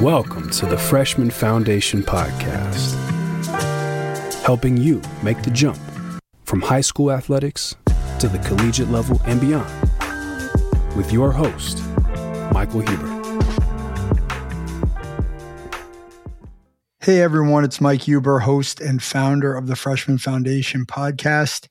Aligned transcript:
Welcome 0.00 0.48
to 0.50 0.64
the 0.64 0.78
Freshman 0.78 1.30
Foundation 1.30 2.02
Podcast, 2.02 2.94
helping 4.42 4.78
you 4.78 5.02
make 5.22 5.42
the 5.42 5.50
jump 5.50 5.78
from 6.44 6.62
high 6.62 6.80
school 6.80 7.12
athletics 7.12 7.76
to 8.20 8.28
the 8.28 8.38
collegiate 8.46 8.88
level 8.88 9.20
and 9.26 9.40
beyond. 9.40 9.68
With 10.96 11.12
your 11.12 11.32
host, 11.32 11.82
Michael 12.52 12.80
Huber. 12.80 13.18
Hey 17.00 17.20
everyone, 17.20 17.64
it's 17.64 17.80
Mike 17.80 18.02
Huber, 18.02 18.38
host 18.38 18.80
and 18.80 19.02
founder 19.02 19.54
of 19.54 19.66
the 19.66 19.76
Freshman 19.76 20.16
Foundation 20.16 20.86
podcast. 20.86 21.68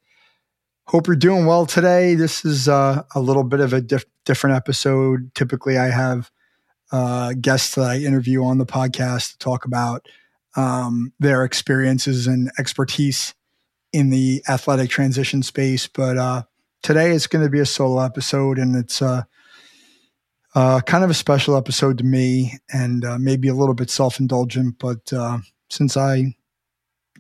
Hope 0.89 1.07
you're 1.07 1.17
doing 1.17 1.45
well 1.45 1.65
today. 1.65 2.15
This 2.15 2.45
is 2.45 2.69
uh, 2.69 3.03
a 3.13 3.19
little 3.19 3.43
bit 3.43 3.59
of 3.59 3.73
a 3.73 3.81
diff- 3.81 4.05
different 4.23 4.55
episode. 4.55 5.35
Typically, 5.35 5.77
I 5.77 5.89
have 5.89 6.31
uh, 6.93 7.33
guests 7.33 7.75
that 7.75 7.83
I 7.83 7.97
interview 7.97 8.45
on 8.45 8.57
the 8.57 8.65
podcast 8.65 9.31
to 9.33 9.37
talk 9.39 9.65
about 9.65 10.07
um, 10.55 11.11
their 11.19 11.43
experiences 11.43 12.25
and 12.25 12.49
expertise 12.57 13.35
in 13.91 14.11
the 14.11 14.41
athletic 14.47 14.89
transition 14.89 15.43
space. 15.43 15.87
But 15.87 16.17
uh, 16.17 16.43
today 16.83 17.11
it's 17.11 17.27
going 17.27 17.43
to 17.43 17.51
be 17.51 17.59
a 17.59 17.65
solo 17.65 18.01
episode, 18.01 18.57
and 18.57 18.73
it's 18.73 19.01
uh, 19.01 19.23
uh, 20.55 20.79
kind 20.79 21.03
of 21.03 21.09
a 21.09 21.13
special 21.13 21.57
episode 21.57 21.97
to 21.97 22.05
me, 22.05 22.59
and 22.71 23.03
uh, 23.03 23.17
maybe 23.19 23.49
a 23.49 23.53
little 23.53 23.75
bit 23.75 23.89
self 23.89 24.21
indulgent. 24.21 24.79
But 24.79 25.11
uh, 25.11 25.39
since 25.69 25.97
I 25.97 26.36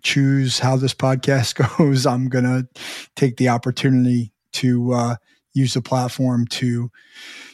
choose 0.03 0.59
how 0.59 0.75
this 0.75 0.93
podcast 0.93 1.77
goes, 1.77 2.05
I'm 2.05 2.29
going 2.29 2.45
to 2.45 2.67
take 3.15 3.37
the 3.37 3.49
opportunity 3.49 4.31
to 4.53 4.93
uh, 4.93 5.15
use 5.53 5.73
the 5.73 5.81
platform 5.81 6.45
to 6.47 6.91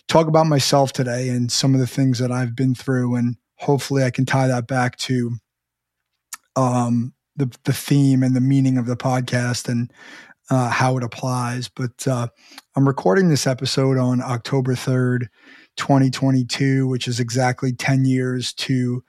talk 0.08 0.28
about 0.28 0.48
myself 0.48 0.94
today 0.94 1.30
and 1.30 1.52
some 1.52 1.74
of 1.74 1.80
the 1.80 1.88
things 1.88 2.20
that 2.20 2.32
I've 2.32 2.56
been 2.56 2.76
through. 2.76 3.16
And 3.16 3.38
hopefully 3.56 4.04
I 4.04 4.12
can 4.12 4.26
tie 4.26 4.48
that 4.48 4.68
back 4.68 4.98
to 4.98 5.32
um, 6.56 7.14
the, 7.36 7.52
the 7.64 7.74
theme 7.74 8.24
and 8.24 8.36
the 8.36 8.42
meaning 8.42 8.78
of 8.78 8.86
the 8.86 8.98
podcast 8.98 9.68
and 9.68 9.92
uh, 10.50 10.70
how 10.70 10.98
it 10.98 11.04
applies. 11.04 11.70
But 11.70 12.08
uh, 12.08 12.28
I'm 12.76 12.88
recording 12.88 13.30
this 13.30 13.48
episode 13.48 13.98
on 13.98 14.22
October 14.22 14.76
3rd, 14.76 15.28
2022, 15.78 16.88
which 16.88 17.08
is 17.08 17.20
exactly 17.20 17.74
10 17.74 18.06
years 18.06 18.54
to 18.54 19.04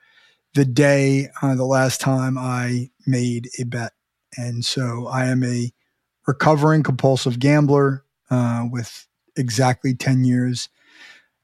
the 0.53 0.65
day 0.65 1.27
uh, 1.41 1.53
the 1.55 1.65
last 1.65 1.99
time 1.99 2.37
I 2.37 2.89
made 3.07 3.49
a 3.59 3.63
bet. 3.63 3.93
And 4.37 4.65
so 4.65 5.07
I 5.07 5.25
am 5.25 5.43
a 5.43 5.71
recovering 6.27 6.83
compulsive 6.83 7.39
gambler 7.39 8.03
uh, 8.29 8.65
with 8.69 9.07
exactly 9.35 9.93
10 9.93 10.25
years 10.25 10.69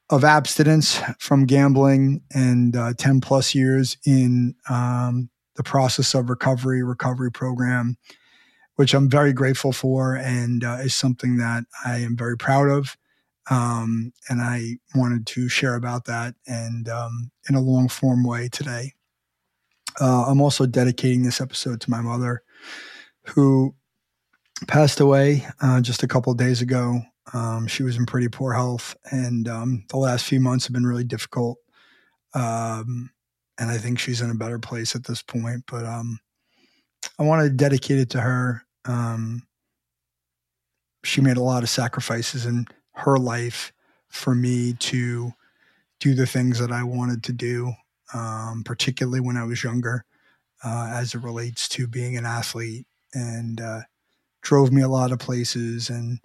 of 0.09 0.23
abstinence 0.23 0.99
from 1.19 1.45
gambling 1.45 2.21
and 2.33 2.75
uh, 2.75 2.93
10 2.97 3.21
plus 3.21 3.55
years 3.55 3.97
in 4.05 4.55
um, 4.69 5.29
the 5.55 5.63
process 5.63 6.13
of 6.13 6.29
recovery, 6.29 6.83
recovery 6.83 7.31
program, 7.31 7.97
which 8.75 8.93
I'm 8.93 9.09
very 9.09 9.31
grateful 9.31 9.71
for 9.71 10.15
and 10.15 10.63
uh, 10.63 10.77
is 10.81 10.93
something 10.93 11.37
that 11.37 11.63
I 11.85 11.99
am 11.99 12.17
very 12.17 12.37
proud 12.37 12.69
of. 12.69 12.97
Um, 13.49 14.13
and 14.29 14.41
I 14.41 14.77
wanted 14.95 15.25
to 15.27 15.49
share 15.49 15.75
about 15.75 16.05
that 16.05 16.35
and 16.45 16.87
um, 16.87 17.31
in 17.49 17.55
a 17.55 17.61
long 17.61 17.87
form 17.87 18.23
way 18.23 18.49
today. 18.49 18.93
Uh, 19.99 20.25
I'm 20.27 20.41
also 20.41 20.65
dedicating 20.65 21.23
this 21.23 21.41
episode 21.41 21.81
to 21.81 21.89
my 21.89 22.01
mother, 22.01 22.43
who 23.27 23.75
passed 24.67 24.99
away 24.99 25.45
uh, 25.61 25.81
just 25.81 26.03
a 26.03 26.07
couple 26.07 26.33
days 26.33 26.61
ago 26.61 27.01
um, 27.33 27.67
she 27.67 27.83
was 27.83 27.97
in 27.97 28.05
pretty 28.05 28.27
poor 28.27 28.53
health, 28.53 28.95
and 29.11 29.47
um, 29.47 29.85
the 29.89 29.97
last 29.97 30.25
few 30.25 30.39
months 30.39 30.65
have 30.65 30.73
been 30.73 30.85
really 30.85 31.03
difficult. 31.03 31.57
Um, 32.33 33.11
and 33.57 33.69
I 33.69 33.77
think 33.77 33.99
she's 33.99 34.21
in 34.21 34.29
a 34.29 34.35
better 34.35 34.59
place 34.59 34.95
at 34.95 35.05
this 35.05 35.21
point. 35.21 35.63
But 35.69 35.85
um, 35.85 36.19
I 37.19 37.23
want 37.23 37.43
to 37.43 37.49
dedicate 37.49 37.99
it 37.99 38.09
to 38.11 38.21
her. 38.21 38.63
Um, 38.85 39.43
she 41.03 41.21
made 41.21 41.37
a 41.37 41.43
lot 41.43 41.63
of 41.63 41.69
sacrifices 41.69 42.45
in 42.45 42.67
her 42.93 43.17
life 43.17 43.71
for 44.09 44.35
me 44.35 44.73
to 44.73 45.31
do 45.99 46.15
the 46.15 46.25
things 46.25 46.59
that 46.59 46.71
I 46.71 46.83
wanted 46.83 47.23
to 47.23 47.33
do, 47.33 47.73
um, 48.13 48.63
particularly 48.65 49.19
when 49.19 49.37
I 49.37 49.43
was 49.43 49.63
younger, 49.63 50.05
uh, 50.63 50.91
as 50.93 51.13
it 51.13 51.23
relates 51.23 51.67
to 51.69 51.87
being 51.87 52.17
an 52.17 52.25
athlete, 52.25 52.85
and 53.13 53.59
uh, 53.59 53.81
drove 54.41 54.71
me 54.71 54.81
a 54.81 54.89
lot 54.89 55.11
of 55.11 55.19
places 55.19 55.89
and 55.89 56.19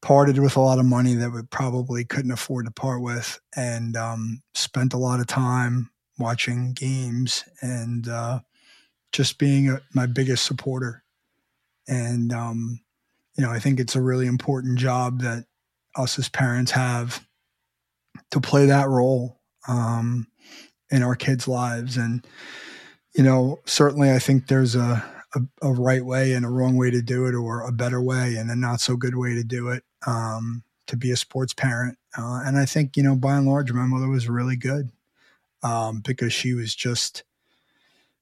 parted 0.00 0.38
with 0.38 0.56
a 0.56 0.60
lot 0.60 0.80
of 0.80 0.84
money 0.84 1.14
that 1.14 1.30
we 1.30 1.42
probably 1.42 2.04
couldn't 2.04 2.32
afford 2.32 2.66
to 2.66 2.72
part 2.72 3.00
with 3.00 3.40
and 3.56 3.96
um, 3.96 4.42
spent 4.54 4.92
a 4.92 4.98
lot 4.98 5.20
of 5.20 5.26
time 5.26 5.90
watching 6.18 6.72
games 6.72 7.44
and 7.60 8.08
uh, 8.08 8.40
just 9.12 9.38
being 9.38 9.68
a, 9.68 9.80
my 9.94 10.06
biggest 10.06 10.44
supporter. 10.44 11.04
And, 11.88 12.32
um, 12.32 12.80
you 13.36 13.44
know, 13.44 13.50
I 13.50 13.60
think 13.60 13.78
it's 13.78 13.96
a 13.96 14.02
really 14.02 14.26
important 14.26 14.78
job 14.78 15.20
that 15.20 15.44
us 15.96 16.18
as 16.18 16.28
parents 16.28 16.72
have 16.72 17.24
to 18.30 18.40
play 18.40 18.66
that 18.66 18.88
role 18.88 19.40
um, 19.68 20.26
in 20.92 21.02
our 21.02 21.16
kids' 21.16 21.48
lives. 21.48 21.96
And, 21.96 22.24
you 23.16 23.24
know, 23.24 23.58
certainly 23.64 24.12
I 24.12 24.18
think 24.18 24.46
there's 24.46 24.76
a, 24.76 25.04
a, 25.34 25.40
a, 25.62 25.72
right 25.72 26.04
way 26.04 26.34
and 26.34 26.44
a 26.44 26.50
wrong 26.50 26.76
way 26.76 26.90
to 26.90 27.00
do 27.00 27.26
it, 27.26 27.34
or 27.34 27.62
a 27.62 27.72
better 27.72 28.00
way 28.00 28.36
and 28.36 28.50
a 28.50 28.54
not 28.54 28.80
so 28.80 28.96
good 28.96 29.16
way 29.16 29.34
to 29.34 29.42
do 29.42 29.68
it 29.70 29.82
um, 30.06 30.62
to 30.86 30.96
be 30.96 31.10
a 31.10 31.16
sports 31.16 31.54
parent. 31.54 31.96
Uh, 32.16 32.42
and 32.44 32.58
I 32.58 32.66
think, 32.66 32.96
you 32.96 33.02
know, 33.02 33.16
by 33.16 33.36
and 33.36 33.46
large, 33.46 33.72
my 33.72 33.86
mother 33.86 34.08
was 34.08 34.28
really 34.28 34.56
good 34.56 34.90
um, 35.62 36.00
because 36.00 36.32
she 36.32 36.52
was 36.52 36.74
just 36.74 37.24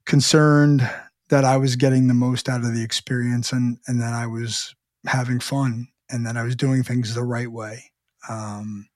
concerned 0.05 0.89
that 1.27 1.43
I 1.43 1.57
was 1.57 1.75
getting 1.75 2.07
the 2.07 2.13
most 2.13 2.47
out 2.47 2.61
of 2.61 2.73
the 2.73 2.83
experience 2.83 3.51
and, 3.51 3.77
and 3.87 4.01
that 4.01 4.13
I 4.13 4.27
was 4.27 4.73
having 5.05 5.39
fun 5.39 5.89
and 6.09 6.25
that 6.25 6.37
I 6.37 6.43
was 6.43 6.55
doing 6.55 6.83
things 6.83 7.13
the 7.13 7.23
right 7.23 7.51
way. 7.51 7.91
Um, 8.29 8.87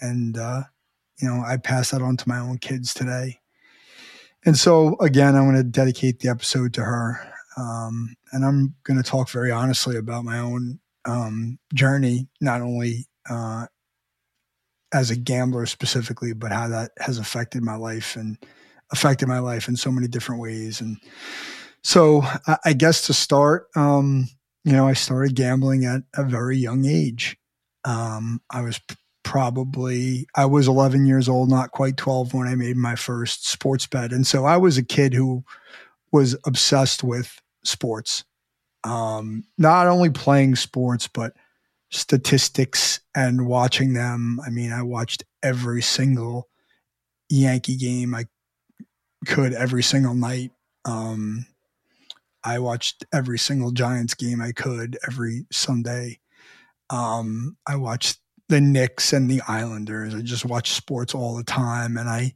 and, 0.00 0.38
uh, 0.38 0.62
you 1.20 1.28
know, 1.28 1.42
I 1.44 1.56
pass 1.56 1.90
that 1.90 2.02
on 2.02 2.16
to 2.16 2.28
my 2.28 2.38
own 2.38 2.58
kids 2.58 2.94
today. 2.94 3.40
And 4.44 4.56
so, 4.56 4.96
again, 5.00 5.34
I 5.34 5.42
want 5.42 5.56
to 5.56 5.64
dedicate 5.64 6.20
the 6.20 6.28
episode 6.28 6.72
to 6.74 6.84
her. 6.84 7.20
Um, 7.56 8.14
and 8.32 8.44
I'm 8.44 8.74
going 8.84 9.02
to 9.02 9.08
talk 9.08 9.28
very 9.30 9.50
honestly 9.50 9.96
about 9.96 10.24
my 10.24 10.38
own 10.38 10.78
um, 11.04 11.58
journey, 11.74 12.28
not 12.40 12.60
only 12.60 13.06
uh, 13.28 13.66
as 14.92 15.10
a 15.10 15.16
gambler 15.16 15.66
specifically, 15.66 16.32
but 16.32 16.52
how 16.52 16.68
that 16.68 16.92
has 16.98 17.18
affected 17.18 17.62
my 17.62 17.74
life 17.74 18.14
and 18.14 18.38
affected 18.92 19.28
my 19.28 19.40
life 19.40 19.68
in 19.68 19.76
so 19.76 19.90
many 19.90 20.06
different 20.06 20.40
ways. 20.40 20.80
And 20.80 20.98
so, 21.82 22.22
I, 22.46 22.58
I 22.66 22.72
guess 22.74 23.06
to 23.06 23.12
start, 23.14 23.66
um, 23.74 24.28
you 24.64 24.72
know, 24.72 24.86
I 24.86 24.92
started 24.92 25.34
gambling 25.34 25.84
at 25.84 26.02
a 26.14 26.22
very 26.22 26.58
young 26.58 26.84
age. 26.84 27.36
Um, 27.84 28.40
I 28.50 28.60
was 28.60 28.80
probably 29.28 30.26
I 30.34 30.46
was 30.46 30.68
11 30.68 31.06
years 31.06 31.28
old, 31.28 31.50
not 31.50 31.70
quite 31.72 31.98
12 31.98 32.32
when 32.32 32.48
I 32.48 32.54
made 32.54 32.76
my 32.76 32.94
first 32.94 33.46
sports 33.46 33.86
bet, 33.86 34.12
and 34.12 34.26
so 34.26 34.46
I 34.46 34.56
was 34.56 34.78
a 34.78 34.82
kid 34.82 35.12
who 35.12 35.44
was 36.10 36.34
obsessed 36.46 37.04
with 37.04 37.40
sports 37.62 38.24
um, 38.84 39.44
not 39.56 39.86
only 39.86 40.10
playing 40.10 40.56
sports, 40.56 41.08
but 41.08 41.34
statistics 41.90 43.00
and 43.14 43.46
watching 43.46 43.94
them. 43.94 44.40
I 44.44 44.50
mean, 44.50 44.72
I 44.72 44.82
watched 44.82 45.24
every 45.42 45.82
single 45.82 46.48
Yankee 47.28 47.76
game 47.76 48.14
I 48.14 48.26
could 49.26 49.52
every 49.52 49.82
single 49.82 50.14
night. 50.14 50.52
Um, 50.84 51.46
I 52.44 52.60
watched 52.60 53.04
every 53.12 53.38
single 53.38 53.72
Giants 53.72 54.14
game 54.14 54.40
I 54.40 54.52
could 54.52 54.96
every 55.06 55.46
Sunday. 55.50 56.20
Um, 56.90 57.56
I 57.66 57.76
watched 57.76 58.18
the 58.48 58.60
Knicks 58.60 59.12
and 59.12 59.30
the 59.30 59.42
Islanders. 59.46 60.14
I 60.14 60.20
just 60.20 60.44
watched 60.44 60.74
sports 60.74 61.14
all 61.14 61.36
the 61.36 61.44
time. 61.44 61.96
And 61.96 62.08
I 62.08 62.32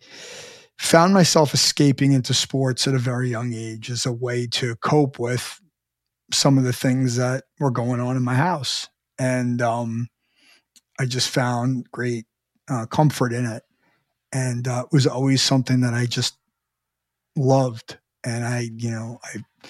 found 0.78 1.14
myself 1.14 1.54
escaping 1.54 2.12
into 2.12 2.34
sports 2.34 2.86
at 2.86 2.94
a 2.94 2.98
very 2.98 3.30
young 3.30 3.52
age 3.54 3.90
as 3.90 4.04
a 4.04 4.12
way 4.12 4.46
to 4.48 4.76
cope 4.76 5.18
with 5.18 5.60
some 6.32 6.58
of 6.58 6.64
the 6.64 6.72
things 6.72 7.16
that 7.16 7.44
were 7.58 7.70
going 7.70 8.00
on 8.00 8.16
in 8.16 8.22
my 8.22 8.34
house. 8.34 8.88
And 9.18 9.62
um, 9.62 10.08
I 10.98 11.06
just 11.06 11.30
found 11.30 11.90
great 11.90 12.26
uh, 12.70 12.86
comfort 12.86 13.32
in 13.32 13.46
it. 13.46 13.62
And 14.32 14.66
uh, 14.66 14.84
it 14.86 14.94
was 14.94 15.06
always 15.06 15.42
something 15.42 15.80
that 15.80 15.94
I 15.94 16.06
just 16.06 16.36
loved. 17.36 17.98
And 18.24 18.44
I, 18.44 18.70
you 18.76 18.90
know, 18.90 19.18
I, 19.24 19.68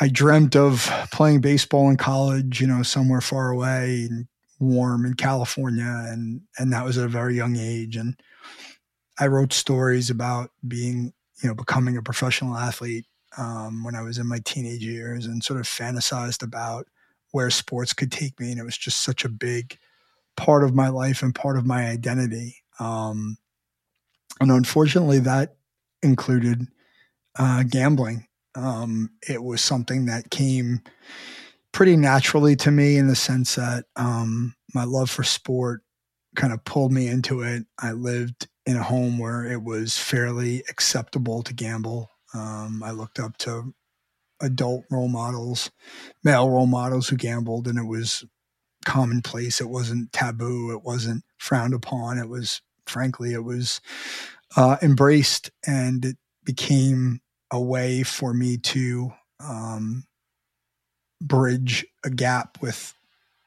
I 0.00 0.08
dreamt 0.08 0.56
of 0.56 0.90
playing 1.12 1.40
baseball 1.40 1.90
in 1.90 1.96
college, 1.96 2.60
you 2.60 2.66
know, 2.66 2.82
somewhere 2.82 3.20
far 3.20 3.50
away 3.50 4.06
and 4.08 4.26
warm 4.58 5.04
in 5.04 5.14
California. 5.14 6.06
And, 6.08 6.42
and 6.58 6.72
that 6.72 6.84
was 6.84 6.98
at 6.98 7.04
a 7.04 7.08
very 7.08 7.36
young 7.36 7.56
age. 7.56 7.96
And 7.96 8.20
I 9.18 9.26
wrote 9.26 9.52
stories 9.52 10.10
about 10.10 10.50
being, 10.66 11.12
you 11.42 11.48
know, 11.48 11.54
becoming 11.54 11.96
a 11.96 12.02
professional 12.02 12.56
athlete 12.56 13.06
um, 13.36 13.84
when 13.84 13.94
I 13.94 14.02
was 14.02 14.18
in 14.18 14.26
my 14.26 14.40
teenage 14.44 14.84
years 14.84 15.26
and 15.26 15.42
sort 15.42 15.60
of 15.60 15.66
fantasized 15.66 16.42
about 16.42 16.86
where 17.32 17.50
sports 17.50 17.92
could 17.92 18.10
take 18.10 18.38
me. 18.40 18.50
And 18.50 18.60
it 18.60 18.64
was 18.64 18.78
just 18.78 19.02
such 19.02 19.24
a 19.24 19.28
big 19.28 19.78
part 20.36 20.64
of 20.64 20.74
my 20.74 20.88
life 20.88 21.22
and 21.22 21.34
part 21.34 21.58
of 21.58 21.66
my 21.66 21.86
identity. 21.86 22.56
Um, 22.80 23.36
and 24.40 24.50
unfortunately, 24.50 25.18
that 25.20 25.56
included 26.02 26.66
uh, 27.38 27.64
gambling. 27.64 28.26
Um, 28.54 29.10
it 29.28 29.42
was 29.42 29.60
something 29.60 30.06
that 30.06 30.30
came 30.30 30.80
pretty 31.72 31.96
naturally 31.96 32.56
to 32.56 32.70
me 32.70 32.96
in 32.96 33.08
the 33.08 33.16
sense 33.16 33.54
that 33.56 33.84
um, 33.96 34.54
my 34.74 34.84
love 34.84 35.10
for 35.10 35.22
sport 35.22 35.82
kind 36.36 36.52
of 36.52 36.64
pulled 36.64 36.92
me 36.92 37.08
into 37.08 37.42
it. 37.42 37.64
I 37.78 37.92
lived 37.92 38.48
in 38.66 38.76
a 38.76 38.82
home 38.82 39.18
where 39.18 39.44
it 39.44 39.62
was 39.62 39.96
fairly 39.96 40.62
acceptable 40.68 41.42
to 41.42 41.54
gamble. 41.54 42.10
Um, 42.34 42.82
I 42.84 42.90
looked 42.90 43.18
up 43.18 43.36
to 43.38 43.72
adult 44.40 44.84
role 44.90 45.08
models, 45.08 45.70
male 46.22 46.48
role 46.48 46.66
models 46.66 47.08
who 47.08 47.16
gambled, 47.16 47.66
and 47.66 47.78
it 47.78 47.86
was 47.86 48.24
commonplace. 48.84 49.60
It 49.60 49.68
wasn't 49.68 50.12
taboo. 50.12 50.72
It 50.72 50.82
wasn't 50.82 51.24
frowned 51.38 51.74
upon. 51.74 52.18
It 52.18 52.28
was, 52.28 52.60
frankly, 52.86 53.32
it 53.32 53.44
was 53.44 53.80
uh, 54.56 54.76
embraced, 54.82 55.50
and 55.66 56.04
it 56.04 56.16
became 56.44 57.20
a 57.50 57.60
way 57.60 58.02
for 58.02 58.32
me 58.32 58.58
to 58.58 59.12
um, 59.40 60.04
bridge 61.20 61.86
a 62.04 62.10
gap 62.10 62.58
with 62.60 62.94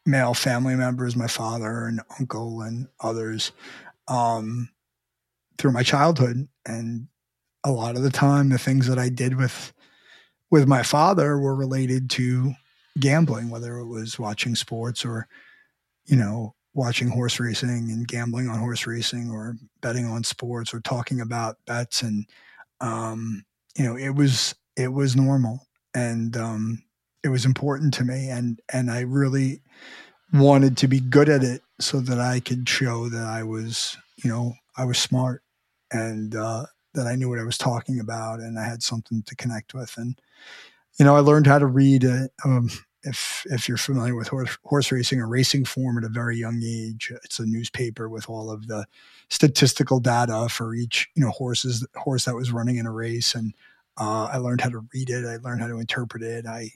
male 0.06 0.34
family 0.34 0.76
members, 0.76 1.16
my 1.16 1.28
father 1.28 1.86
and 1.86 2.02
uncle 2.20 2.62
and 2.62 2.88
others, 3.00 3.52
um, 4.08 4.70
through 5.58 5.72
my 5.72 5.84
childhood. 5.84 6.48
And 6.66 7.08
a 7.64 7.72
lot 7.72 7.96
of 7.96 8.04
the 8.04 8.10
time, 8.10 8.50
the 8.50 8.58
things 8.58 8.88
that 8.88 9.00
I 9.00 9.10
did 9.10 9.38
with 9.38 9.74
with 10.50 10.68
my 10.68 10.84
father 10.84 11.38
were 11.38 11.56
related 11.56 12.10
to 12.10 12.54
gambling, 13.00 13.50
whether 13.50 13.78
it 13.78 13.86
was 13.88 14.20
watching 14.20 14.54
sports 14.54 15.06
or, 15.06 15.28
you 16.06 16.18
know, 16.18 16.54
watching 16.74 17.08
horse 17.08 17.40
racing 17.40 17.70
and 17.70 18.08
gambling 18.08 18.50
on 18.50 18.60
horse 18.60 18.86
racing 18.86 19.32
or 19.32 19.56
betting 19.82 20.06
on 20.06 20.24
sports 20.24 20.74
or 20.74 20.82
talking 20.82 21.22
about 21.22 21.58
bets 21.66 22.02
and 22.02 22.26
um, 22.82 23.46
you 23.78 23.86
know, 23.86 23.96
it 23.96 24.10
was 24.10 24.56
it 24.76 24.92
was 24.92 25.16
normal 25.16 25.68
and 25.94 26.36
um, 26.36 26.84
it 27.24 27.30
was 27.30 27.46
important 27.46 27.94
to 27.96 28.04
me 28.04 28.30
and 28.30 28.60
and 28.74 28.90
I 28.90 29.02
really 29.02 29.62
wanted 30.34 30.78
to 30.78 30.88
be 30.88 31.00
good 31.00 31.30
at 31.30 31.44
it 31.44 31.62
so 31.80 32.00
that 32.00 32.20
I 32.20 32.40
could 32.40 32.68
show 32.68 33.10
that 33.10 33.26
I 33.26 33.44
was, 33.44 33.98
you 34.24 34.30
know, 34.30 34.54
I 34.78 34.86
was 34.86 34.98
smart 34.98 35.44
and 35.92 36.36
uh, 36.36 36.66
that 36.94 37.08
I 37.08 37.16
knew 37.16 37.30
what 37.30 37.40
I 37.40 37.44
was 37.44 37.58
talking 37.58 38.00
about 38.00 38.40
and 38.40 38.58
I 38.58 38.64
had 38.64 38.84
something 38.84 39.24
to 39.24 39.36
connect 39.36 39.74
with. 39.74 39.98
And, 39.98 40.20
you 40.98 41.06
know, 41.06 41.16
I 41.16 41.20
learned 41.20 41.48
how 41.48 41.60
to 41.60 41.66
read, 41.66 42.06
uh, 42.06 42.28
um, 42.46 42.70
if, 43.04 43.44
if 43.48 43.68
you're 43.68 43.78
familiar 43.78 44.16
with 44.16 44.28
horse, 44.28 44.58
horse 44.64 44.92
racing 44.92 45.20
or 45.20 45.28
racing 45.28 45.66
form 45.66 45.98
at 45.98 46.04
a 46.04 46.10
very 46.10 46.38
young 46.38 46.62
age, 46.64 47.12
it's 47.24 47.40
a 47.40 47.46
newspaper 47.46 48.08
with 48.08 48.30
all 48.30 48.52
of 48.52 48.68
the 48.68 48.86
statistical 49.30 50.00
data 50.00 50.48
for 50.50 50.76
each, 50.76 51.10
you 51.16 51.24
know, 51.24 51.32
horses, 51.32 51.86
horse 51.96 52.26
that 52.26 52.36
was 52.36 52.52
running 52.52 52.78
in 52.78 52.86
a 52.86 52.92
race. 52.92 53.34
And 53.34 53.54
uh, 54.00 54.26
I 54.26 54.38
learned 54.38 54.62
how 54.62 54.70
to 54.70 54.86
read 54.94 55.10
it. 55.10 55.26
I 55.26 55.38
learned 55.38 55.62
how 55.62 55.68
to 55.68 55.80
interpret 55.80 56.22
it. 56.22 56.46
I 56.46 56.70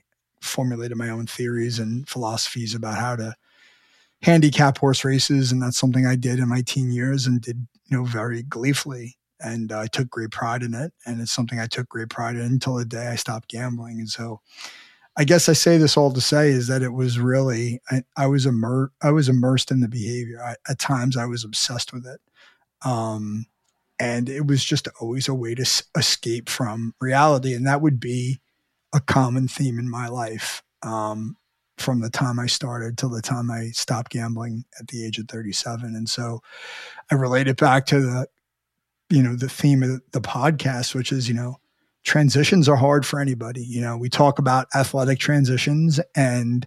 formulated 0.45 0.97
my 0.97 1.09
own 1.09 1.27
theories 1.27 1.79
and 1.79 2.07
philosophies 2.07 2.75
about 2.75 2.97
how 2.97 3.15
to 3.15 3.35
handicap 4.21 4.77
horse 4.77 5.03
races, 5.05 5.51
and 5.51 5.61
that's 5.61 5.77
something 5.77 6.05
I 6.05 6.15
did 6.15 6.39
in 6.39 6.49
my 6.49 6.61
teen 6.61 6.91
years 6.91 7.27
and 7.27 7.41
did 7.41 7.67
you 7.85 7.97
know 7.97 8.03
very 8.03 8.43
gleefully. 8.43 9.17
And 9.41 9.71
uh, 9.71 9.79
I 9.79 9.87
took 9.87 10.09
great 10.09 10.31
pride 10.31 10.63
in 10.63 10.73
it, 10.73 10.93
and 11.05 11.21
it's 11.21 11.31
something 11.31 11.59
I 11.59 11.67
took 11.67 11.89
great 11.89 12.09
pride 12.09 12.35
in 12.35 12.43
until 12.43 12.75
the 12.75 12.85
day 12.85 13.07
I 13.07 13.15
stopped 13.15 13.49
gambling. 13.49 13.99
And 13.99 14.09
so, 14.09 14.39
I 15.17 15.25
guess 15.25 15.49
I 15.49 15.53
say 15.53 15.77
this 15.77 15.97
all 15.97 16.11
to 16.13 16.21
say 16.21 16.49
is 16.49 16.67
that 16.67 16.81
it 16.81 16.93
was 16.93 17.19
really 17.19 17.81
I, 17.91 18.03
I 18.17 18.27
was 18.27 18.45
immer- 18.45 18.91
I 19.01 19.11
was 19.11 19.29
immersed 19.29 19.71
in 19.71 19.81
the 19.81 19.87
behavior. 19.89 20.41
I, 20.43 20.55
at 20.69 20.79
times, 20.79 21.17
I 21.17 21.25
was 21.25 21.43
obsessed 21.43 21.93
with 21.93 22.07
it, 22.07 22.21
um, 22.83 23.45
and 23.99 24.29
it 24.29 24.47
was 24.47 24.63
just 24.63 24.87
always 25.01 25.27
a 25.27 25.33
way 25.33 25.55
to 25.55 25.63
s- 25.63 25.83
escape 25.97 26.49
from 26.49 26.95
reality, 26.99 27.53
and 27.53 27.67
that 27.67 27.81
would 27.81 27.99
be 27.99 28.39
a 28.95 29.01
common 29.01 29.47
theme 29.47 29.77
in 29.77 29.89
my 29.89 30.07
life. 30.07 30.63
Um, 30.81 31.35
from 31.77 31.99
the 31.99 32.09
time 32.09 32.39
I 32.39 32.47
started 32.47 32.97
till 32.97 33.09
the 33.09 33.21
time 33.21 33.51
I 33.51 33.67
stopped 33.73 34.11
gambling 34.11 34.63
at 34.79 34.87
the 34.87 35.05
age 35.05 35.19
of 35.19 35.27
37. 35.27 35.93
And 35.93 36.09
so 36.09 36.41
I 37.11 37.15
relate 37.15 37.49
it 37.49 37.57
back 37.57 37.85
to 37.87 37.99
the, 37.99 38.27
you 39.09 39.21
know, 39.21 39.35
the 39.35 39.49
theme 39.49 39.83
of 39.83 40.01
the 40.13 40.21
podcast, 40.21 40.95
which 40.95 41.11
is, 41.11 41.27
you 41.27 41.33
know, 41.33 41.57
transitions 42.05 42.69
are 42.69 42.77
hard 42.77 43.05
for 43.05 43.19
anybody. 43.19 43.61
You 43.61 43.81
know, 43.81 43.97
we 43.97 44.07
talk 44.07 44.39
about 44.39 44.67
athletic 44.73 45.19
transitions 45.19 45.99
and 46.15 46.65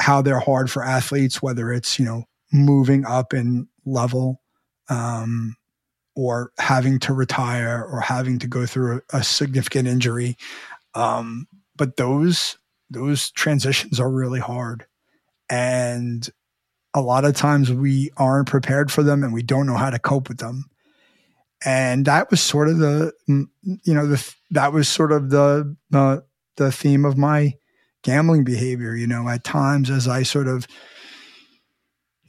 how 0.00 0.22
they're 0.22 0.40
hard 0.40 0.70
for 0.70 0.82
athletes, 0.82 1.42
whether 1.42 1.70
it's, 1.70 1.98
you 1.98 2.06
know, 2.06 2.24
moving 2.50 3.04
up 3.04 3.34
in 3.34 3.68
level, 3.84 4.40
um, 4.88 5.54
or 6.16 6.52
having 6.58 6.98
to 7.00 7.12
retire 7.12 7.84
or 7.84 8.00
having 8.00 8.38
to 8.38 8.46
go 8.46 8.66
through 8.66 9.00
a, 9.12 9.18
a 9.18 9.24
significant 9.24 9.88
injury. 9.88 10.36
Um, 10.94 11.48
but 11.76 11.96
those 11.96 12.58
those 12.90 13.30
transitions 13.30 13.98
are 13.98 14.10
really 14.10 14.40
hard. 14.40 14.86
And 15.50 16.28
a 16.94 17.00
lot 17.00 17.24
of 17.24 17.34
times 17.34 17.72
we 17.72 18.10
aren't 18.16 18.48
prepared 18.48 18.90
for 18.90 19.02
them 19.02 19.22
and 19.24 19.32
we 19.32 19.42
don't 19.42 19.66
know 19.66 19.76
how 19.76 19.90
to 19.90 19.98
cope 19.98 20.28
with 20.28 20.38
them. 20.38 20.70
And 21.64 22.04
that 22.06 22.30
was 22.30 22.40
sort 22.40 22.68
of 22.68 22.78
the, 22.78 23.12
you 23.26 23.94
know, 23.94 24.06
the, 24.06 24.34
that 24.50 24.72
was 24.72 24.88
sort 24.88 25.12
of 25.12 25.30
the, 25.30 25.76
the, 25.90 26.24
the 26.56 26.70
theme 26.70 27.04
of 27.04 27.16
my 27.16 27.54
gambling 28.02 28.44
behavior, 28.44 28.94
you 28.94 29.06
know, 29.06 29.28
at 29.28 29.44
times 29.44 29.90
as 29.90 30.06
I 30.06 30.22
sort 30.22 30.46
of, 30.46 30.66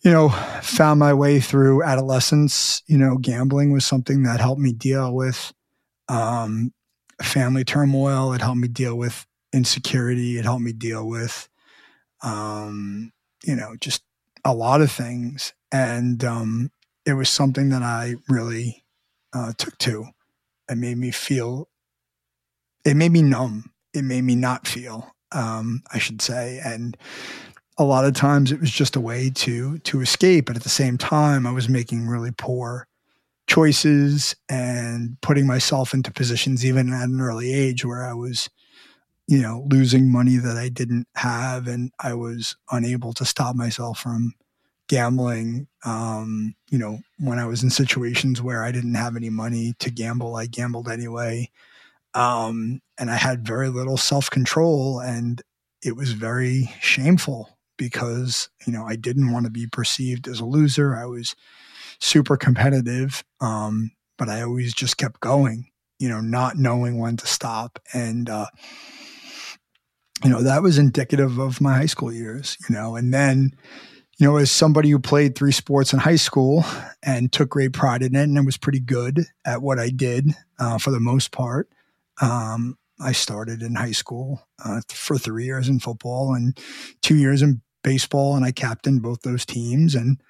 you 0.04 0.12
know, 0.12 0.30
found 0.62 1.00
my 1.00 1.14
way 1.14 1.40
through 1.40 1.84
adolescence, 1.84 2.82
you 2.88 2.98
know, 2.98 3.18
gambling 3.18 3.72
was 3.72 3.86
something 3.86 4.24
that 4.24 4.40
helped 4.40 4.62
me 4.62 4.72
deal 4.72 5.14
with 5.14 5.54
um, 6.08 6.72
family 7.22 7.64
turmoil. 7.64 8.34
It 8.34 8.42
helped 8.42 8.60
me 8.60 8.68
deal 8.68 8.96
with 8.96 9.26
insecurity. 9.54 10.38
It 10.38 10.46
helped 10.46 10.64
me 10.64 10.74
deal 10.74 11.08
with, 11.08 11.48
um, 12.24 13.12
you 13.44 13.56
know, 13.56 13.76
just 13.80 14.04
a 14.44 14.54
lot 14.54 14.82
of 14.82 14.92
things. 14.92 15.54
And 15.72 16.24
um, 16.24 16.72
it 17.06 17.14
was 17.14 17.30
something 17.30 17.70
that 17.70 17.82
I 17.82 18.16
really 18.30 18.84
uh, 19.34 19.54
took 19.58 19.78
to. 19.80 20.08
It 20.70 20.78
made 20.78 20.98
me 20.98 21.12
feel, 21.12 21.70
it 22.84 22.96
made 22.96 23.12
me 23.12 23.22
numb. 23.22 23.72
It 23.94 24.04
made 24.04 24.24
me 24.24 24.36
not 24.36 24.68
feel, 24.68 25.16
um, 25.32 25.84
I 25.94 26.00
should 26.00 26.22
say. 26.22 26.60
And 26.64 26.98
a 27.78 27.84
lot 27.84 28.06
of 28.06 28.14
times 28.14 28.52
it 28.52 28.60
was 28.60 28.72
just 28.72 28.96
a 28.96 29.02
way 29.02 29.30
to 29.30 29.78
to 29.80 30.02
escape. 30.02 30.46
But 30.46 30.56
at 30.56 30.64
the 30.64 30.70
same 30.70 30.98
time, 30.98 31.46
I 31.46 31.52
was 31.52 31.70
making 31.70 32.08
really 32.08 32.32
poor 32.32 32.88
choices 33.48 34.36
and 34.50 35.18
putting 35.22 35.48
myself 35.48 35.94
into 35.94 36.12
positions 36.12 36.66
even 36.66 36.92
at 36.92 37.10
an 37.10 37.22
early 37.22 37.54
age 37.54 37.86
where 37.86 38.04
I 38.04 38.14
was 38.14 38.50
you 39.28 39.42
know, 39.42 39.66
losing 39.70 40.12
money 40.12 40.38
that 40.38 40.58
I 40.58 40.70
didn't 40.70 41.08
have, 41.16 41.68
and 41.68 41.92
I 42.00 42.14
was 42.14 42.56
unable 42.72 43.14
to 43.14 43.26
stop 43.26 43.56
myself 43.56 44.00
from 44.00 44.34
gambling. 44.88 45.68
Um, 45.84 46.56
you 46.70 46.78
know, 46.78 47.00
when 47.20 47.40
I 47.40 47.46
was 47.46 47.64
in 47.64 47.70
situations 47.72 48.42
where 48.42 48.64
I 48.64 48.72
didn't 48.72 48.96
have 48.96 49.16
any 49.16 49.30
money 49.30 49.74
to 49.80 49.90
gamble, 49.90 50.36
I 50.36 50.46
gambled 50.46 50.88
anyway. 50.90 51.50
Um, 52.14 52.82
and 53.00 53.12
I 53.12 53.16
had 53.16 53.48
very 53.48 53.70
little 53.70 53.98
self 53.98 54.30
control, 54.30 55.00
and 55.00 55.42
it 55.84 55.96
was 55.96 56.14
very 56.14 56.72
shameful 56.82 57.58
because, 57.78 58.50
you 58.66 58.74
know, 58.74 58.86
I 58.86 58.96
didn't 58.96 59.32
want 59.32 59.46
to 59.46 59.52
be 59.52 59.68
perceived 59.68 60.28
as 60.28 60.40
a 60.40 60.46
loser. 60.46 60.96
I 60.96 61.06
was 61.06 61.36
super 62.00 62.38
competitive, 62.38 63.24
um, 63.42 63.92
but 64.18 64.30
I 64.30 64.42
always 64.42 64.74
just 64.74 64.98
kept 64.98 65.20
going, 65.20 65.70
you 66.00 66.10
know, 66.10 66.22
not 66.22 66.58
knowing 66.58 67.00
when 67.00 67.18
to 67.18 67.28
stop. 67.28 67.80
And, 67.94 68.30
uh, 68.30 68.48
you 70.24 70.30
know, 70.30 70.42
that 70.42 70.64
was 70.64 70.78
indicative 70.78 71.38
of 71.38 71.62
my 71.62 71.76
high 71.76 71.86
school 71.86 72.12
years, 72.12 72.58
you 72.68 72.76
know, 72.76 72.96
and 72.96 73.14
then, 73.14 73.52
you 74.18 74.26
know, 74.26 74.38
as 74.38 74.50
somebody 74.50 74.90
who 74.90 75.00
played 75.00 75.36
three 75.36 75.52
sports 75.52 75.92
in 75.92 76.00
high 76.00 76.16
school 76.16 76.64
and 77.04 77.32
took 77.32 77.50
great 77.50 77.74
pride 77.74 78.02
in 78.02 78.16
it 78.16 78.24
and 78.24 78.46
was 78.46 78.58
pretty 78.58 78.80
good 78.80 79.26
at 79.46 79.62
what 79.62 79.78
I 79.78 79.90
did 79.90 80.32
uh, 80.58 80.78
for 80.78 80.92
the 80.92 81.02
most 81.02 81.32
part, 81.32 81.70
um, 82.22 82.78
I 82.98 83.12
started 83.12 83.62
in 83.62 83.76
high 83.76 83.92
school 83.92 84.48
uh, 84.64 84.80
for 84.88 85.18
three 85.18 85.44
years 85.44 85.68
in 85.68 85.80
football 85.82 86.34
and 86.34 86.58
two 87.02 87.16
years 87.16 87.42
in 87.42 87.62
baseball, 87.84 88.38
and 88.38 88.46
I 88.46 88.54
captained 88.54 89.02
both 89.02 89.22
those 89.22 89.46
teams. 89.46 89.96
And, 89.96 90.22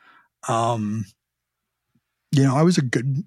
um, 0.50 1.06
you 2.36 2.44
know, 2.44 2.56
I 2.56 2.64
was 2.64 2.78
a 2.78 2.82
good 2.82 3.24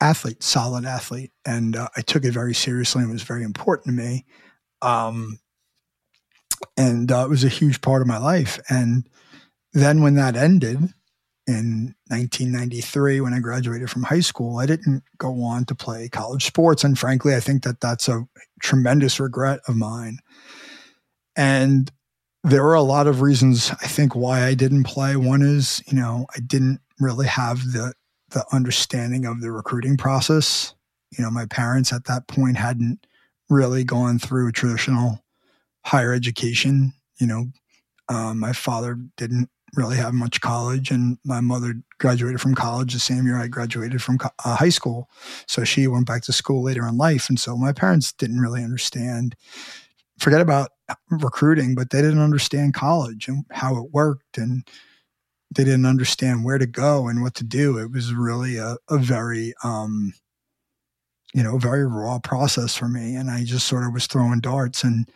athlete, 0.00 0.42
solid 0.42 0.84
athlete, 0.84 1.32
and 1.44 1.76
uh, 1.76 1.88
I 1.96 2.00
took 2.00 2.24
it 2.24 2.32
very 2.32 2.54
seriously 2.54 3.02
and 3.02 3.10
it 3.10 3.12
was 3.12 3.22
very 3.22 3.44
important 3.44 3.86
to 3.86 4.02
me. 4.02 4.24
Um, 4.82 5.38
and 6.76 7.10
uh, 7.12 7.24
it 7.26 7.30
was 7.30 7.44
a 7.44 7.48
huge 7.48 7.80
part 7.80 8.02
of 8.02 8.08
my 8.08 8.18
life. 8.18 8.58
And 8.68 9.08
then 9.72 10.02
when 10.02 10.14
that 10.14 10.36
ended 10.36 10.78
in 11.46 11.94
1993, 12.08 13.20
when 13.20 13.34
I 13.34 13.40
graduated 13.40 13.90
from 13.90 14.04
high 14.04 14.20
school, 14.20 14.58
I 14.58 14.66
didn't 14.66 15.02
go 15.18 15.42
on 15.42 15.64
to 15.66 15.74
play 15.74 16.08
college 16.08 16.44
sports. 16.46 16.84
And 16.84 16.98
frankly, 16.98 17.34
I 17.34 17.40
think 17.40 17.64
that 17.64 17.80
that's 17.80 18.08
a 18.08 18.26
tremendous 18.62 19.20
regret 19.20 19.60
of 19.68 19.76
mine. 19.76 20.18
And 21.36 21.90
there 22.44 22.62
were 22.62 22.74
a 22.74 22.82
lot 22.82 23.06
of 23.06 23.20
reasons 23.20 23.70
I 23.70 23.86
think 23.86 24.14
why 24.14 24.44
I 24.44 24.54
didn't 24.54 24.84
play. 24.84 25.16
One 25.16 25.42
is, 25.42 25.82
you 25.86 25.98
know, 25.98 26.26
I 26.34 26.40
didn't 26.40 26.80
really 26.98 27.26
have 27.26 27.58
the 27.72 27.92
the 28.30 28.44
understanding 28.52 29.26
of 29.26 29.40
the 29.40 29.50
recruiting 29.50 29.96
process. 29.96 30.74
You 31.16 31.24
know, 31.24 31.30
my 31.30 31.46
parents 31.46 31.92
at 31.92 32.04
that 32.04 32.28
point 32.28 32.56
hadn't 32.56 33.06
really 33.48 33.84
gone 33.84 34.18
through 34.18 34.52
traditional 34.52 35.24
higher 35.84 36.12
education. 36.12 36.92
You 37.18 37.26
know, 37.26 37.46
um, 38.08 38.38
my 38.38 38.52
father 38.52 38.96
didn't 39.16 39.48
really 39.74 39.96
have 39.96 40.14
much 40.14 40.40
college, 40.40 40.90
and 40.90 41.18
my 41.24 41.40
mother 41.40 41.74
graduated 41.98 42.40
from 42.40 42.54
college 42.54 42.92
the 42.92 42.98
same 42.98 43.26
year 43.26 43.36
I 43.36 43.46
graduated 43.46 44.02
from 44.02 44.18
uh, 44.44 44.56
high 44.56 44.68
school. 44.70 45.08
So 45.46 45.64
she 45.64 45.86
went 45.86 46.06
back 46.06 46.22
to 46.22 46.32
school 46.32 46.62
later 46.62 46.86
in 46.86 46.96
life, 46.96 47.28
and 47.28 47.38
so 47.38 47.56
my 47.56 47.72
parents 47.72 48.12
didn't 48.12 48.40
really 48.40 48.64
understand. 48.64 49.36
Forget 50.18 50.40
about 50.40 50.70
recruiting, 51.10 51.74
but 51.74 51.90
they 51.90 52.02
didn't 52.02 52.20
understand 52.20 52.74
college 52.74 53.28
and 53.28 53.44
how 53.50 53.76
it 53.76 53.92
worked, 53.92 54.38
and 54.38 54.64
they 55.54 55.64
didn't 55.64 55.86
understand 55.86 56.44
where 56.44 56.58
to 56.58 56.66
go 56.66 57.08
and 57.08 57.22
what 57.22 57.34
to 57.34 57.44
do. 57.44 57.78
It 57.78 57.90
was 57.90 58.14
really 58.14 58.56
a, 58.56 58.76
a 58.88 58.98
very 58.98 59.52
um, 59.64 60.12
you 61.32 61.42
know, 61.42 61.58
very 61.58 61.86
raw 61.86 62.18
process 62.18 62.74
for 62.74 62.88
me. 62.88 63.14
And 63.14 63.30
I 63.30 63.44
just 63.44 63.66
sort 63.66 63.86
of 63.86 63.92
was 63.92 64.06
throwing 64.06 64.40
darts 64.40 64.82
and, 64.82 65.08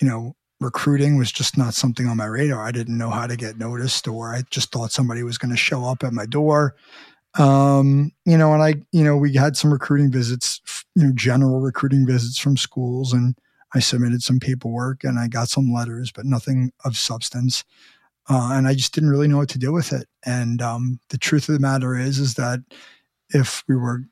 you 0.00 0.08
know, 0.08 0.34
recruiting 0.60 1.18
was 1.18 1.32
just 1.32 1.58
not 1.58 1.74
something 1.74 2.06
on 2.06 2.16
my 2.16 2.24
radar. 2.24 2.64
I 2.64 2.70
didn't 2.70 2.96
know 2.96 3.10
how 3.10 3.26
to 3.26 3.36
get 3.36 3.58
noticed 3.58 4.08
or 4.08 4.34
I 4.34 4.42
just 4.50 4.70
thought 4.72 4.92
somebody 4.92 5.22
was 5.22 5.38
going 5.38 5.50
to 5.50 5.56
show 5.56 5.84
up 5.84 6.04
at 6.04 6.12
my 6.12 6.24
door. 6.24 6.76
Um, 7.38 8.12
you 8.24 8.38
know, 8.38 8.52
and 8.52 8.62
I, 8.62 8.74
you 8.92 9.02
know, 9.02 9.16
we 9.16 9.34
had 9.34 9.56
some 9.56 9.72
recruiting 9.72 10.10
visits, 10.12 10.60
you 10.94 11.04
know, 11.04 11.12
general 11.14 11.60
recruiting 11.60 12.06
visits 12.06 12.38
from 12.38 12.56
schools 12.56 13.12
and 13.12 13.34
I 13.74 13.80
submitted 13.80 14.22
some 14.22 14.38
paperwork 14.38 15.02
and 15.02 15.18
I 15.18 15.28
got 15.28 15.48
some 15.48 15.72
letters, 15.72 16.12
but 16.12 16.26
nothing 16.26 16.72
of 16.84 16.96
substance. 16.96 17.64
Uh, 18.28 18.50
and 18.52 18.68
I 18.68 18.74
just 18.74 18.94
didn't 18.94 19.10
really 19.10 19.28
know 19.28 19.38
what 19.38 19.48
to 19.50 19.58
do 19.58 19.72
with 19.72 19.92
it. 19.92 20.06
And 20.24 20.62
um, 20.62 21.00
the 21.10 21.18
truth 21.18 21.48
of 21.48 21.54
the 21.54 21.60
matter 21.60 21.96
is, 21.96 22.18
is 22.18 22.34
that 22.34 22.60
if 23.30 23.64
we 23.68 23.76
were 23.76 24.02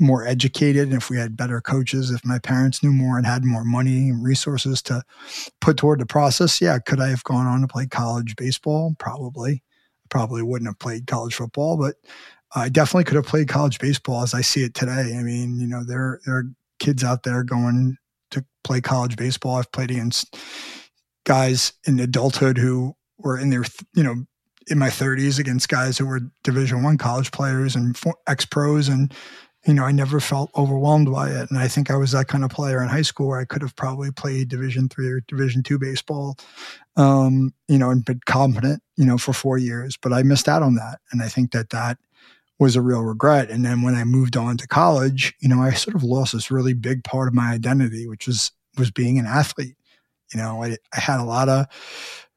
more 0.00 0.26
educated 0.26 0.88
and 0.88 0.94
if 0.94 1.08
we 1.08 1.16
had 1.16 1.36
better 1.36 1.60
coaches, 1.60 2.10
if 2.10 2.24
my 2.24 2.38
parents 2.38 2.82
knew 2.82 2.92
more 2.92 3.16
and 3.16 3.26
had 3.26 3.44
more 3.44 3.64
money 3.64 4.08
and 4.08 4.24
resources 4.24 4.82
to 4.82 5.02
put 5.60 5.76
toward 5.76 6.00
the 6.00 6.06
process, 6.06 6.60
yeah, 6.60 6.78
could 6.78 7.00
I 7.00 7.08
have 7.08 7.24
gone 7.24 7.46
on 7.46 7.60
to 7.60 7.68
play 7.68 7.86
college 7.86 8.34
baseball? 8.36 8.94
Probably. 8.98 9.62
Probably 10.10 10.42
wouldn't 10.42 10.68
have 10.68 10.78
played 10.78 11.06
college 11.06 11.34
football, 11.34 11.78
but 11.78 11.94
I 12.54 12.68
definitely 12.68 13.04
could 13.04 13.16
have 13.16 13.26
played 13.26 13.48
college 13.48 13.78
baseball 13.78 14.22
as 14.22 14.34
I 14.34 14.42
see 14.42 14.62
it 14.62 14.74
today. 14.74 15.16
I 15.18 15.22
mean, 15.22 15.58
you 15.58 15.66
know, 15.66 15.84
there 15.84 16.20
there 16.26 16.36
are 16.36 16.44
kids 16.78 17.02
out 17.02 17.22
there 17.22 17.44
going 17.44 17.96
to 18.32 18.44
play 18.64 18.80
college 18.80 19.16
baseball. 19.16 19.56
I've 19.56 19.72
played 19.72 19.90
against 19.90 20.36
guys 21.24 21.72
in 21.86 21.98
adulthood 21.98 22.58
who 22.58 22.94
were 23.22 23.38
in 23.38 23.50
their, 23.50 23.64
you 23.94 24.02
know, 24.02 24.24
in 24.68 24.78
my 24.78 24.88
30s 24.88 25.38
against 25.38 25.68
guys 25.68 25.98
who 25.98 26.06
were 26.06 26.20
Division 26.44 26.82
One 26.82 26.98
college 26.98 27.32
players 27.32 27.74
and 27.74 27.98
ex 28.26 28.44
pros, 28.44 28.88
and 28.88 29.12
you 29.66 29.74
know, 29.74 29.84
I 29.84 29.92
never 29.92 30.18
felt 30.18 30.50
overwhelmed 30.56 31.10
by 31.10 31.30
it. 31.30 31.48
And 31.50 31.58
I 31.58 31.68
think 31.68 31.90
I 31.90 31.96
was 31.96 32.10
that 32.12 32.26
kind 32.26 32.42
of 32.42 32.50
player 32.50 32.82
in 32.82 32.88
high 32.88 33.02
school 33.02 33.28
where 33.28 33.40
I 33.40 33.44
could 33.44 33.62
have 33.62 33.76
probably 33.76 34.10
played 34.10 34.48
Division 34.48 34.88
three 34.88 35.08
or 35.08 35.20
Division 35.20 35.62
two 35.62 35.78
baseball, 35.78 36.36
um, 36.96 37.54
you 37.68 37.78
know, 37.78 37.90
and 37.90 38.04
been 38.04 38.20
competent, 38.26 38.82
you 38.96 39.04
know, 39.04 39.18
for 39.18 39.32
four 39.32 39.58
years. 39.58 39.96
But 40.00 40.12
I 40.12 40.24
missed 40.24 40.48
out 40.48 40.62
on 40.62 40.74
that, 40.76 40.98
and 41.12 41.22
I 41.22 41.28
think 41.28 41.52
that 41.52 41.70
that 41.70 41.98
was 42.58 42.76
a 42.76 42.82
real 42.82 43.02
regret. 43.02 43.50
And 43.50 43.64
then 43.64 43.82
when 43.82 43.94
I 43.94 44.04
moved 44.04 44.36
on 44.36 44.56
to 44.56 44.66
college, 44.66 45.34
you 45.40 45.48
know, 45.48 45.60
I 45.60 45.72
sort 45.72 45.96
of 45.96 46.02
lost 46.02 46.32
this 46.32 46.50
really 46.50 46.74
big 46.74 47.04
part 47.04 47.28
of 47.28 47.34
my 47.34 47.52
identity, 47.52 48.08
which 48.08 48.26
was 48.26 48.50
was 48.76 48.90
being 48.90 49.18
an 49.18 49.26
athlete. 49.26 49.76
You 50.34 50.40
know, 50.40 50.62
I, 50.62 50.76
I 50.94 51.00
had 51.00 51.20
a 51.20 51.24
lot 51.24 51.48
of 51.48 51.66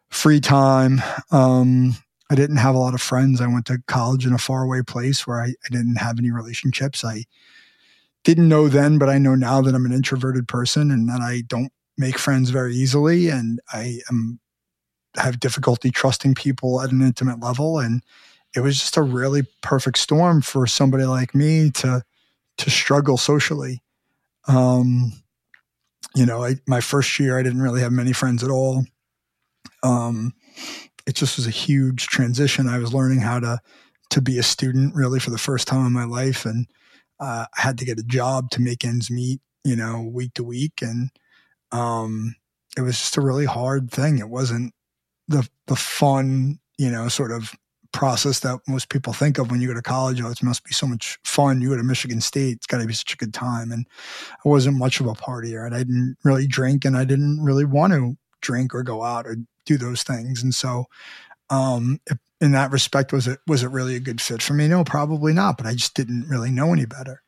free 0.10 0.40
time. 0.40 1.02
Um, 1.32 1.96
I 2.30 2.36
didn't 2.36 2.58
have 2.58 2.76
a 2.76 2.80
lot 2.80 2.94
of 2.94 3.02
friends. 3.02 3.42
I 3.42 3.48
went 3.48 3.66
to 3.68 3.82
college 3.88 4.26
in 4.26 4.34
a 4.34 4.38
faraway 4.38 4.82
place 4.82 5.28
where 5.28 5.42
I, 5.42 5.48
I 5.48 5.70
didn't 5.70 5.98
have 5.98 6.18
any 6.18 6.32
relationships. 6.32 7.04
I 7.04 7.26
didn't 8.24 8.50
know 8.50 8.68
then, 8.68 8.98
but 8.98 9.10
I 9.10 9.20
know 9.20 9.36
now 9.36 9.62
that 9.62 9.76
I'm 9.76 9.86
an 9.86 9.94
introverted 9.94 10.48
person 10.48 10.90
and 10.90 11.08
that 11.10 11.22
I 11.22 11.44
don't 11.48 11.72
make 11.98 12.18
friends 12.18 12.50
very 12.50 12.76
easily 12.76 13.30
and 13.30 13.60
I 13.72 14.00
am 14.10 14.40
have 15.18 15.40
difficulty 15.40 15.92
trusting 15.92 16.36
people 16.36 16.82
at 16.82 16.92
an 16.92 17.02
intimate 17.02 17.40
level 17.40 17.80
and 17.80 18.02
it 18.56 18.62
was 18.62 18.80
just 18.80 18.98
a 18.98 19.02
really 19.02 19.44
perfect 19.62 19.98
storm 19.98 20.42
for 20.42 20.68
somebody 20.68 21.06
like 21.06 21.34
me 21.36 21.72
to 21.72 22.02
to 22.58 22.70
struggle 22.70 23.18
socially 23.18 23.82
um 24.48 25.12
you 26.16 26.26
know 26.26 26.44
I, 26.44 26.56
my 26.68 26.82
first 26.82 27.18
year 27.20 27.40
i 27.40 27.44
didn't 27.44 27.62
really 27.62 27.82
have 27.82 27.92
many 27.92 28.14
friends 28.14 28.44
at 28.44 28.50
all 28.50 28.86
um 29.84 30.34
it 31.06 31.16
just 31.16 31.38
was 31.38 31.48
a 31.48 31.52
huge 31.52 32.08
transition. 32.08 32.68
I 32.68 32.80
was 32.80 32.94
learning 32.94 33.20
how 33.20 33.40
to 33.40 33.60
to 34.12 34.22
be 34.22 34.38
a 34.38 34.44
student 34.44 34.96
really 34.96 35.20
for 35.20 35.32
the 35.32 35.38
first 35.38 35.68
time 35.68 35.86
in 35.86 35.94
my 35.94 36.06
life, 36.06 36.46
and 36.46 36.68
uh, 37.20 37.46
I 37.56 37.62
had 37.62 37.78
to 37.80 37.86
get 37.86 38.00
a 38.00 38.04
job 38.04 38.50
to 38.52 38.62
make 38.62 38.86
ends 38.86 39.10
meet, 39.10 39.42
you 39.64 39.76
know, 39.76 40.02
week 40.02 40.34
to 40.36 40.44
week, 40.44 40.82
and 40.82 41.10
um, 41.72 42.36
it 42.78 42.82
was 42.82 42.98
just 43.00 43.18
a 43.18 43.22
really 43.22 43.46
hard 43.46 43.92
thing. 43.92 44.20
It 44.20 44.30
wasn't 44.30 44.74
the 45.28 45.48
the 45.68 45.76
fun, 45.76 46.60
you 46.78 46.90
know, 46.92 47.08
sort 47.08 47.32
of 47.32 47.54
process 47.92 48.42
that 48.42 48.60
most 48.68 48.90
people 48.90 49.14
think 49.14 49.38
of 49.38 49.50
when 49.50 49.62
you 49.62 49.68
go 49.68 49.74
to 49.74 49.82
college. 49.82 50.22
Oh, 50.22 50.30
it 50.30 50.44
must 50.44 50.66
be 50.66 50.74
so 50.74 50.86
much 50.86 51.18
fun. 51.24 51.62
You 51.62 51.70
go 51.70 51.78
to 51.78 51.84
Michigan 51.84 52.20
State, 52.20 52.58
it's 52.58 52.68
got 52.68 52.80
to 52.80 52.86
be 52.86 52.94
such 52.94 53.14
a 53.14 53.18
good 53.18 53.34
time. 53.34 53.72
And 53.72 53.88
I 54.46 54.50
wasn't 54.50 54.78
much 54.78 55.00
of 55.00 55.08
a 55.08 55.14
partier, 55.14 55.66
and 55.66 55.74
I 55.74 55.80
didn't 55.80 56.18
really 56.24 56.48
drink, 56.48 56.84
and 56.86 56.98
I 56.98 57.06
didn't 57.06 57.42
really 57.42 57.66
want 57.66 57.94
to 57.94 58.18
drink 58.42 58.76
or 58.76 58.84
go 58.84 59.04
out 59.04 59.26
or 59.26 59.38
do 59.66 59.78
those 59.78 60.04
things. 60.04 60.44
And 60.44 60.54
so, 60.54 60.86
um, 61.50 62.00
in 62.42 62.52
that 62.52 62.72
respect, 62.72 63.14
was 63.14 63.28
it 63.28 63.40
was 63.48 63.64
it 63.64 63.72
really 63.72 63.96
a 63.96 64.00
good 64.00 64.22
fit 64.22 64.42
for 64.42 64.54
me? 64.54 64.68
No, 64.68 64.84
probably 64.84 65.34
not. 65.34 65.58
But 65.58 65.66
I 65.66 65.74
just 65.74 65.96
didn't 65.96 66.28
really 66.28 66.52
know 66.52 66.74
any 66.74 66.86
better. 66.86 67.22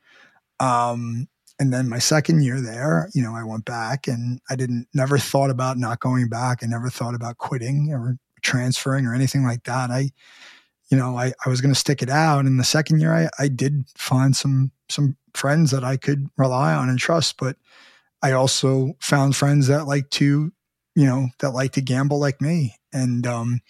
Um, 0.59 1.27
and 1.59 1.73
then 1.73 1.89
my 1.89 1.99
second 1.99 2.43
year 2.43 2.61
there, 2.61 3.09
you 3.13 3.23
know, 3.23 3.35
I 3.35 3.43
went 3.43 3.65
back 3.65 4.07
and 4.07 4.39
I 4.49 4.55
didn't 4.55 4.87
never 4.93 5.17
thought 5.17 5.49
about 5.49 5.77
not 5.77 5.99
going 5.99 6.29
back. 6.29 6.59
I 6.61 6.67
never 6.67 6.89
thought 6.89 7.15
about 7.15 7.37
quitting 7.37 7.91
or 7.91 8.17
transferring 8.43 9.05
or 9.05 9.15
anything 9.15 9.43
like 9.43 9.63
that. 9.63 9.89
I, 9.89 10.11
you 10.91 10.97
know, 10.97 11.17
I, 11.17 11.33
I 11.45 11.49
was 11.49 11.61
going 11.61 11.73
to 11.73 11.79
stick 11.79 12.01
it 12.03 12.09
out. 12.09 12.45
And 12.45 12.59
the 12.59 12.63
second 12.63 12.99
year, 12.99 13.13
I, 13.13 13.29
I 13.43 13.47
did 13.47 13.85
find 13.95 14.35
some 14.35 14.71
some 14.89 15.17
friends 15.33 15.71
that 15.71 15.83
I 15.83 15.97
could 15.97 16.29
rely 16.37 16.73
on 16.73 16.89
and 16.89 16.99
trust. 16.99 17.37
But 17.37 17.57
I 18.21 18.31
also 18.31 18.93
found 18.99 19.35
friends 19.35 19.67
that 19.67 19.87
like 19.87 20.09
to 20.11 20.51
you 20.97 21.05
know, 21.05 21.29
that 21.37 21.51
like 21.51 21.73
to 21.73 21.81
gamble 21.81 22.19
like 22.19 22.41
me. 22.41 22.75
And 22.91 23.27
um, 23.27 23.61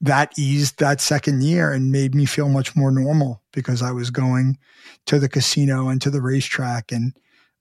that 0.00 0.32
eased 0.38 0.78
that 0.78 0.98
second 0.98 1.42
year 1.42 1.70
and 1.70 1.92
made 1.92 2.14
me 2.14 2.24
feel 2.24 2.48
much 2.48 2.74
more 2.74 2.90
normal 2.90 3.42
because 3.52 3.82
I 3.82 3.90
was 3.90 4.08
going 4.08 4.56
to 5.04 5.18
the 5.18 5.28
casino 5.28 5.90
and 5.90 6.00
to 6.00 6.08
the 6.08 6.22
racetrack 6.22 6.90
and 6.90 7.14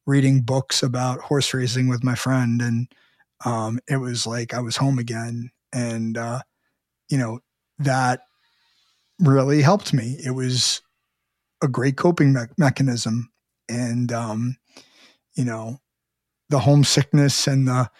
reading 0.05 0.39
books 0.39 0.81
about 0.83 1.19
horse 1.19 1.53
racing 1.53 1.89
with 1.89 2.01
my 2.01 2.15
friend. 2.15 2.61
And 2.61 2.87
um, 3.43 3.77
it 3.89 3.97
was 3.97 4.25
like 4.25 4.53
I 4.53 4.61
was 4.61 4.77
home 4.77 4.99
again. 4.99 5.51
And, 5.73 6.17
uh, 6.17 6.39
you 7.09 7.17
know, 7.17 7.41
that 7.79 8.21
really 9.19 9.61
helped 9.61 9.93
me. 9.93 10.15
It 10.25 10.31
was 10.31 10.81
a 11.61 11.67
great 11.67 11.97
coping 11.97 12.31
me- 12.31 12.45
mechanism. 12.57 13.33
And, 13.67 14.13
um, 14.13 14.55
you 15.35 15.43
know, 15.43 15.81
the 16.47 16.59
homesickness 16.59 17.47
and 17.47 17.67
the, 17.67 17.91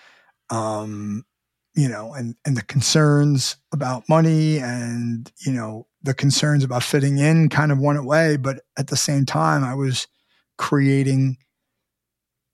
um, 0.52 1.26
you 1.74 1.88
know, 1.88 2.14
and 2.14 2.36
and 2.46 2.56
the 2.56 2.62
concerns 2.64 3.56
about 3.72 4.08
money 4.10 4.58
and 4.60 5.32
you 5.46 5.52
know 5.52 5.88
the 6.04 6.14
concerns 6.14 6.64
about 6.64 6.84
fitting 6.84 7.18
in 7.18 7.50
kind 7.50 7.72
of 7.72 7.80
went 7.80 8.00
away, 8.00 8.38
but 8.38 8.62
at 8.78 8.88
the 8.88 8.98
same 8.98 9.26
time, 9.26 9.64
I 9.64 9.74
was 9.76 10.08
creating 10.58 11.38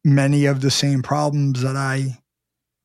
many 0.04 0.46
of 0.46 0.62
the 0.62 0.72
same 0.72 1.02
problems 1.02 1.62
that 1.62 1.76
I 1.76 2.20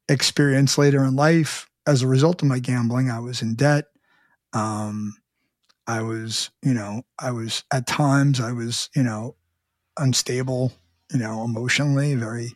experienced 0.09 0.79
later 0.79 1.05
in 1.05 1.17
life 1.17 1.69
as 1.87 2.03
a 2.03 2.09
result 2.09 2.43
of 2.43 2.49
my 2.49 2.59
gambling. 2.59 3.11
I 3.11 3.21
was 3.21 3.43
in 3.43 3.55
debt. 3.55 3.87
Um, 4.53 5.17
I 5.87 6.03
was, 6.03 6.51
you 6.63 6.75
know, 6.75 7.03
I 7.19 7.33
was 7.33 7.65
at 7.73 7.87
times 7.87 8.41
I 8.41 8.53
was, 8.53 8.89
you 8.95 9.03
know, 9.03 9.37
unstable, 9.99 10.73
you 11.13 11.19
know, 11.19 11.45
emotionally, 11.45 12.15
very 12.15 12.55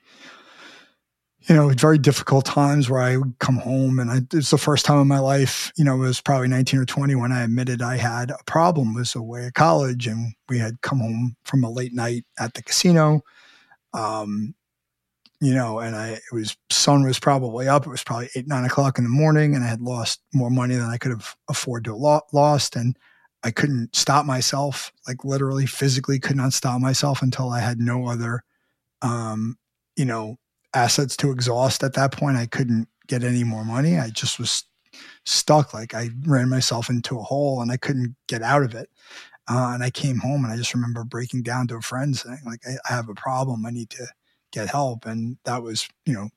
you 1.49 1.55
know, 1.55 1.69
very 1.69 1.99
difficult 1.99 2.45
times 2.45 2.91
where 2.91 3.01
I 3.01 3.17
would 3.17 3.39
come 3.39 3.57
home 3.57 4.01
and 4.01 4.11
I, 4.11 4.21
it's 4.33 4.51
the 4.51 4.59
first 4.59 4.85
time 4.85 5.01
in 5.01 5.07
my 5.07 5.21
life, 5.21 5.73
you 5.77 5.85
know, 5.85 5.95
it 5.95 5.99
was 5.99 6.21
probably 6.21 6.49
19 6.49 6.81
or 6.81 6.85
20 6.85 7.15
when 7.15 7.31
I 7.31 7.45
admitted 7.45 7.83
I 7.83 7.97
had 7.97 8.31
a 8.31 8.39
problem, 8.47 8.95
was 8.95 9.15
away 9.15 9.47
at 9.47 9.55
college 9.55 10.09
and 10.09 10.35
we 10.49 10.59
had 10.59 10.81
come 10.81 10.99
home 10.99 11.37
from 11.45 11.63
a 11.63 11.71
late 11.71 11.95
night 11.95 12.25
at 12.39 12.55
the 12.55 12.63
casino. 12.63 13.21
Um, 13.95 14.55
you 15.41 15.55
know, 15.55 15.79
and 15.79 15.95
I, 15.95 16.13
it 16.13 16.33
was, 16.33 16.57
sun 16.71 17.05
was 17.05 17.21
probably 17.21 17.69
up. 17.69 17.87
It 17.87 17.91
was 17.91 18.03
probably 18.03 18.29
eight, 18.35 18.49
nine 18.49 18.65
o'clock 18.65 18.99
in 18.99 19.05
the 19.05 19.11
morning 19.11 19.55
and 19.55 19.63
I 19.63 19.69
had 19.69 19.83
lost 19.83 20.23
more 20.35 20.51
money 20.51 20.75
than 20.75 20.91
I 20.91 20.97
could 20.97 21.13
have 21.13 21.37
afford 21.49 21.85
to 21.85 21.93
have 21.93 22.23
lost. 22.33 22.75
And 22.75 22.97
I 23.45 23.53
couldn't 23.53 23.95
stop 23.95 24.27
myself, 24.27 24.93
like 25.07 25.25
literally 25.25 25.67
physically 25.67 26.19
could 26.19 26.37
not 26.37 26.55
stop 26.55 26.81
myself 26.81 27.23
until 27.23 27.51
I 27.51 27.61
had 27.61 27.79
no 27.79 28.09
other, 28.09 28.43
um, 29.03 29.57
you 29.95 30.07
know, 30.07 30.39
assets 30.77 31.17
to 31.17 31.31
exhaust 31.31 31.83
at 31.83 31.95
that 31.95 32.13
point. 32.13 32.37
I 32.37 32.47
couldn't 32.47 32.89
get 33.07 33.25
any 33.25 33.45
more 33.45 33.65
money. 33.65 33.99
I 33.99 34.11
just 34.11 34.39
was 34.39 34.65
stuck. 35.25 35.73
Like 35.73 35.95
I 35.95 36.11
ran 36.27 36.49
myself 36.49 36.91
into 36.91 37.19
a 37.19 37.23
hole 37.23 37.63
and 37.63 37.73
I 37.73 37.79
couldn't 37.79 38.15
get 38.29 38.43
out 38.43 38.63
of 38.63 38.75
it. 38.75 38.91
Uh, 39.49 39.71
and 39.75 39.83
I 39.83 39.91
came 39.91 40.19
home 40.19 40.45
and 40.45 40.53
I 40.53 40.57
just 40.57 40.75
remember 40.75 41.05
breaking 41.05 41.43
down 41.43 41.69
to 41.69 41.77
a 41.77 41.81
friend 41.81 42.17
saying, 42.17 42.41
like, 42.45 42.61
I, 42.67 42.73
I 42.91 42.95
have 42.95 43.09
a 43.09 43.15
problem. 43.15 43.65
I 43.65 43.71
need 43.71 43.91
to 43.91 44.07
get 44.53 44.69
help. 44.69 45.07
And 45.07 45.39
that 45.45 45.63
was, 45.63 45.89
you 46.05 46.13
know, 46.13 46.29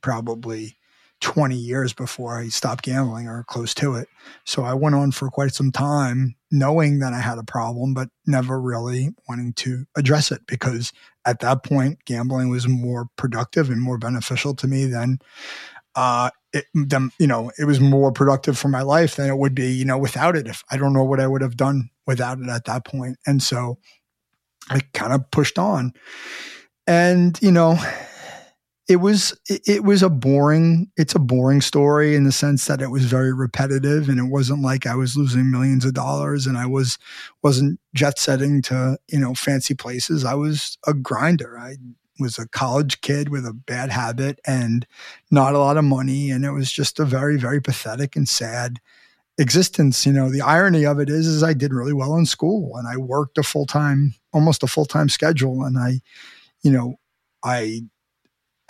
probably 0.00 0.76
20 1.20 1.56
years 1.56 1.92
before 1.92 2.38
I 2.38 2.48
stopped 2.48 2.84
gambling 2.84 3.26
or 3.26 3.44
close 3.44 3.74
to 3.74 3.94
it. 3.94 4.08
So 4.44 4.64
I 4.64 4.74
went 4.74 4.94
on 4.94 5.12
for 5.12 5.30
quite 5.30 5.54
some 5.54 5.72
time 5.72 6.36
knowing 6.50 6.98
that 6.98 7.12
I 7.12 7.20
had 7.20 7.38
a 7.38 7.44
problem, 7.44 7.94
but 7.94 8.08
never 8.26 8.60
really 8.60 9.10
wanting 9.28 9.52
to 9.54 9.86
address 9.96 10.30
it 10.30 10.42
because 10.46 10.92
at 11.24 11.40
that 11.40 11.64
point, 11.64 12.04
gambling 12.04 12.50
was 12.50 12.68
more 12.68 13.08
productive 13.16 13.70
and 13.70 13.80
more 13.80 13.98
beneficial 13.98 14.54
to 14.56 14.68
me 14.68 14.84
than 14.84 15.18
uh, 15.94 16.30
it, 16.52 16.66
them, 16.74 17.10
you 17.18 17.26
know, 17.26 17.50
it 17.58 17.64
was 17.64 17.80
more 17.80 18.12
productive 18.12 18.58
for 18.58 18.68
my 18.68 18.82
life 18.82 19.16
than 19.16 19.28
it 19.28 19.38
would 19.38 19.54
be, 19.54 19.72
you 19.72 19.84
know, 19.84 19.98
without 19.98 20.36
it. 20.36 20.46
If 20.46 20.62
I 20.70 20.76
don't 20.76 20.92
know 20.92 21.04
what 21.04 21.20
I 21.20 21.26
would 21.26 21.42
have 21.42 21.56
done 21.56 21.90
without 22.06 22.38
it 22.38 22.48
at 22.48 22.66
that 22.66 22.84
point. 22.84 23.16
And 23.26 23.42
so 23.42 23.78
I 24.70 24.80
kind 24.92 25.12
of 25.12 25.30
pushed 25.30 25.58
on. 25.58 25.92
And, 26.86 27.38
you 27.42 27.50
know, 27.50 27.78
it 28.88 28.96
was 28.96 29.36
it 29.48 29.82
was 29.82 30.02
a 30.02 30.08
boring 30.08 30.90
it's 30.96 31.14
a 31.14 31.18
boring 31.18 31.60
story 31.60 32.14
in 32.14 32.24
the 32.24 32.32
sense 32.32 32.66
that 32.66 32.80
it 32.80 32.90
was 32.90 33.04
very 33.04 33.32
repetitive 33.32 34.08
and 34.08 34.18
it 34.18 34.30
wasn't 34.30 34.62
like 34.62 34.86
I 34.86 34.94
was 34.94 35.16
losing 35.16 35.50
millions 35.50 35.84
of 35.84 35.94
dollars 35.94 36.46
and 36.46 36.56
I 36.56 36.66
was 36.66 36.98
wasn't 37.42 37.80
jet 37.94 38.18
setting 38.18 38.62
to 38.62 38.98
you 39.08 39.18
know 39.18 39.34
fancy 39.34 39.74
places 39.74 40.24
I 40.24 40.34
was 40.34 40.78
a 40.86 40.94
grinder 40.94 41.58
I 41.58 41.76
was 42.18 42.38
a 42.38 42.48
college 42.48 43.00
kid 43.00 43.28
with 43.28 43.46
a 43.46 43.52
bad 43.52 43.90
habit 43.90 44.40
and 44.46 44.86
not 45.30 45.54
a 45.54 45.58
lot 45.58 45.76
of 45.76 45.84
money. 45.84 46.30
And 46.30 46.44
it 46.44 46.52
was 46.52 46.70
just 46.70 46.98
a 46.98 47.04
very, 47.04 47.36
very 47.36 47.60
pathetic 47.60 48.16
and 48.16 48.28
sad 48.28 48.78
existence. 49.38 50.06
You 50.06 50.12
know, 50.12 50.30
the 50.30 50.40
irony 50.40 50.84
of 50.86 50.98
it 50.98 51.10
is, 51.10 51.26
is 51.26 51.42
I 51.42 51.52
did 51.52 51.74
really 51.74 51.92
well 51.92 52.16
in 52.16 52.26
school 52.26 52.76
and 52.76 52.86
I 52.88 52.96
worked 52.96 53.38
a 53.38 53.42
full 53.42 53.66
time, 53.66 54.14
almost 54.32 54.62
a 54.62 54.66
full 54.66 54.86
time 54.86 55.08
schedule. 55.08 55.64
And 55.64 55.78
I, 55.78 56.00
you 56.62 56.70
know, 56.70 56.96
I 57.44 57.82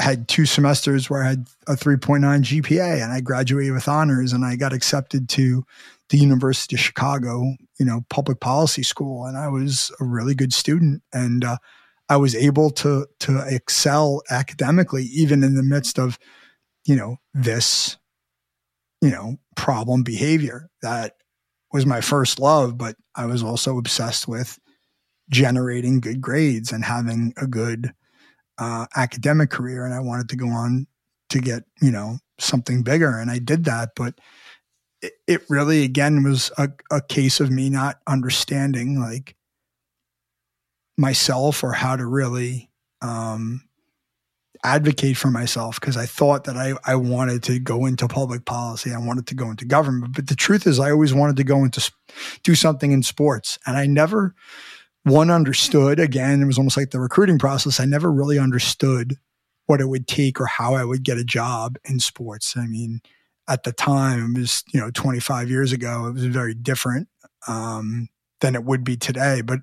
had 0.00 0.28
two 0.28 0.46
semesters 0.46 1.08
where 1.08 1.22
I 1.22 1.30
had 1.30 1.48
a 1.66 1.72
3.9 1.72 2.20
GPA 2.20 3.02
and 3.02 3.12
I 3.12 3.20
graduated 3.20 3.72
with 3.72 3.88
honors 3.88 4.32
and 4.32 4.44
I 4.44 4.56
got 4.56 4.72
accepted 4.72 5.28
to 5.30 5.64
the 6.10 6.18
University 6.18 6.76
of 6.76 6.80
Chicago, 6.80 7.54
you 7.78 7.86
know, 7.86 8.04
public 8.10 8.40
policy 8.40 8.82
school. 8.82 9.24
And 9.24 9.36
I 9.36 9.48
was 9.48 9.90
a 10.00 10.04
really 10.04 10.34
good 10.34 10.52
student. 10.52 11.02
And, 11.12 11.44
uh, 11.44 11.56
I 12.08 12.16
was 12.16 12.34
able 12.34 12.70
to 12.70 13.06
to 13.20 13.44
excel 13.46 14.22
academically 14.30 15.04
even 15.04 15.42
in 15.42 15.54
the 15.54 15.62
midst 15.62 15.98
of 15.98 16.18
you 16.84 16.96
know 16.96 17.16
this 17.34 17.96
you 19.00 19.10
know 19.10 19.36
problem 19.56 20.02
behavior 20.02 20.68
that 20.82 21.14
was 21.72 21.86
my 21.86 22.00
first 22.00 22.38
love 22.38 22.78
but 22.78 22.96
I 23.14 23.26
was 23.26 23.42
also 23.42 23.78
obsessed 23.78 24.28
with 24.28 24.58
generating 25.30 26.00
good 26.00 26.20
grades 26.20 26.70
and 26.70 26.84
having 26.84 27.34
a 27.36 27.46
good 27.46 27.92
uh, 28.58 28.86
academic 28.96 29.50
career 29.50 29.84
and 29.84 29.94
I 29.94 30.00
wanted 30.00 30.28
to 30.30 30.36
go 30.36 30.48
on 30.48 30.86
to 31.30 31.40
get 31.40 31.64
you 31.80 31.90
know 31.90 32.18
something 32.38 32.82
bigger 32.82 33.18
and 33.18 33.30
I 33.30 33.38
did 33.38 33.64
that 33.64 33.90
but 33.96 34.14
it, 35.02 35.12
it 35.26 35.42
really 35.50 35.84
again 35.84 36.22
was 36.22 36.50
a, 36.58 36.68
a 36.90 37.00
case 37.00 37.40
of 37.40 37.50
me 37.50 37.70
not 37.70 37.98
understanding 38.06 39.00
like 39.00 39.36
myself 40.98 41.62
or 41.62 41.72
how 41.72 41.96
to 41.96 42.06
really 42.06 42.70
um, 43.02 43.62
advocate 44.64 45.16
for 45.16 45.30
myself 45.30 45.78
because 45.80 45.96
I 45.96 46.06
thought 46.06 46.44
that 46.44 46.56
I, 46.56 46.74
I 46.84 46.96
wanted 46.96 47.42
to 47.44 47.58
go 47.58 47.86
into 47.86 48.08
public 48.08 48.44
policy. 48.44 48.92
I 48.92 48.98
wanted 48.98 49.26
to 49.28 49.34
go 49.34 49.50
into 49.50 49.64
government. 49.64 50.14
But 50.14 50.26
the 50.26 50.34
truth 50.34 50.66
is, 50.66 50.80
I 50.80 50.90
always 50.90 51.14
wanted 51.14 51.36
to 51.36 51.44
go 51.44 51.64
into 51.64 51.90
do 52.42 52.54
something 52.54 52.92
in 52.92 53.02
sports. 53.02 53.58
And 53.66 53.76
I 53.76 53.86
never, 53.86 54.34
one, 55.06 55.30
understood. 55.30 56.00
Again, 56.00 56.42
it 56.42 56.46
was 56.46 56.58
almost 56.58 56.76
like 56.76 56.90
the 56.90 57.00
recruiting 57.00 57.38
process. 57.38 57.80
I 57.80 57.84
never 57.84 58.12
really 58.12 58.38
understood 58.38 59.16
what 59.66 59.80
it 59.80 59.88
would 59.88 60.06
take 60.06 60.40
or 60.40 60.46
how 60.46 60.74
I 60.74 60.84
would 60.84 61.02
get 61.02 61.18
a 61.18 61.24
job 61.24 61.76
in 61.84 61.98
sports. 62.00 62.56
I 62.56 62.66
mean, 62.66 63.00
at 63.48 63.62
the 63.62 63.72
time, 63.72 64.36
it 64.36 64.40
was, 64.40 64.64
you 64.72 64.80
know, 64.80 64.90
25 64.90 65.50
years 65.50 65.72
ago, 65.72 66.06
it 66.06 66.14
was 66.14 66.24
very 66.24 66.54
different 66.54 67.08
um, 67.48 68.08
than 68.40 68.54
it 68.54 68.64
would 68.64 68.84
be 68.84 68.96
today. 68.96 69.40
But 69.40 69.60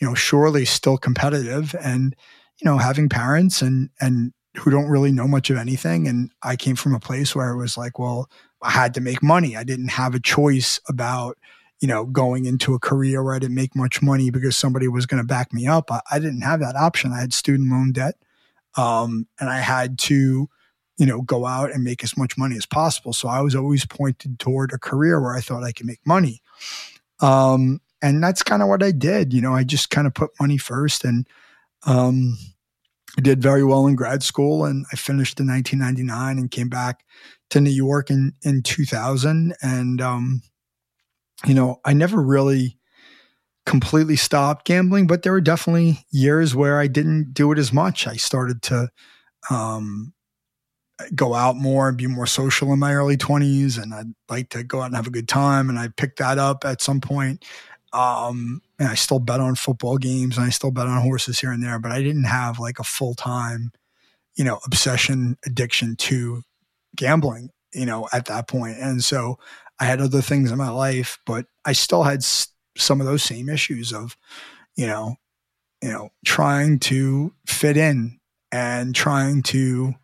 you 0.00 0.06
know, 0.06 0.14
surely 0.14 0.64
still 0.64 0.98
competitive 0.98 1.74
and, 1.82 2.14
you 2.60 2.70
know, 2.70 2.78
having 2.78 3.08
parents 3.08 3.62
and, 3.62 3.90
and 4.00 4.32
who 4.56 4.70
don't 4.70 4.88
really 4.88 5.12
know 5.12 5.28
much 5.28 5.50
of 5.50 5.56
anything. 5.56 6.06
And 6.06 6.30
I 6.42 6.56
came 6.56 6.76
from 6.76 6.94
a 6.94 7.00
place 7.00 7.34
where 7.34 7.50
it 7.50 7.56
was 7.56 7.76
like, 7.76 7.98
well, 7.98 8.28
I 8.62 8.70
had 8.70 8.94
to 8.94 9.00
make 9.00 9.22
money. 9.22 9.56
I 9.56 9.64
didn't 9.64 9.88
have 9.88 10.14
a 10.14 10.20
choice 10.20 10.80
about, 10.88 11.38
you 11.80 11.88
know, 11.88 12.04
going 12.04 12.46
into 12.46 12.74
a 12.74 12.78
career 12.78 13.22
where 13.22 13.34
I 13.34 13.38
didn't 13.38 13.54
make 13.54 13.76
much 13.76 14.00
money 14.00 14.30
because 14.30 14.56
somebody 14.56 14.88
was 14.88 15.06
going 15.06 15.22
to 15.22 15.26
back 15.26 15.52
me 15.52 15.66
up. 15.66 15.90
I, 15.90 16.00
I, 16.10 16.18
didn't 16.18 16.40
have 16.40 16.60
that 16.60 16.76
option. 16.76 17.12
I 17.12 17.20
had 17.20 17.34
student 17.34 17.70
loan 17.70 17.92
debt. 17.92 18.14
Um, 18.76 19.26
and 19.38 19.50
I 19.50 19.58
had 19.58 19.98
to, 20.00 20.48
you 20.98 21.06
know, 21.06 21.22
go 21.22 21.46
out 21.46 21.72
and 21.72 21.84
make 21.84 22.02
as 22.02 22.16
much 22.16 22.38
money 22.38 22.56
as 22.56 22.66
possible. 22.66 23.12
So 23.12 23.28
I 23.28 23.40
was 23.40 23.54
always 23.54 23.84
pointed 23.84 24.38
toward 24.38 24.72
a 24.72 24.78
career 24.78 25.20
where 25.20 25.34
I 25.34 25.40
thought 25.40 25.64
I 25.64 25.72
could 25.72 25.86
make 25.86 26.00
money. 26.06 26.40
Um, 27.20 27.80
and 28.02 28.22
that's 28.22 28.42
kind 28.42 28.62
of 28.62 28.68
what 28.68 28.82
I 28.82 28.90
did. 28.90 29.32
You 29.32 29.40
know, 29.40 29.54
I 29.54 29.64
just 29.64 29.90
kind 29.90 30.06
of 30.06 30.14
put 30.14 30.30
money 30.40 30.58
first 30.58 31.04
and 31.04 31.26
um, 31.86 32.38
I 33.16 33.20
did 33.22 33.42
very 33.42 33.64
well 33.64 33.86
in 33.86 33.96
grad 33.96 34.22
school 34.22 34.64
and 34.64 34.84
I 34.92 34.96
finished 34.96 35.40
in 35.40 35.46
1999 35.46 36.38
and 36.38 36.50
came 36.50 36.68
back 36.68 37.04
to 37.50 37.60
New 37.60 37.70
York 37.70 38.10
in, 38.10 38.32
in 38.42 38.62
2000. 38.62 39.54
And, 39.62 40.00
um, 40.00 40.42
you 41.44 41.54
know, 41.54 41.80
I 41.84 41.92
never 41.92 42.20
really 42.20 42.78
completely 43.66 44.16
stopped 44.16 44.64
gambling, 44.64 45.06
but 45.06 45.22
there 45.22 45.32
were 45.32 45.40
definitely 45.40 46.06
years 46.10 46.54
where 46.54 46.78
I 46.78 46.86
didn't 46.86 47.34
do 47.34 47.50
it 47.52 47.58
as 47.58 47.72
much. 47.72 48.06
I 48.06 48.14
started 48.14 48.62
to, 48.62 48.88
um, 49.50 50.12
go 51.14 51.34
out 51.34 51.56
more 51.56 51.88
and 51.88 51.98
be 51.98 52.06
more 52.06 52.26
social 52.26 52.72
in 52.72 52.78
my 52.78 52.94
early 52.94 53.16
20s 53.16 53.80
and 53.80 53.92
I'd 53.92 54.14
like 54.30 54.48
to 54.50 54.64
go 54.64 54.80
out 54.80 54.86
and 54.86 54.96
have 54.96 55.06
a 55.06 55.10
good 55.10 55.28
time 55.28 55.68
and 55.68 55.78
I 55.78 55.88
picked 55.88 56.18
that 56.20 56.38
up 56.38 56.64
at 56.64 56.80
some 56.80 57.00
point 57.00 57.44
um, 57.92 58.60
and 58.78 58.88
I 58.88 58.94
still 58.94 59.18
bet 59.18 59.40
on 59.40 59.54
football 59.54 59.98
games 59.98 60.36
and 60.36 60.46
I 60.46 60.50
still 60.50 60.70
bet 60.70 60.86
on 60.86 61.00
horses 61.02 61.38
here 61.38 61.50
and 61.50 61.62
there, 61.62 61.78
but 61.78 61.92
I 61.92 62.02
didn't 62.02 62.24
have 62.24 62.58
like 62.58 62.78
a 62.78 62.84
full 62.84 63.14
time, 63.14 63.72
you 64.36 64.44
know, 64.44 64.58
obsession 64.64 65.36
addiction 65.44 65.96
to 65.96 66.42
gambling, 66.94 67.50
you 67.72 67.86
know, 67.86 68.08
at 68.12 68.26
that 68.26 68.48
point. 68.48 68.78
And 68.78 69.04
so 69.04 69.38
I 69.78 69.84
had 69.84 70.00
other 70.00 70.22
things 70.22 70.50
in 70.50 70.58
my 70.58 70.70
life, 70.70 71.18
but 71.26 71.46
I 71.64 71.72
still 71.72 72.04
had 72.04 72.18
s- 72.18 72.48
some 72.76 73.00
of 73.00 73.06
those 73.06 73.22
same 73.22 73.48
issues 73.48 73.92
of, 73.92 74.16
you 74.76 74.86
know, 74.86 75.16
you 75.82 75.90
know, 75.90 76.10
trying 76.24 76.78
to 76.80 77.34
fit 77.46 77.76
in 77.76 78.18
and 78.52 78.94
trying 78.94 79.42
to, 79.44 79.94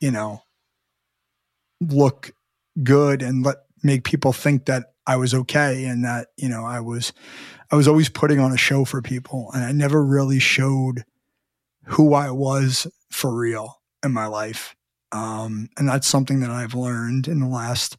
you 0.00 0.10
know, 0.10 0.42
look 1.80 2.32
good 2.82 3.22
and 3.22 3.44
let 3.44 3.56
make 3.82 4.04
people 4.04 4.32
think 4.32 4.66
that 4.66 4.92
I 5.06 5.16
was 5.16 5.34
okay 5.34 5.84
and 5.84 6.04
that, 6.04 6.28
you 6.36 6.48
know, 6.48 6.64
I 6.64 6.80
was, 6.80 7.12
I 7.70 7.76
was 7.76 7.88
always 7.88 8.08
putting 8.08 8.38
on 8.40 8.52
a 8.52 8.56
show 8.56 8.84
for 8.84 9.02
people 9.02 9.50
and 9.54 9.64
I 9.64 9.72
never 9.72 10.04
really 10.04 10.38
showed 10.38 11.04
who 11.86 12.14
I 12.14 12.30
was 12.30 12.86
for 13.10 13.34
real 13.34 13.82
in 14.04 14.12
my 14.12 14.26
life. 14.26 14.76
Um, 15.12 15.68
and 15.78 15.88
that's 15.88 16.06
something 16.06 16.40
that 16.40 16.50
I've 16.50 16.74
learned 16.74 17.28
in 17.28 17.40
the 17.40 17.48
last 17.48 17.96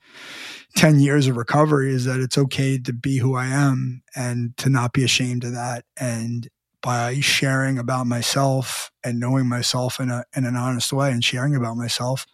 10 0.75 0.99
years 0.99 1.27
of 1.27 1.37
recovery 1.37 1.93
is 1.93 2.05
that 2.05 2.19
it's 2.19 2.37
okay 2.37 2.77
to 2.79 2.93
be 2.93 3.17
who 3.17 3.35
I 3.35 3.45
am 3.45 4.01
and 4.15 4.55
to 4.57 4.69
not 4.69 4.93
be 4.93 5.03
ashamed 5.03 5.43
of 5.43 5.53
that. 5.53 5.85
And 5.97 6.49
by 6.81 7.19
sharing 7.19 7.77
about 7.77 8.07
myself 8.07 8.91
and 9.03 9.19
knowing 9.19 9.47
myself 9.47 9.99
in 9.99 10.09
a, 10.09 10.25
in 10.35 10.45
an 10.45 10.55
honest 10.55 10.91
way 10.91 11.11
and 11.11 11.23
sharing 11.23 11.55
about 11.55 11.77
myself, 11.77 12.25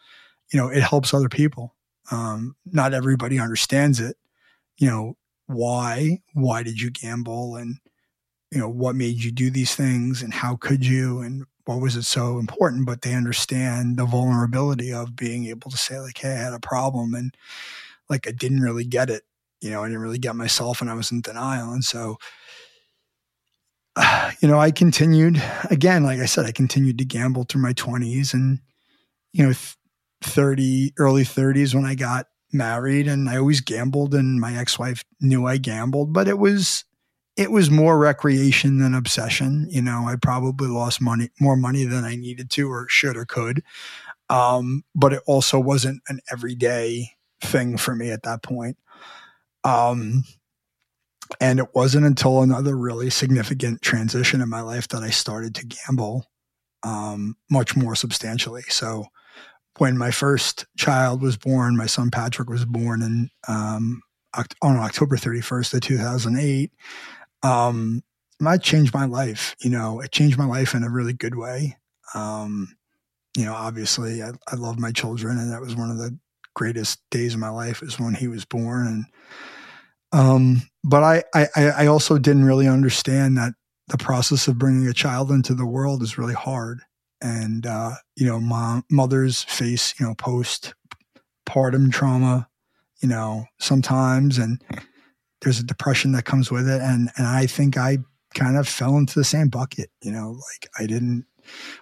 you 0.52 0.60
know, 0.60 0.69
it 0.69 0.82
helps 0.82 1.13
other 1.13 1.30
people. 1.30 1.75
Um, 2.12 2.56
not 2.65 2.93
everybody 2.93 3.39
understands 3.39 3.99
it, 3.99 4.17
you 4.78 4.88
know, 4.88 5.15
why, 5.45 6.19
why 6.34 6.63
did 6.63 6.82
you 6.82 6.89
gamble 6.89 7.56
and, 7.56 7.75
you 8.52 8.60
know, 8.60 8.69
what 8.69 8.95
made 8.95 9.23
you 9.23 9.32
do 9.32 9.52
these 9.52 9.75
things 9.75 10.23
and 10.23 10.34
how 10.34 10.56
could 10.56 10.86
you 10.86 11.21
and 11.21 11.45
what 11.65 11.82
was 11.82 11.95
it 11.95 12.04
so 12.04 12.39
important? 12.39 12.88
But 12.88 13.04
they 13.04 13.13
understand 13.13 13.97
the 13.97 14.06
vulnerability 14.06 14.91
of 14.91 15.15
being 15.15 15.45
able 15.45 15.69
to 15.69 15.78
say 15.78 15.99
like, 15.99 16.17
Hey, 16.17 16.32
I 16.32 16.38
had 16.38 16.54
a 16.54 16.60
problem 16.60 17.13
and 17.13 17.36
like, 18.10 18.28
I 18.28 18.32
didn't 18.32 18.62
really 18.62 18.86
get 18.86 19.10
it. 19.10 19.24
You 19.62 19.72
know, 19.72 19.84
I 19.84 19.88
didn't 19.88 20.02
really 20.02 20.19
get 20.19 20.36
myself 20.36 20.82
and 20.82 20.89
I 20.89 20.93
was 20.93 21.12
in 21.12 21.22
denial. 21.22 21.72
And 21.74 21.84
so, 21.84 22.17
you 24.41 24.48
know, 24.48 24.60
I 24.60 24.72
continued 24.72 25.41
again, 25.69 26.04
like 26.04 26.19
I 26.19 26.26
said, 26.26 26.45
I 26.45 26.52
continued 26.52 26.98
to 27.00 27.06
gamble 27.06 27.43
through 27.43 27.62
my 27.62 27.74
twenties 27.74 28.34
and, 28.34 28.60
you 29.34 29.45
know, 29.45 29.54
30, 30.22 30.93
early 30.98 31.24
thirties 31.24 31.74
when 31.74 31.86
I 31.86 31.95
got 31.95 32.28
married 32.52 33.08
and 33.08 33.30
I 33.30 33.38
always 33.38 33.62
gambled 33.62 34.13
and 34.13 34.39
my 34.39 34.58
ex-wife 34.58 35.04
knew 35.22 35.45
I 35.45 35.58
gambled, 35.58 36.13
but 36.13 36.28
it 36.28 36.39
was 36.39 36.84
it 37.38 37.52
was 37.52 37.72
more 37.72 37.98
recreation 37.98 38.80
than 38.80 38.93
obsession. 38.93 39.67
You 39.69 39.82
know, 39.82 40.06
I 40.08 40.15
probably 40.22 40.67
lost 40.67 41.02
money 41.02 41.30
more 41.39 41.56
money 41.56 41.86
than 41.86 42.04
I 42.04 42.15
needed 42.15 42.50
to 42.52 42.69
or 42.69 42.88
should 42.89 43.15
or 43.15 43.26
could. 43.26 43.63
Um, 44.30 44.84
but 44.93 45.13
it 45.13 45.24
also 45.26 45.60
wasn't 45.60 46.02
an 46.08 46.19
everyday 46.32 47.12
thing 47.41 47.78
for 47.78 47.95
me 47.95 48.12
at 48.12 48.23
that 48.23 48.43
point. 48.43 48.78
Um, 49.63 50.23
and 51.39 51.60
it 51.60 51.75
wasn't 51.75 52.06
until 52.06 52.41
another 52.41 52.75
really 52.75 53.10
significant 53.10 53.82
transition 53.82 54.41
in 54.41 54.49
my 54.49 54.62
life 54.62 54.88
that 54.89 55.04
I 55.04 55.10
started 55.10 55.56
to 55.56 55.65
gamble 55.65 56.25
um, 56.84 57.36
much 57.49 57.75
more 57.75 57.95
substantially. 57.95 58.63
So 58.69 59.06
when 59.78 59.97
my 59.97 60.12
first 60.12 60.65
child 60.78 61.21
was 61.21 61.38
born, 61.38 61.78
my 61.78 61.86
son 61.86 62.12
Patrick 62.12 62.49
was 62.49 62.65
born 62.65 63.02
in 63.02 63.30
um, 63.47 64.02
on 64.62 64.78
October 64.78 65.17
31st 65.17 65.73
of 65.75 65.82
2008. 65.82 66.71
Um, 67.43 68.04
that 68.39 68.63
changed 68.63 68.93
my 68.93 69.06
life. 69.06 69.56
You 69.62 69.69
know, 69.69 69.99
it 69.99 70.12
changed 70.12 70.38
my 70.38 70.45
life 70.45 70.73
in 70.73 70.84
a 70.84 70.89
really 70.89 71.13
good 71.13 71.36
way. 71.36 71.78
Um, 72.13 72.75
you 73.38 73.45
know, 73.45 73.54
obviously, 73.54 74.23
I, 74.23 74.32
I 74.47 74.56
love 74.56 74.80
my 74.80 74.91
children, 74.91 75.38
and 75.38 75.52
that 75.52 75.62
was 75.62 75.75
one 75.75 75.91
of 75.91 75.97
the 75.97 76.17
greatest 76.60 77.00
days 77.10 77.34
of 77.34 77.39
my 77.39 77.50
life 77.50 77.82
is 77.82 77.98
when 77.98 78.13
he 78.13 78.28
was 78.28 78.43
born. 78.43 78.86
And 78.86 79.06
um, 80.12 80.62
but 80.84 81.04
I, 81.04 81.24
I, 81.34 81.48
I 81.56 81.88
also 81.88 82.17
didn't 82.17 82.43
really 82.43 82.67
understand 82.67 83.38
that 83.38 83.54
the 83.88 83.98
process 83.98 84.50
of 84.50 84.60
bringing 84.60 84.86
a 84.86 84.93
child 84.93 85.32
into 85.32 85.54
the 85.54 85.65
world 85.65 86.04
is 86.04 86.17
really 86.17 86.34
hard. 86.34 86.82
And 87.22 87.65
uh, 87.65 87.91
you 88.17 88.28
know, 88.28 88.41
mom, 88.41 88.84
mothers 88.91 89.43
face 89.43 89.93
you 90.00 90.06
know 90.06 90.15
postpartum 90.15 91.93
trauma, 91.93 92.50
you 93.02 93.08
know, 93.08 93.45
sometimes, 93.60 94.38
and 94.38 94.62
there's 95.41 95.60
a 95.60 95.65
depression 95.65 96.12
that 96.12 96.26
comes 96.26 96.52
with 96.52 96.67
it. 96.67 96.82
And 96.82 97.10
and 97.15 97.26
I 97.26 97.45
think 97.45 97.78
I 97.78 98.00
kind 98.36 98.58
of 98.58 98.67
fell 98.67 98.98
into 98.98 99.17
the 99.17 99.24
same 99.24 99.48
bucket. 99.48 99.91
You 100.02 100.12
know, 100.12 100.32
like 100.32 100.69
I 100.78 100.88
didn't 100.88 101.26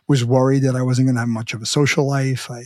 was 0.08 0.24
worried 0.24 0.64
that 0.64 0.76
I 0.76 0.84
wasn't 0.84 1.08
going 1.08 1.16
to 1.16 1.22
have 1.22 1.30
much 1.30 1.56
of 1.56 1.64
a 1.64 1.66
social 1.66 2.08
life. 2.08 2.52
I 2.52 2.66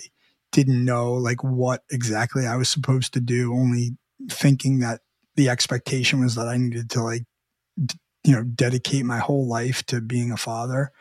didn't 0.51 0.83
know 0.83 1.13
like 1.13 1.43
what 1.43 1.83
exactly 1.91 2.45
I 2.45 2.55
was 2.55 2.69
supposed 2.69 3.13
to 3.13 3.21
do. 3.21 3.53
Only 3.53 3.91
thinking 4.29 4.79
that 4.79 5.01
the 5.35 5.49
expectation 5.49 6.19
was 6.21 6.35
that 6.35 6.47
I 6.47 6.57
needed 6.57 6.89
to 6.91 7.03
like 7.03 7.23
d- 7.83 7.95
you 8.23 8.33
know 8.33 8.43
dedicate 8.43 9.05
my 9.05 9.19
whole 9.19 9.47
life 9.47 9.83
to 9.87 10.01
being 10.01 10.31
a 10.31 10.37
father 10.37 10.91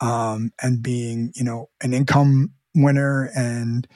um, 0.00 0.52
and 0.62 0.82
being 0.82 1.32
you 1.34 1.44
know 1.44 1.70
an 1.82 1.94
income 1.94 2.52
winner 2.74 3.30
and 3.36 3.86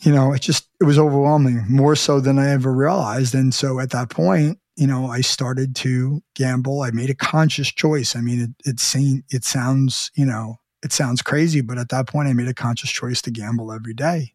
you 0.00 0.12
know 0.12 0.32
it 0.32 0.40
just 0.40 0.68
it 0.80 0.84
was 0.84 0.98
overwhelming 0.98 1.64
more 1.68 1.96
so 1.96 2.20
than 2.20 2.38
I 2.38 2.50
ever 2.50 2.72
realized. 2.72 3.34
And 3.34 3.54
so 3.54 3.80
at 3.80 3.90
that 3.90 4.08
point, 4.10 4.58
you 4.76 4.86
know, 4.86 5.06
I 5.06 5.20
started 5.20 5.76
to 5.76 6.22
gamble. 6.34 6.82
I 6.82 6.90
made 6.90 7.10
a 7.10 7.14
conscious 7.14 7.68
choice. 7.68 8.16
I 8.16 8.20
mean, 8.20 8.40
it 8.40 8.70
it 8.70 8.80
seemed, 8.80 9.24
it 9.30 9.44
sounds, 9.44 10.10
you 10.16 10.24
know, 10.24 10.56
it 10.82 10.92
sounds 10.92 11.22
crazy, 11.22 11.60
but 11.60 11.78
at 11.78 11.90
that 11.90 12.08
point, 12.08 12.28
I 12.28 12.32
made 12.32 12.48
a 12.48 12.54
conscious 12.54 12.90
choice 12.90 13.20
to 13.22 13.30
gamble 13.30 13.72
every 13.72 13.94
day. 13.94 14.34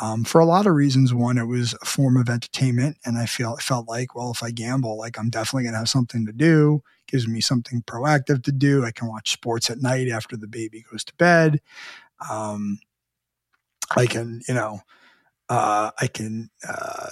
Um, 0.00 0.22
for 0.22 0.40
a 0.40 0.44
lot 0.44 0.66
of 0.66 0.74
reasons. 0.74 1.12
One, 1.12 1.38
it 1.38 1.46
was 1.46 1.74
a 1.82 1.84
form 1.84 2.16
of 2.16 2.28
entertainment, 2.28 2.98
and 3.04 3.18
I 3.18 3.26
feel 3.26 3.56
felt 3.56 3.88
like, 3.88 4.14
well, 4.14 4.30
if 4.30 4.42
I 4.42 4.50
gamble, 4.52 4.96
like 4.96 5.18
I'm 5.18 5.28
definitely 5.28 5.64
gonna 5.64 5.78
have 5.78 5.88
something 5.88 6.24
to 6.26 6.32
do. 6.32 6.82
Gives 7.08 7.26
me 7.26 7.40
something 7.40 7.82
proactive 7.82 8.44
to 8.44 8.52
do. 8.52 8.84
I 8.84 8.92
can 8.92 9.08
watch 9.08 9.32
sports 9.32 9.70
at 9.70 9.82
night 9.82 10.08
after 10.08 10.36
the 10.36 10.46
baby 10.46 10.84
goes 10.90 11.04
to 11.04 11.14
bed. 11.16 11.60
Um, 12.30 12.78
I 13.96 14.06
can, 14.06 14.42
you 14.46 14.54
know, 14.54 14.80
uh, 15.48 15.90
I 15.98 16.06
can, 16.06 16.50
uh, 16.68 17.10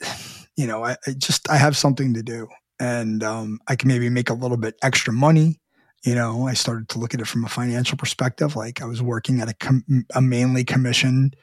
you 0.56 0.66
know, 0.66 0.84
I, 0.84 0.96
I, 1.06 1.12
just 1.12 1.50
I 1.50 1.56
have 1.56 1.76
something 1.76 2.14
to 2.14 2.22
do, 2.22 2.46
and 2.78 3.24
um, 3.24 3.58
I 3.66 3.74
can 3.74 3.88
maybe 3.88 4.10
make 4.10 4.30
a 4.30 4.34
little 4.34 4.56
bit 4.56 4.76
extra 4.82 5.12
money. 5.12 5.60
You 6.08 6.14
know, 6.14 6.46
I 6.46 6.54
started 6.54 6.88
to 6.90 6.98
look 6.98 7.12
at 7.12 7.20
it 7.20 7.26
from 7.26 7.44
a 7.44 7.50
financial 7.50 7.98
perspective. 7.98 8.56
Like 8.56 8.80
I 8.80 8.86
was 8.86 9.02
working 9.02 9.42
at 9.42 9.50
a, 9.50 9.52
com- 9.52 10.06
a 10.14 10.22
mainly 10.22 10.64
commissioned 10.64 11.36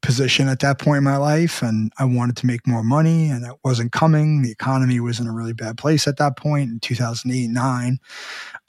position 0.00 0.48
at 0.48 0.58
that 0.58 0.80
point 0.80 0.98
in 0.98 1.04
my 1.04 1.18
life, 1.18 1.62
and 1.62 1.92
I 2.00 2.04
wanted 2.06 2.36
to 2.38 2.46
make 2.46 2.66
more 2.66 2.82
money, 2.82 3.30
and 3.30 3.46
it 3.46 3.54
wasn't 3.62 3.92
coming. 3.92 4.42
The 4.42 4.50
economy 4.50 4.98
was 4.98 5.20
in 5.20 5.28
a 5.28 5.32
really 5.32 5.52
bad 5.52 5.78
place 5.78 6.08
at 6.08 6.16
that 6.16 6.36
point 6.36 6.68
in 6.68 6.80
2008 6.80 7.46
nine. 7.46 8.00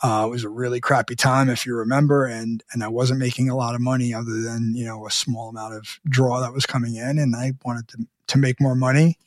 Uh, 0.03 0.25
it 0.27 0.29
was 0.29 0.43
a 0.43 0.49
really 0.49 0.79
crappy 0.79 1.15
time, 1.15 1.49
if 1.49 1.65
you 1.65 1.75
remember, 1.75 2.27
and 2.27 2.63
and 2.71 2.83
I 2.83 2.87
wasn't 2.87 3.17
making 3.17 3.49
a 3.49 3.55
lot 3.55 3.73
of 3.73 3.81
money 3.81 4.13
other 4.13 4.39
than 4.39 4.75
you 4.75 4.85
know 4.85 5.07
a 5.07 5.11
small 5.11 5.49
amount 5.49 5.73
of 5.73 5.99
draw 6.07 6.41
that 6.41 6.53
was 6.53 6.67
coming 6.67 6.93
in, 6.93 7.17
and 7.17 7.35
I 7.35 7.53
wanted 7.65 7.87
to 7.87 8.05
to 8.27 8.37
make 8.37 8.61
more 8.61 8.75
money. 8.75 9.17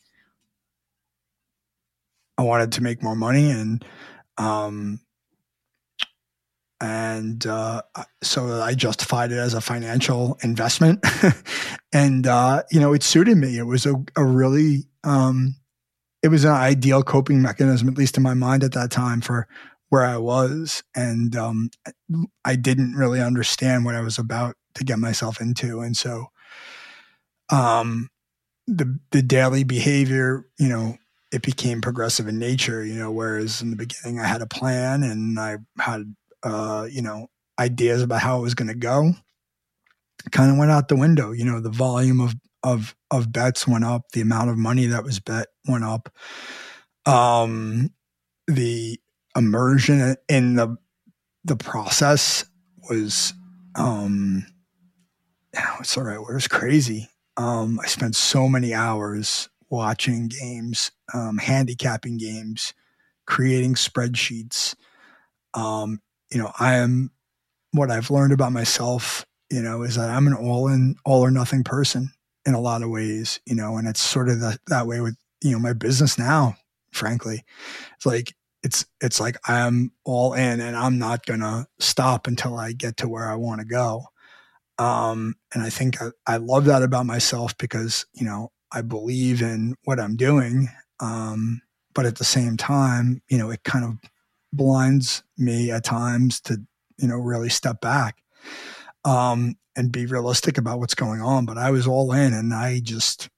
I 2.37 2.43
wanted 2.43 2.71
to 2.71 2.81
make 2.81 3.03
more 3.03 3.17
money, 3.17 3.51
and 3.51 3.83
um, 4.37 5.01
and 6.79 7.45
uh, 7.47 7.81
so 8.21 8.61
I 8.61 8.73
justified 8.73 9.31
it 9.31 9.37
as 9.37 9.53
a 9.53 9.61
financial 9.61 10.37
investment, 10.43 11.03
and 11.93 12.27
uh, 12.27 12.63
you 12.71 12.79
know 12.79 12.93
it 12.93 13.03
suited 13.03 13.37
me. 13.37 13.57
It 13.57 13.65
was 13.65 13.85
a, 13.85 13.95
a 14.15 14.23
really 14.23 14.85
um, 15.03 15.55
it 16.21 16.29
was 16.29 16.43
an 16.43 16.51
ideal 16.51 17.03
coping 17.03 17.41
mechanism, 17.41 17.87
at 17.87 17.97
least 17.97 18.17
in 18.17 18.23
my 18.23 18.33
mind 18.33 18.63
at 18.63 18.73
that 18.73 18.91
time, 18.91 19.21
for 19.21 19.47
where 19.89 20.05
I 20.05 20.17
was, 20.17 20.83
and 20.95 21.35
um, 21.35 21.69
I 22.45 22.55
didn't 22.55 22.93
really 22.93 23.21
understand 23.21 23.85
what 23.85 23.95
I 23.95 24.01
was 24.01 24.19
about 24.19 24.55
to 24.75 24.83
get 24.83 24.99
myself 24.99 25.41
into, 25.41 25.81
and 25.81 25.95
so 25.97 26.27
um, 27.49 28.09
the 28.67 28.99
the 29.11 29.21
daily 29.21 29.63
behavior, 29.63 30.45
you 30.59 30.69
know, 30.69 30.97
it 31.31 31.41
became 31.41 31.81
progressive 31.81 32.27
in 32.27 32.39
nature, 32.39 32.83
you 32.83 32.95
know. 32.95 33.11
Whereas 33.11 33.61
in 33.61 33.71
the 33.71 33.75
beginning, 33.75 34.19
I 34.19 34.27
had 34.27 34.41
a 34.41 34.47
plan 34.47 35.03
and 35.03 35.39
I 35.39 35.57
had, 35.79 36.15
uh, 36.43 36.87
you 36.89 37.01
know, 37.01 37.27
ideas 37.59 38.01
about 38.01 38.21
how 38.21 38.39
it 38.39 38.43
was 38.43 38.55
going 38.55 38.67
to 38.67 38.75
go. 38.75 39.13
Kind 40.31 40.51
of 40.51 40.57
went 40.57 40.71
out 40.71 40.87
the 40.87 40.95
window, 40.95 41.31
you 41.31 41.45
know. 41.45 41.59
The 41.59 41.69
volume 41.69 42.19
of 42.19 42.35
of 42.63 42.95
of 43.11 43.31
bets 43.31 43.67
went 43.67 43.85
up, 43.85 44.09
the 44.13 44.21
amount 44.21 44.49
of 44.49 44.57
money 44.57 44.87
that 44.87 45.03
was 45.03 45.19
bet 45.19 45.47
went 45.67 45.83
up. 45.83 46.09
Um, 47.05 47.91
the 48.47 48.99
immersion 49.35 50.15
in 50.27 50.55
the 50.55 50.75
the 51.45 51.55
process 51.55 52.43
was 52.89 53.33
um 53.75 54.45
what's 55.77 55.95
the 55.95 56.03
right 56.03 56.19
word? 56.19 56.31
It 56.31 56.35
was 56.35 56.47
crazy. 56.47 57.09
Um, 57.37 57.79
I 57.81 57.87
spent 57.87 58.15
so 58.15 58.47
many 58.47 58.73
hours 58.73 59.49
watching 59.69 60.27
games, 60.27 60.91
um, 61.13 61.37
handicapping 61.37 62.17
games, 62.17 62.73
creating 63.25 63.75
spreadsheets. 63.75 64.75
Um, 65.53 66.01
you 66.31 66.37
know, 66.39 66.51
I 66.59 66.75
am 66.75 67.11
what 67.71 67.91
I've 67.91 68.11
learned 68.11 68.33
about 68.33 68.51
myself, 68.51 69.25
you 69.51 69.61
know, 69.61 69.83
is 69.83 69.95
that 69.95 70.09
I'm 70.09 70.27
an 70.27 70.33
all 70.33 70.67
in, 70.67 70.95
all 71.05 71.21
or 71.21 71.31
nothing 71.31 71.63
person 71.63 72.11
in 72.45 72.53
a 72.53 72.59
lot 72.59 72.83
of 72.83 72.89
ways, 72.89 73.39
you 73.45 73.55
know, 73.55 73.77
and 73.77 73.87
it's 73.87 74.01
sort 74.01 74.29
of 74.29 74.39
the, 74.39 74.57
that 74.67 74.87
way 74.87 75.01
with, 75.01 75.15
you 75.41 75.51
know, 75.51 75.59
my 75.59 75.73
business 75.73 76.17
now, 76.17 76.55
frankly. 76.91 77.43
It's 77.95 78.05
like 78.05 78.33
it's 78.63 78.85
it's 79.01 79.19
like 79.19 79.37
I'm 79.47 79.91
all 80.03 80.33
in 80.33 80.59
and 80.59 80.75
I'm 80.75 80.97
not 80.97 81.25
gonna 81.25 81.67
stop 81.79 82.27
until 82.27 82.55
I 82.55 82.71
get 82.73 82.97
to 82.97 83.09
where 83.09 83.29
I 83.29 83.35
want 83.35 83.61
to 83.61 83.65
go. 83.65 84.05
Um, 84.79 85.35
and 85.53 85.63
I 85.63 85.69
think 85.69 86.01
I, 86.01 86.09
I, 86.27 86.37
love 86.37 86.65
that 86.65 86.83
about 86.83 87.07
myself 87.07 87.57
because 87.57 88.05
you 88.13 88.25
know 88.25 88.51
I 88.71 88.81
believe 88.81 89.41
in 89.41 89.75
what 89.85 89.99
I'm 89.99 90.15
doing. 90.15 90.69
Um, 90.99 91.61
but 91.95 92.05
at 92.05 92.17
the 92.17 92.23
same 92.23 92.57
time, 92.57 93.21
you 93.29 93.37
know, 93.39 93.49
it 93.49 93.63
kind 93.63 93.85
of 93.85 94.09
blinds 94.53 95.23
me 95.37 95.71
at 95.71 95.83
times 95.83 96.39
to 96.41 96.61
you 96.97 97.07
know 97.07 97.17
really 97.17 97.49
step 97.49 97.81
back 97.81 98.17
um, 99.05 99.55
and 99.75 99.91
be 99.91 100.05
realistic 100.05 100.57
about 100.57 100.79
what's 100.79 100.95
going 100.95 101.21
on. 101.21 101.45
But 101.45 101.57
I 101.57 101.71
was 101.71 101.87
all 101.87 102.11
in, 102.11 102.33
and 102.33 102.53
I 102.53 102.79
just 102.79 103.29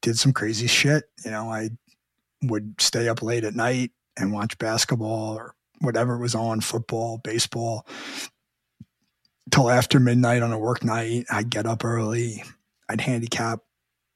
did 0.00 0.18
some 0.18 0.32
crazy 0.32 0.66
shit. 0.66 1.04
You 1.24 1.30
know, 1.30 1.50
I 1.50 1.70
would 2.42 2.74
stay 2.80 3.08
up 3.08 3.22
late 3.22 3.44
at 3.44 3.54
night 3.54 3.92
and 4.18 4.32
watch 4.32 4.58
basketball 4.58 5.36
or 5.36 5.54
whatever 5.80 6.18
was 6.18 6.34
on, 6.34 6.60
football, 6.60 7.18
baseball, 7.18 7.86
till 9.50 9.70
after 9.70 9.98
midnight 9.98 10.42
on 10.42 10.52
a 10.52 10.58
work 10.58 10.84
night. 10.84 11.26
I'd 11.30 11.50
get 11.50 11.66
up 11.66 11.84
early. 11.84 12.42
I'd 12.88 13.00
handicap 13.00 13.60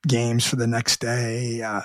games 0.07 0.47
for 0.47 0.57
the 0.57 0.67
next 0.67 1.01
day. 1.01 1.63
Uh, 1.63 1.83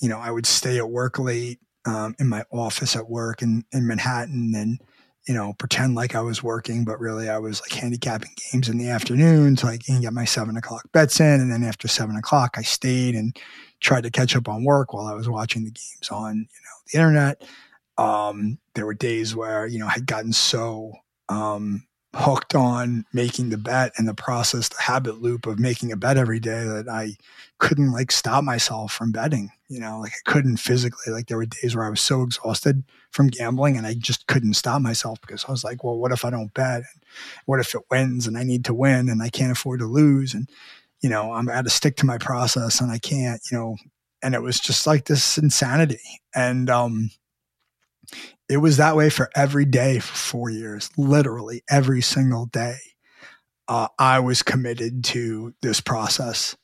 you 0.00 0.08
know, 0.08 0.18
I 0.18 0.30
would 0.30 0.46
stay 0.46 0.78
at 0.78 0.88
work 0.88 1.18
late 1.18 1.58
um, 1.86 2.14
in 2.18 2.28
my 2.28 2.44
office 2.50 2.96
at 2.96 3.08
work 3.08 3.42
in, 3.42 3.64
in 3.72 3.86
Manhattan 3.86 4.52
and, 4.54 4.80
you 5.26 5.34
know, 5.34 5.54
pretend 5.58 5.94
like 5.94 6.14
I 6.14 6.20
was 6.20 6.42
working, 6.42 6.84
but 6.84 6.98
really 6.98 7.28
I 7.28 7.38
was 7.38 7.60
like 7.60 7.72
handicapping 7.72 8.32
games 8.52 8.68
in 8.68 8.78
the 8.78 8.88
afternoon 8.88 9.56
so 9.56 9.68
I 9.68 9.76
can 9.76 10.00
get 10.00 10.12
my 10.12 10.24
seven 10.24 10.56
o'clock 10.56 10.82
bets 10.92 11.20
in. 11.20 11.40
And 11.40 11.52
then 11.52 11.62
after 11.62 11.86
seven 11.88 12.16
o'clock, 12.16 12.56
I 12.56 12.62
stayed 12.62 13.14
and 13.14 13.36
tried 13.80 14.02
to 14.02 14.10
catch 14.10 14.34
up 14.34 14.48
on 14.48 14.64
work 14.64 14.92
while 14.92 15.06
I 15.06 15.14
was 15.14 15.28
watching 15.28 15.64
the 15.64 15.70
games 15.70 16.08
on, 16.10 16.36
you 16.36 16.42
know, 16.42 16.76
the 16.92 16.98
internet. 16.98 17.42
Um, 17.98 18.58
there 18.74 18.86
were 18.86 18.94
days 18.94 19.36
where, 19.36 19.66
you 19.66 19.78
know, 19.78 19.86
I 19.86 19.92
had 19.92 20.06
gotten 20.06 20.32
so, 20.32 20.92
um, 21.28 21.84
hooked 22.14 22.54
on 22.54 23.06
making 23.12 23.48
the 23.48 23.56
bet 23.58 23.92
and 23.96 24.06
the 24.06 24.14
process, 24.14 24.68
the 24.68 24.82
habit 24.82 25.22
loop 25.22 25.46
of 25.46 25.58
making 25.58 25.92
a 25.92 25.96
bet 25.96 26.18
every 26.18 26.40
day 26.40 26.64
that 26.64 26.86
I 26.88 27.16
couldn't 27.58 27.92
like 27.92 28.12
stop 28.12 28.44
myself 28.44 28.92
from 28.92 29.12
betting. 29.12 29.50
You 29.68 29.80
know, 29.80 30.00
like 30.00 30.12
I 30.12 30.30
couldn't 30.30 30.58
physically, 30.58 31.12
like 31.12 31.28
there 31.28 31.38
were 31.38 31.46
days 31.46 31.74
where 31.74 31.86
I 31.86 31.90
was 31.90 32.02
so 32.02 32.22
exhausted 32.22 32.84
from 33.10 33.28
gambling 33.28 33.78
and 33.78 33.86
I 33.86 33.94
just 33.94 34.26
couldn't 34.26 34.54
stop 34.54 34.82
myself 34.82 35.20
because 35.22 35.44
I 35.46 35.50
was 35.50 35.64
like, 35.64 35.82
well, 35.82 35.96
what 35.96 36.12
if 36.12 36.24
I 36.24 36.30
don't 36.30 36.52
bet? 36.52 36.82
What 37.46 37.60
if 37.60 37.74
it 37.74 37.82
wins 37.90 38.26
and 38.26 38.36
I 38.36 38.42
need 38.42 38.66
to 38.66 38.74
win 38.74 39.08
and 39.08 39.22
I 39.22 39.30
can't 39.30 39.52
afford 39.52 39.80
to 39.80 39.86
lose? 39.86 40.34
And, 40.34 40.50
you 41.00 41.08
know, 41.08 41.32
I'm 41.32 41.46
got 41.46 41.64
to 41.64 41.70
stick 41.70 41.96
to 41.96 42.06
my 42.06 42.18
process 42.18 42.80
and 42.80 42.90
I 42.90 42.98
can't, 42.98 43.40
you 43.50 43.56
know, 43.56 43.76
and 44.22 44.34
it 44.34 44.42
was 44.42 44.60
just 44.60 44.86
like 44.86 45.06
this 45.06 45.38
insanity. 45.38 45.98
And, 46.34 46.68
um, 46.68 47.10
it 48.52 48.58
was 48.58 48.76
that 48.76 48.96
way 48.96 49.08
for 49.08 49.30
every 49.34 49.64
day 49.64 49.98
for 49.98 50.14
four 50.14 50.50
years, 50.50 50.90
literally 50.98 51.62
every 51.70 52.02
single 52.02 52.46
day. 52.46 52.76
Uh, 53.66 53.88
I 53.98 54.20
was 54.20 54.42
committed 54.42 55.04
to 55.04 55.54
this 55.62 55.80
process. 55.80 56.54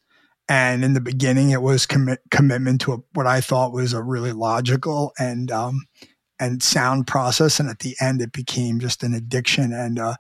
And 0.51 0.85
in 0.85 0.93
the 0.93 1.01
beginning, 1.01 1.51
it 1.51 1.63
was 1.63 1.87
commit, 1.87 2.21
commitment 2.31 2.83
to 2.83 2.93
a, 2.93 2.99
what 3.15 3.27
I 3.27 3.41
thought 3.41 3.73
was 3.73 3.95
a 3.95 4.03
really 4.03 4.33
logical 4.33 5.13
and 5.19 5.51
um, 5.51 5.87
and 6.39 6.63
sound 6.63 7.07
process. 7.07 7.59
And 7.59 7.71
at 7.71 7.79
the 7.79 7.97
end, 8.01 8.21
it 8.21 8.33
became 8.33 8.81
just 8.81 9.03
an 9.03 9.15
addiction 9.15 9.73
and 9.73 9.99
uh, 9.99 10.17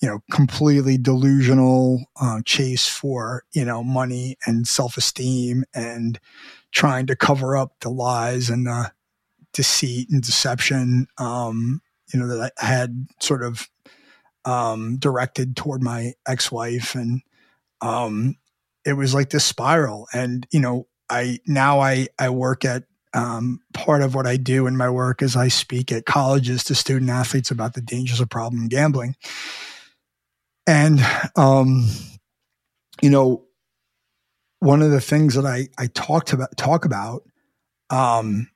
you 0.00 0.08
know 0.08 0.20
completely 0.30 0.98
delusional 0.98 2.04
uh, 2.20 2.42
chase 2.44 2.86
for 2.86 3.44
you 3.52 3.64
know 3.64 3.82
money 3.82 4.36
and 4.46 4.68
self 4.68 4.96
esteem 4.96 5.64
and 5.74 6.20
trying 6.72 7.06
to 7.06 7.16
cover 7.16 7.56
up 7.56 7.72
the 7.80 7.88
lies 7.88 8.50
and 8.50 8.66
the 8.66 8.92
deceit 9.52 10.08
and 10.10 10.22
deception, 10.22 11.06
um, 11.18 11.80
you 12.12 12.20
know, 12.20 12.26
that 12.26 12.52
I 12.60 12.64
had 12.64 13.06
sort 13.20 13.42
of 13.42 13.68
um, 14.44 14.96
directed 14.98 15.56
toward 15.56 15.82
my 15.82 16.14
ex-wife, 16.26 16.94
and 16.94 17.22
um, 17.80 18.36
it 18.84 18.94
was 18.94 19.14
like 19.14 19.30
this 19.30 19.44
spiral. 19.44 20.08
And 20.12 20.46
you 20.50 20.60
know, 20.60 20.86
I 21.08 21.38
now 21.46 21.80
I 21.80 22.08
I 22.18 22.30
work 22.30 22.64
at 22.64 22.84
um, 23.14 23.60
part 23.74 24.02
of 24.02 24.14
what 24.14 24.26
I 24.26 24.36
do 24.36 24.66
in 24.66 24.76
my 24.76 24.88
work 24.88 25.22
is 25.22 25.36
I 25.36 25.48
speak 25.48 25.92
at 25.92 26.06
colleges 26.06 26.64
to 26.64 26.74
student 26.74 27.10
athletes 27.10 27.50
about 27.50 27.74
the 27.74 27.82
dangers 27.82 28.20
of 28.20 28.28
problem 28.28 28.68
gambling, 28.68 29.14
and 30.66 31.00
um, 31.36 31.88
you 33.00 33.10
know, 33.10 33.44
one 34.60 34.82
of 34.82 34.90
the 34.90 35.00
things 35.00 35.34
that 35.34 35.46
I 35.46 35.68
I 35.78 35.88
talked 35.88 36.32
about 36.32 36.56
talk 36.56 36.84
about 36.84 37.22
um, 37.90 38.48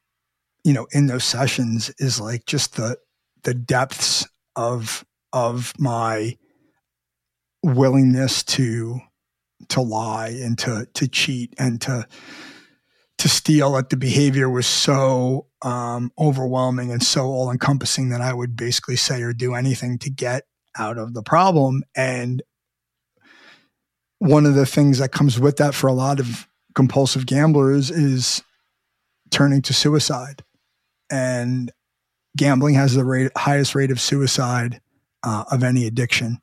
you 0.66 0.72
know 0.72 0.88
in 0.90 1.06
those 1.06 1.22
sessions 1.22 1.92
is 1.98 2.20
like 2.20 2.44
just 2.44 2.74
the 2.74 2.98
the 3.44 3.54
depths 3.54 4.26
of 4.56 5.06
of 5.32 5.72
my 5.78 6.36
willingness 7.62 8.42
to 8.42 8.98
to 9.68 9.80
lie 9.80 10.28
and 10.28 10.58
to 10.58 10.88
to 10.92 11.06
cheat 11.06 11.54
and 11.56 11.80
to 11.80 12.04
to 13.18 13.28
steal 13.28 13.72
that 13.72 13.90
the 13.90 13.96
behavior 13.96 14.50
was 14.50 14.66
so 14.66 15.46
um, 15.62 16.10
overwhelming 16.18 16.90
and 16.90 17.02
so 17.02 17.26
all 17.26 17.50
encompassing 17.50 18.08
that 18.08 18.20
I 18.20 18.34
would 18.34 18.56
basically 18.56 18.96
say 18.96 19.22
or 19.22 19.32
do 19.32 19.54
anything 19.54 19.98
to 20.00 20.10
get 20.10 20.42
out 20.76 20.98
of 20.98 21.14
the 21.14 21.22
problem. 21.22 21.82
And 21.96 22.42
one 24.18 24.44
of 24.44 24.54
the 24.54 24.66
things 24.66 24.98
that 24.98 25.12
comes 25.12 25.40
with 25.40 25.56
that 25.56 25.74
for 25.74 25.86
a 25.86 25.94
lot 25.94 26.20
of 26.20 26.46
compulsive 26.74 27.24
gamblers 27.24 27.90
is 27.90 28.42
turning 29.30 29.62
to 29.62 29.72
suicide 29.72 30.42
and 31.10 31.70
gambling 32.36 32.74
has 32.74 32.94
the 32.94 33.04
rate, 33.04 33.30
highest 33.36 33.74
rate 33.74 33.90
of 33.90 34.00
suicide 34.00 34.80
uh, 35.22 35.44
of 35.50 35.62
any 35.62 35.86
addiction, 35.86 36.38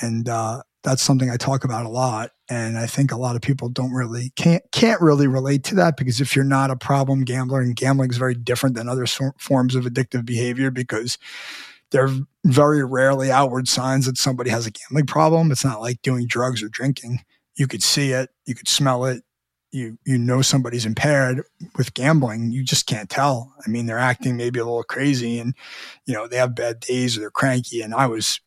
and 0.00 0.28
uh, 0.28 0.62
that's 0.82 1.02
something 1.02 1.30
I 1.30 1.36
talk 1.36 1.64
about 1.64 1.86
a 1.86 1.90
lot. 1.90 2.30
And 2.50 2.76
I 2.76 2.86
think 2.86 3.10
a 3.10 3.16
lot 3.16 3.36
of 3.36 3.42
people 3.42 3.70
don't 3.70 3.92
really 3.92 4.30
can't 4.36 4.62
can't 4.70 5.00
really 5.00 5.26
relate 5.26 5.64
to 5.64 5.74
that 5.76 5.96
because 5.96 6.20
if 6.20 6.36
you're 6.36 6.44
not 6.44 6.70
a 6.70 6.76
problem 6.76 7.24
gambler, 7.24 7.60
and 7.60 7.74
gambling 7.74 8.10
is 8.10 8.18
very 8.18 8.34
different 8.34 8.76
than 8.76 8.88
other 8.88 9.06
so- 9.06 9.32
forms 9.38 9.74
of 9.74 9.84
addictive 9.84 10.26
behavior 10.26 10.70
because 10.70 11.16
there 11.90 12.04
are 12.04 12.14
very 12.44 12.84
rarely 12.84 13.30
outward 13.30 13.68
signs 13.68 14.04
that 14.06 14.18
somebody 14.18 14.50
has 14.50 14.66
a 14.66 14.70
gambling 14.70 15.06
problem. 15.06 15.50
It's 15.50 15.64
not 15.64 15.80
like 15.80 16.02
doing 16.02 16.26
drugs 16.26 16.62
or 16.62 16.68
drinking. 16.68 17.20
You 17.56 17.66
could 17.66 17.82
see 17.82 18.10
it, 18.10 18.30
you 18.46 18.54
could 18.54 18.68
smell 18.68 19.04
it, 19.06 19.22
you 19.74 19.98
you 20.06 20.16
know 20.16 20.40
somebody's 20.40 20.86
impaired 20.86 21.42
with 21.76 21.94
gambling, 21.94 22.52
you 22.52 22.62
just 22.62 22.86
can't 22.86 23.10
tell. 23.10 23.52
I 23.66 23.68
mean, 23.68 23.86
they're 23.86 23.98
acting 23.98 24.36
maybe 24.36 24.60
a 24.60 24.64
little 24.64 24.84
crazy, 24.84 25.38
and 25.38 25.54
you 26.06 26.14
know 26.14 26.28
they 26.28 26.36
have 26.36 26.54
bad 26.54 26.80
days 26.80 27.16
or 27.16 27.20
they're 27.20 27.30
cranky. 27.30 27.82
And 27.82 27.92
I 27.92 28.06
was 28.06 28.40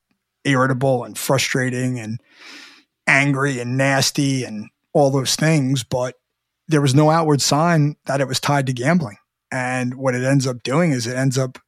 irritable 0.45 1.03
and 1.03 1.17
frustrating 1.17 1.99
and 1.99 2.21
angry 3.05 3.59
and 3.59 3.77
nasty 3.77 4.45
and 4.45 4.69
all 4.93 5.11
those 5.11 5.35
things, 5.35 5.83
but 5.83 6.15
there 6.67 6.81
was 6.81 6.95
no 6.95 7.09
outward 7.09 7.41
sign 7.41 7.95
that 8.05 8.21
it 8.21 8.27
was 8.27 8.39
tied 8.39 8.65
to 8.67 8.73
gambling. 8.73 9.17
And 9.51 9.95
what 9.95 10.15
it 10.15 10.23
ends 10.23 10.47
up 10.47 10.63
doing 10.63 10.91
is 10.91 11.07
it 11.07 11.15
ends 11.15 11.37
up, 11.37 11.59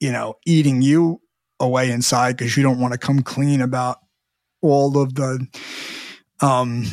you 0.00 0.12
know, 0.12 0.34
eating 0.46 0.82
you 0.82 1.20
away 1.58 1.90
inside 1.90 2.36
because 2.36 2.56
you 2.56 2.62
don't 2.62 2.80
want 2.80 2.92
to 2.92 2.98
come 2.98 3.22
clean 3.22 3.60
about 3.60 3.98
all 4.62 4.98
of 5.00 5.14
the 5.14 5.46
um, 6.40 6.86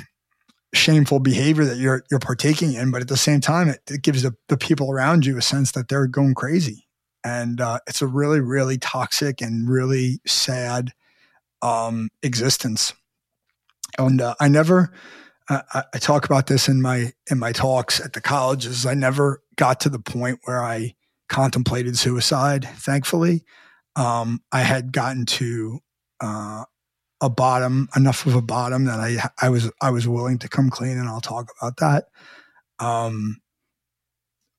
shameful 0.73 1.19
behavior 1.19 1.65
that 1.65 1.77
you're 1.77 2.03
you're 2.09 2.19
partaking 2.19 2.73
in, 2.73 2.91
but 2.91 3.01
at 3.01 3.07
the 3.07 3.17
same 3.17 3.41
time, 3.41 3.69
it, 3.69 3.81
it 3.89 4.01
gives 4.01 4.23
the, 4.23 4.35
the 4.47 4.57
people 4.57 4.91
around 4.91 5.25
you 5.25 5.37
a 5.37 5.41
sense 5.41 5.71
that 5.73 5.89
they're 5.89 6.07
going 6.07 6.33
crazy, 6.33 6.87
and 7.23 7.59
uh, 7.59 7.79
it's 7.87 8.01
a 8.01 8.07
really 8.07 8.39
really 8.39 8.77
toxic 8.77 9.41
and 9.41 9.69
really 9.69 10.19
sad 10.25 10.91
um, 11.61 12.09
existence. 12.23 12.93
And 13.97 14.21
uh, 14.21 14.35
I 14.39 14.47
never, 14.47 14.93
uh, 15.49 15.61
I 15.93 15.97
talk 15.97 16.25
about 16.25 16.47
this 16.47 16.67
in 16.67 16.81
my 16.81 17.13
in 17.29 17.39
my 17.39 17.51
talks 17.51 17.99
at 17.99 18.13
the 18.13 18.21
colleges. 18.21 18.85
I 18.85 18.93
never 18.93 19.43
got 19.55 19.79
to 19.81 19.89
the 19.89 19.99
point 19.99 20.39
where 20.45 20.63
I 20.63 20.95
contemplated 21.29 21.97
suicide. 21.97 22.65
Thankfully, 22.65 23.43
um, 23.95 24.41
I 24.51 24.61
had 24.61 24.93
gotten 24.93 25.25
to 25.25 25.79
uh, 26.21 26.63
a 27.21 27.29
bottom, 27.29 27.87
enough 27.95 28.25
of 28.25 28.35
a 28.35 28.41
bottom 28.41 28.85
that 28.85 28.99
I 28.99 29.17
I 29.39 29.49
was 29.49 29.71
I 29.81 29.91
was 29.91 30.07
willing 30.07 30.39
to 30.39 30.49
come 30.49 30.69
clean, 30.69 30.97
and 30.97 31.07
I'll 31.07 31.21
talk 31.21 31.49
about 31.59 31.77
that. 31.77 32.05
Um, 32.79 33.37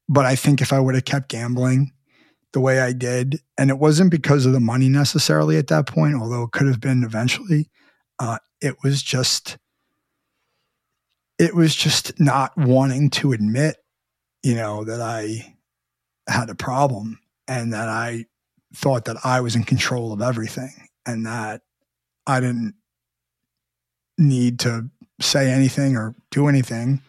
but 0.09 0.25
I 0.25 0.37
think 0.37 0.61
if 0.61 0.72
I 0.72 0.81
would 0.81 0.94
have 0.94 1.05
kept 1.05 1.29
gambling 1.29 1.92
the 2.53 2.61
way 2.61 2.81
I 2.81 2.92
did, 2.92 3.40
and 3.59 3.70
it 3.70 3.79
wasn't 3.79 4.11
because 4.11 4.46
of 4.46 4.53
the 4.53 4.61
money 4.61 4.88
necessarily 4.88 5.57
at 5.57 5.68
that 5.68 5.87
point, 5.87 6.14
although 6.14 6.44
it 6.44 6.53
could 6.53 6.66
have 6.68 6.81
been 6.81 7.03
eventually, 7.03 7.70
uh, 8.18 8.38
it 8.61 8.77
was 8.85 9.03
just 9.03 9.59
it 11.38 11.55
was 11.55 11.75
just 11.75 12.20
not 12.20 12.57
wanting 12.57 13.11
to 13.11 13.33
admit, 13.33 13.77
you 14.44 14.55
know, 14.55 14.85
that 14.85 15.01
I 15.01 15.57
had 16.29 16.48
a 16.51 16.55
problem 16.55 17.18
and 17.48 17.72
that 17.72 17.88
I 17.88 18.27
thought 18.75 19.07
that 19.07 19.16
I 19.25 19.40
was 19.40 19.57
in 19.57 19.64
control 19.64 20.12
of 20.12 20.22
everything 20.22 20.72
and 21.05 21.27
that 21.27 21.62
I 22.27 22.41
didn't 22.41 22.75
need 24.19 24.59
to 24.61 24.89
say 25.21 25.51
anything 25.51 25.97
or 25.97 26.15
do 26.31 26.49
anything 26.49 27.01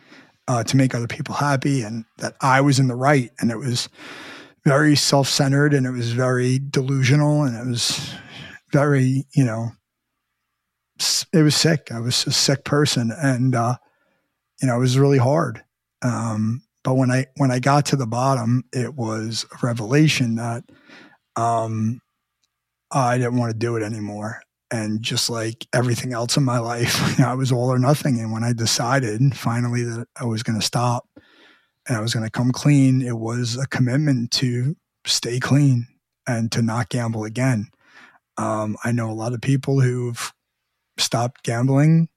uh, 0.47 0.63
to 0.63 0.77
make 0.77 0.93
other 0.93 1.07
people 1.07 1.35
happy, 1.35 1.81
and 1.81 2.05
that 2.17 2.35
I 2.41 2.61
was 2.61 2.79
in 2.79 2.87
the 2.87 2.95
right. 2.95 3.31
And 3.39 3.51
it 3.51 3.57
was 3.57 3.89
very 4.65 4.95
self 4.95 5.27
centered, 5.27 5.73
and 5.73 5.85
it 5.85 5.91
was 5.91 6.11
very 6.11 6.59
delusional, 6.59 7.43
and 7.43 7.55
it 7.55 7.69
was 7.69 8.13
very, 8.71 9.25
you 9.33 9.45
know, 9.45 9.71
it 11.31 11.43
was 11.43 11.55
sick. 11.55 11.91
I 11.91 11.99
was 11.99 12.25
a 12.27 12.31
sick 12.31 12.63
person, 12.63 13.11
and 13.15 13.55
uh, 13.55 13.75
you 14.61 14.67
know, 14.67 14.75
it 14.75 14.79
was 14.79 14.97
really 14.97 15.17
hard. 15.17 15.63
Um, 16.01 16.63
but 16.83 16.95
when 16.95 17.11
I 17.11 17.27
when 17.37 17.51
I 17.51 17.59
got 17.59 17.85
to 17.87 17.95
the 17.95 18.07
bottom, 18.07 18.63
it 18.73 18.93
was 18.95 19.45
a 19.51 19.65
revelation 19.65 20.35
that 20.35 20.63
um, 21.35 22.01
I 22.91 23.17
didn't 23.17 23.37
want 23.37 23.51
to 23.51 23.57
do 23.57 23.75
it 23.75 23.83
anymore, 23.83 24.41
and 24.73 25.03
just 25.03 25.29
like 25.29 25.67
everything 25.71 26.13
else 26.13 26.35
in 26.35 26.43
my 26.43 26.57
life, 26.57 26.99
you 27.11 27.23
know, 27.23 27.29
I 27.29 27.35
was 27.35 27.51
all 27.51 27.71
or 27.71 27.77
nothing. 27.77 28.19
And 28.19 28.31
when 28.31 28.43
I 28.43 28.53
decided 28.53 29.37
finally 29.37 29.83
that 29.83 30.07
I 30.19 30.25
was 30.25 30.41
going 30.41 30.59
to 30.59 30.65
stop 30.65 31.07
and 31.87 31.95
I 31.95 32.01
was 32.01 32.11
going 32.11 32.25
to 32.25 32.31
come 32.31 32.51
clean, 32.51 33.03
it 33.03 33.19
was 33.19 33.55
a 33.55 33.67
commitment 33.67 34.31
to 34.31 34.75
stay 35.05 35.39
clean 35.39 35.87
and 36.27 36.51
to 36.53 36.63
not 36.63 36.89
gamble 36.89 37.23
again. 37.23 37.67
Um, 38.37 38.75
I 38.83 38.91
know 38.91 39.11
a 39.11 39.13
lot 39.13 39.33
of 39.33 39.41
people 39.41 39.79
who've 39.79 40.33
stopped 40.97 41.43
gambling 41.43 42.09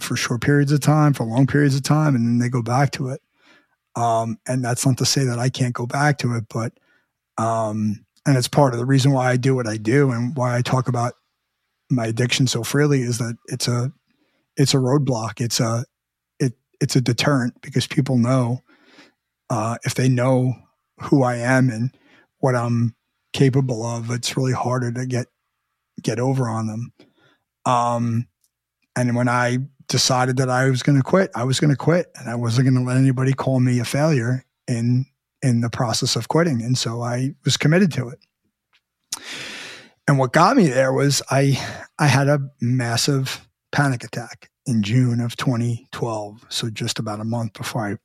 for 0.00 0.16
short 0.16 0.40
periods 0.40 0.72
of 0.72 0.80
time, 0.80 1.12
for 1.12 1.24
long 1.24 1.46
periods 1.46 1.76
of 1.76 1.82
time, 1.82 2.16
and 2.16 2.24
then 2.24 2.38
they 2.38 2.48
go 2.48 2.62
back 2.62 2.90
to 2.92 3.08
it. 3.08 3.20
Um, 3.96 4.38
and 4.46 4.64
that's 4.64 4.86
not 4.86 4.96
to 4.98 5.04
say 5.04 5.24
that 5.24 5.38
I 5.38 5.50
can't 5.50 5.74
go 5.74 5.84
back 5.84 6.16
to 6.18 6.36
it, 6.36 6.44
but 6.48 6.72
um, 7.36 8.06
and 8.24 8.38
it's 8.38 8.48
part 8.48 8.72
of 8.72 8.78
the 8.78 8.86
reason 8.86 9.12
why 9.12 9.30
I 9.30 9.36
do 9.36 9.54
what 9.54 9.66
I 9.66 9.76
do 9.76 10.10
and 10.10 10.34
why 10.34 10.56
I 10.56 10.62
talk 10.62 10.88
about 10.88 11.12
my 11.90 12.06
addiction 12.06 12.46
so 12.46 12.62
freely 12.62 13.02
is 13.02 13.18
that 13.18 13.36
it's 13.46 13.68
a 13.68 13.92
it's 14.56 14.74
a 14.74 14.78
roadblock. 14.78 15.40
It's 15.40 15.60
a 15.60 15.84
it 16.38 16.54
it's 16.80 16.96
a 16.96 17.00
deterrent 17.00 17.60
because 17.62 17.86
people 17.86 18.18
know 18.18 18.62
uh, 19.50 19.76
if 19.84 19.94
they 19.94 20.08
know 20.08 20.54
who 21.00 21.22
I 21.22 21.36
am 21.36 21.70
and 21.70 21.96
what 22.38 22.54
I'm 22.54 22.94
capable 23.32 23.84
of, 23.84 24.10
it's 24.10 24.36
really 24.36 24.52
harder 24.52 24.92
to 24.92 25.06
get 25.06 25.26
get 26.02 26.20
over 26.20 26.48
on 26.48 26.66
them. 26.66 26.92
Um, 27.64 28.28
and 28.96 29.14
when 29.16 29.28
I 29.28 29.58
decided 29.88 30.36
that 30.38 30.50
I 30.50 30.68
was 30.70 30.82
going 30.82 30.98
to 30.98 31.04
quit, 31.04 31.30
I 31.34 31.44
was 31.44 31.60
going 31.60 31.70
to 31.70 31.76
quit, 31.76 32.10
and 32.18 32.28
I 32.28 32.34
wasn't 32.34 32.66
going 32.66 32.82
to 32.82 32.86
let 32.86 32.96
anybody 32.98 33.32
call 33.32 33.60
me 33.60 33.78
a 33.78 33.84
failure 33.84 34.44
in 34.66 35.06
in 35.40 35.60
the 35.60 35.70
process 35.70 36.16
of 36.16 36.28
quitting. 36.28 36.62
And 36.62 36.76
so 36.76 37.02
I 37.02 37.34
was 37.44 37.56
committed 37.56 37.92
to 37.92 38.08
it. 38.08 38.18
And 40.08 40.18
what 40.18 40.32
got 40.32 40.56
me 40.56 40.68
there 40.68 40.92
was 40.92 41.20
I 41.30 41.62
I 41.98 42.06
had 42.06 42.28
a 42.28 42.40
massive 42.62 43.46
panic 43.72 44.02
attack 44.02 44.50
in 44.64 44.82
June 44.82 45.20
of 45.20 45.36
2012. 45.36 46.46
So 46.48 46.70
just 46.70 46.98
about 46.98 47.20
a 47.20 47.24
month 47.24 47.52
before 47.52 47.86
I 47.86 47.96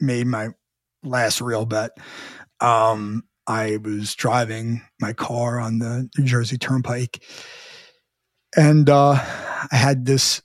made 0.00 0.28
my 0.28 0.50
last 1.02 1.40
real 1.40 1.66
bet. 1.66 1.90
Um, 2.60 3.24
I 3.48 3.78
was 3.78 4.14
driving 4.14 4.82
my 5.00 5.12
car 5.12 5.58
on 5.58 5.80
the 5.80 6.08
New 6.16 6.24
Jersey 6.24 6.56
Turnpike, 6.56 7.24
and 8.56 8.88
uh, 8.88 9.14
I 9.14 9.76
had 9.76 10.04
this 10.04 10.40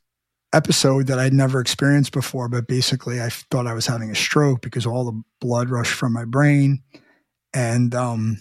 episode 0.54 1.08
that 1.08 1.20
I'd 1.20 1.34
never 1.34 1.60
experienced 1.60 2.14
before. 2.14 2.50
But 2.50 2.66
basically, 2.66 3.22
I 3.22 3.30
thought 3.30 3.68
I 3.68 3.74
was 3.74 3.86
having 3.86 4.10
a 4.10 4.16
stroke 4.16 4.62
because 4.62 4.88
all 4.88 5.06
the 5.06 5.22
blood 5.40 5.70
rushed 5.70 5.94
from 5.94 6.14
my 6.14 6.26
brain, 6.26 6.82
and 7.54 7.94
um, 7.94 8.38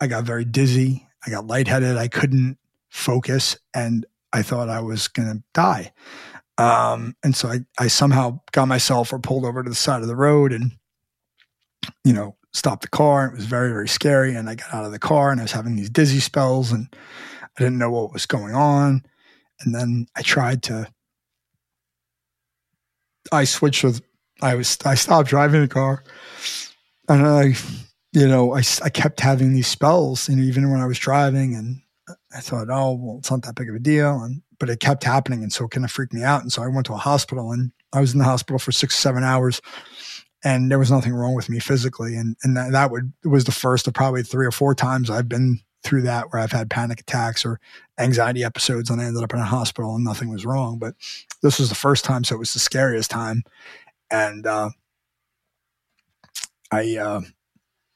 I 0.00 0.06
got 0.06 0.24
very 0.24 0.44
dizzy. 0.44 1.06
I 1.26 1.30
got 1.30 1.46
lightheaded. 1.46 1.96
I 1.96 2.08
couldn't 2.08 2.58
focus, 2.88 3.56
and 3.74 4.06
I 4.32 4.42
thought 4.42 4.68
I 4.68 4.80
was 4.80 5.08
going 5.08 5.28
to 5.28 5.42
die. 5.52 5.92
Um, 6.56 7.16
and 7.24 7.34
so 7.34 7.48
I, 7.48 7.60
I 7.78 7.88
somehow 7.88 8.40
got 8.52 8.68
myself 8.68 9.12
or 9.12 9.18
pulled 9.18 9.44
over 9.44 9.62
to 9.62 9.68
the 9.68 9.74
side 9.74 10.02
of 10.02 10.08
the 10.08 10.16
road 10.16 10.52
and, 10.52 10.72
you 12.04 12.12
know, 12.12 12.36
stopped 12.52 12.82
the 12.82 12.88
car. 12.88 13.26
It 13.26 13.34
was 13.34 13.46
very, 13.46 13.70
very 13.70 13.88
scary. 13.88 14.34
And 14.34 14.48
I 14.48 14.54
got 14.54 14.72
out 14.72 14.84
of 14.84 14.92
the 14.92 14.98
car 14.98 15.30
and 15.30 15.40
I 15.40 15.44
was 15.44 15.52
having 15.52 15.76
these 15.76 15.90
dizzy 15.90 16.20
spells 16.20 16.70
and 16.70 16.94
I 17.58 17.62
didn't 17.62 17.78
know 17.78 17.90
what 17.90 18.12
was 18.12 18.26
going 18.26 18.54
on. 18.54 19.04
And 19.60 19.74
then 19.74 20.06
I 20.16 20.22
tried 20.22 20.62
to, 20.64 20.86
I 23.32 23.44
switched 23.44 23.82
with, 23.82 24.02
I 24.40 24.54
was, 24.54 24.78
I 24.84 24.94
stopped 24.94 25.28
driving 25.28 25.60
the 25.60 25.68
car 25.68 26.04
and 27.08 27.26
I, 27.26 27.54
you 28.14 28.28
know, 28.28 28.54
I, 28.54 28.62
I 28.82 28.90
kept 28.90 29.18
having 29.18 29.52
these 29.52 29.66
spells 29.66 30.28
and 30.28 30.38
even 30.38 30.70
when 30.70 30.80
I 30.80 30.86
was 30.86 31.00
driving 31.00 31.54
and 31.54 31.82
I 32.32 32.40
thought, 32.40 32.68
oh, 32.70 32.92
well, 32.92 33.18
it's 33.18 33.30
not 33.30 33.42
that 33.42 33.56
big 33.56 33.68
of 33.68 33.74
a 33.74 33.80
deal. 33.80 34.22
And, 34.22 34.40
but 34.60 34.70
it 34.70 34.78
kept 34.78 35.02
happening. 35.02 35.42
And 35.42 35.52
so 35.52 35.64
it 35.64 35.72
kind 35.72 35.84
of 35.84 35.90
freaked 35.90 36.14
me 36.14 36.22
out. 36.22 36.40
And 36.40 36.52
so 36.52 36.62
I 36.62 36.68
went 36.68 36.86
to 36.86 36.92
a 36.92 36.98
hospital 36.98 37.50
and 37.50 37.72
I 37.92 38.00
was 38.00 38.12
in 38.12 38.20
the 38.20 38.24
hospital 38.24 38.60
for 38.60 38.70
six, 38.70 38.96
seven 38.96 39.24
hours 39.24 39.60
and 40.44 40.70
there 40.70 40.78
was 40.78 40.92
nothing 40.92 41.12
wrong 41.12 41.34
with 41.34 41.50
me 41.50 41.58
physically. 41.58 42.14
And, 42.14 42.36
and 42.44 42.56
that, 42.56 42.70
that 42.70 42.90
would, 42.92 43.12
was 43.24 43.44
the 43.44 43.52
first 43.52 43.88
of 43.88 43.94
probably 43.94 44.22
three 44.22 44.46
or 44.46 44.52
four 44.52 44.76
times 44.76 45.10
I've 45.10 45.28
been 45.28 45.58
through 45.82 46.02
that 46.02 46.32
where 46.32 46.40
I've 46.40 46.52
had 46.52 46.70
panic 46.70 47.00
attacks 47.00 47.44
or 47.44 47.58
anxiety 47.98 48.44
episodes 48.44 48.90
and 48.90 49.00
I 49.00 49.06
ended 49.06 49.24
up 49.24 49.34
in 49.34 49.40
a 49.40 49.44
hospital 49.44 49.96
and 49.96 50.04
nothing 50.04 50.30
was 50.30 50.46
wrong. 50.46 50.78
But 50.78 50.94
this 51.42 51.58
was 51.58 51.68
the 51.68 51.74
first 51.74 52.04
time. 52.04 52.22
So 52.22 52.36
it 52.36 52.38
was 52.38 52.52
the 52.52 52.60
scariest 52.60 53.10
time. 53.10 53.42
And, 54.08 54.46
uh, 54.46 54.70
I, 56.70 56.96
uh, 56.96 57.20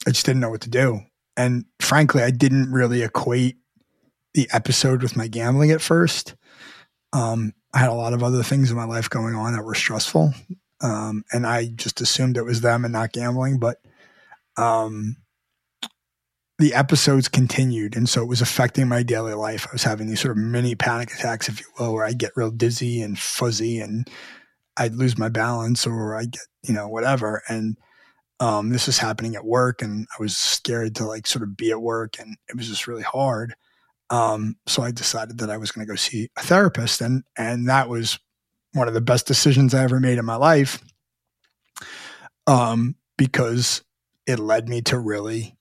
I 0.09 0.11
just 0.11 0.25
didn't 0.25 0.41
know 0.41 0.49
what 0.49 0.63
to 0.63 0.71
do. 0.71 1.03
And 1.37 1.67
frankly, 1.81 2.23
I 2.23 2.31
didn't 2.31 2.73
really 2.73 3.03
equate 3.03 3.59
the 4.33 4.49
episode 4.51 5.03
with 5.03 5.19
my 5.19 5.29
gambling 5.29 5.71
at 5.71 5.83
first. 5.83 6.35
Um, 7.13 7.53
I 7.75 7.81
had 7.81 7.91
a 7.91 7.95
lot 7.95 8.15
of 8.15 8.23
other 8.23 8.43
things 8.43 8.71
in 8.71 8.77
my 8.79 8.87
life 8.87 9.11
going 9.11 9.35
on 9.35 9.53
that 9.53 9.65
were 9.65 9.75
stressful. 9.75 10.33
Um, 10.81 11.25
and 11.31 11.47
I 11.47 11.67
just 11.67 12.01
assumed 12.01 12.39
it 12.39 12.45
was 12.47 12.63
them 12.63 12.87
and 12.87 12.93
not 12.93 13.13
gambling. 13.13 13.59
But 13.59 13.83
um, 14.57 15.19
the 16.59 16.73
episodes 16.73 17.29
continued. 17.29 17.95
And 17.95 18.09
so 18.09 18.23
it 18.23 18.29
was 18.29 18.41
affecting 18.41 18.89
my 18.89 19.03
daily 19.03 19.35
life. 19.35 19.67
I 19.69 19.73
was 19.73 19.85
having 19.85 20.09
these 20.09 20.21
sort 20.21 20.39
of 20.39 20.43
mini 20.43 20.75
panic 20.75 21.13
attacks, 21.13 21.51
if 21.51 21.61
you 21.61 21.67
will, 21.79 21.93
where 21.93 22.07
I'd 22.07 22.17
get 22.17 22.33
real 22.35 22.51
dizzy 22.51 23.03
and 23.03 23.19
fuzzy 23.19 23.79
and 23.79 24.09
I'd 24.75 24.95
lose 24.95 25.19
my 25.19 25.29
balance 25.29 25.87
or 25.87 26.17
I 26.17 26.25
get, 26.25 26.47
you 26.63 26.73
know, 26.73 26.89
whatever. 26.89 27.43
And 27.47 27.77
um, 28.41 28.71
this 28.71 28.87
was 28.87 28.99
happening 28.99 29.35
at 29.35 29.45
work 29.45 29.83
and 29.83 30.07
I 30.13 30.23
was 30.23 30.37
scared 30.37 30.95
to 30.97 31.07
like 31.07 31.27
sort 31.27 31.43
of 31.43 31.57
be 31.57 31.71
at 31.71 31.83
work 31.83 32.19
and 32.21 32.37
it 32.49 32.57
was 32.57 32.69
just 32.69 32.87
really 32.87 33.03
hard. 33.03 33.55
Um, 34.11 34.57
so 34.67 34.83
I 34.83 34.91
decided 34.91 35.39
that 35.39 35.51
I 35.51 35.57
was 35.57 35.71
going 35.71 35.87
to 35.87 35.91
go 35.91 35.97
see 35.97 36.31
a 36.37 36.43
therapist, 36.43 37.01
and 37.01 37.25
and 37.37 37.69
that 37.69 37.89
was 37.89 38.19
one 38.73 38.89
of 38.89 38.95
the 38.95 39.01
best 39.01 39.27
decisions 39.27 39.75
I 39.75 39.85
ever 39.85 40.01
made 40.01 40.19
in 40.19 40.25
my 40.25 40.37
life, 40.37 40.83
um, 42.47 42.97
because 43.17 43.83
it 44.27 44.39
led 44.39 44.69
me 44.69 44.81
to 44.83 44.99
really 44.99 45.57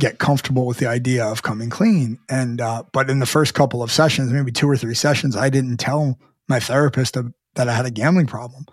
get 0.00 0.18
comfortable 0.18 0.66
with 0.66 0.78
the 0.78 0.88
idea 0.88 1.24
of 1.24 1.42
coming 1.42 1.70
clean. 1.70 2.18
And 2.28 2.60
uh, 2.60 2.82
but 2.92 3.08
in 3.08 3.20
the 3.20 3.26
first 3.26 3.54
couple 3.54 3.82
of 3.82 3.92
sessions, 3.92 4.32
maybe 4.32 4.50
two 4.50 4.68
or 4.68 4.76
three 4.76 4.94
sessions, 4.94 5.36
I 5.36 5.50
didn't 5.50 5.76
tell 5.76 6.18
my 6.48 6.58
therapist 6.58 7.16
that 7.54 7.68
I 7.68 7.72
had 7.72 7.86
a 7.86 7.90
gambling 7.90 8.26
problem. 8.26 8.66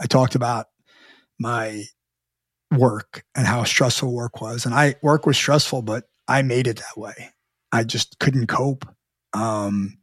I 0.00 0.06
talked 0.06 0.36
about 0.36 0.66
my 1.40 1.86
work 2.70 3.24
and 3.34 3.48
how 3.48 3.64
stressful 3.64 4.12
work 4.12 4.40
was, 4.40 4.64
and 4.64 4.74
I 4.74 4.94
work 5.02 5.26
was 5.26 5.36
stressful, 5.36 5.82
but 5.82 6.04
I 6.28 6.42
made 6.42 6.68
it 6.68 6.76
that 6.76 6.96
way. 6.96 7.30
I 7.72 7.82
just 7.82 8.20
couldn't 8.20 8.46
cope. 8.46 8.86
Um, 9.32 9.98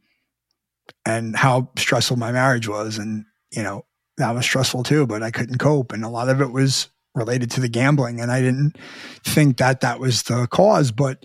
and 1.04 1.36
how 1.36 1.70
stressful 1.76 2.16
my 2.16 2.32
marriage 2.32 2.68
was. 2.68 2.98
And, 2.98 3.24
you 3.50 3.62
know, 3.62 3.86
that 4.18 4.34
was 4.34 4.44
stressful 4.44 4.82
too, 4.82 5.06
but 5.06 5.22
I 5.22 5.30
couldn't 5.30 5.58
cope. 5.58 5.92
And 5.92 6.04
a 6.04 6.08
lot 6.08 6.28
of 6.28 6.40
it 6.40 6.52
was 6.52 6.88
related 7.14 7.50
to 7.52 7.60
the 7.60 7.68
gambling. 7.68 8.20
And 8.20 8.30
I 8.30 8.40
didn't 8.40 8.76
think 9.24 9.56
that 9.56 9.80
that 9.80 10.00
was 10.00 10.22
the 10.24 10.46
cause. 10.50 10.92
But 10.92 11.24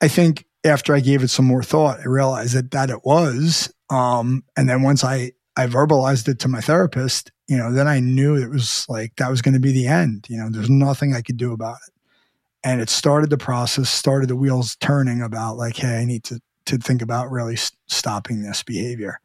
I 0.00 0.08
think 0.08 0.46
after 0.64 0.94
I 0.94 1.00
gave 1.00 1.22
it 1.22 1.28
some 1.28 1.44
more 1.44 1.62
thought, 1.62 2.00
I 2.00 2.04
realized 2.04 2.54
that 2.54 2.70
that 2.70 2.90
it 2.90 3.04
was. 3.04 3.72
Um, 3.90 4.44
and 4.56 4.68
then 4.68 4.82
once 4.82 5.04
I, 5.04 5.32
I 5.56 5.66
verbalized 5.66 6.28
it 6.28 6.38
to 6.40 6.48
my 6.48 6.60
therapist, 6.60 7.32
you 7.50 7.58
know, 7.58 7.72
then 7.72 7.88
I 7.88 7.98
knew 8.00 8.36
it 8.36 8.48
was 8.48 8.86
like 8.88 9.16
that 9.16 9.30
was 9.30 9.42
going 9.42 9.54
to 9.54 9.60
be 9.60 9.72
the 9.72 9.88
end. 9.88 10.26
You 10.30 10.38
know, 10.38 10.48
there's 10.50 10.70
nothing 10.70 11.14
I 11.14 11.20
could 11.20 11.36
do 11.36 11.52
about 11.52 11.78
it 11.86 11.92
and 12.62 12.80
it 12.80 12.90
started 12.90 13.30
the 13.30 13.38
process 13.38 13.88
started 13.88 14.28
the 14.28 14.36
wheels 14.36 14.76
turning 14.76 15.22
about 15.22 15.56
like 15.56 15.76
hey 15.76 15.98
i 15.98 16.04
need 16.04 16.24
to 16.24 16.40
to 16.66 16.78
think 16.78 17.02
about 17.02 17.30
really 17.30 17.56
stopping 17.88 18.42
this 18.42 18.62
behavior 18.62 19.18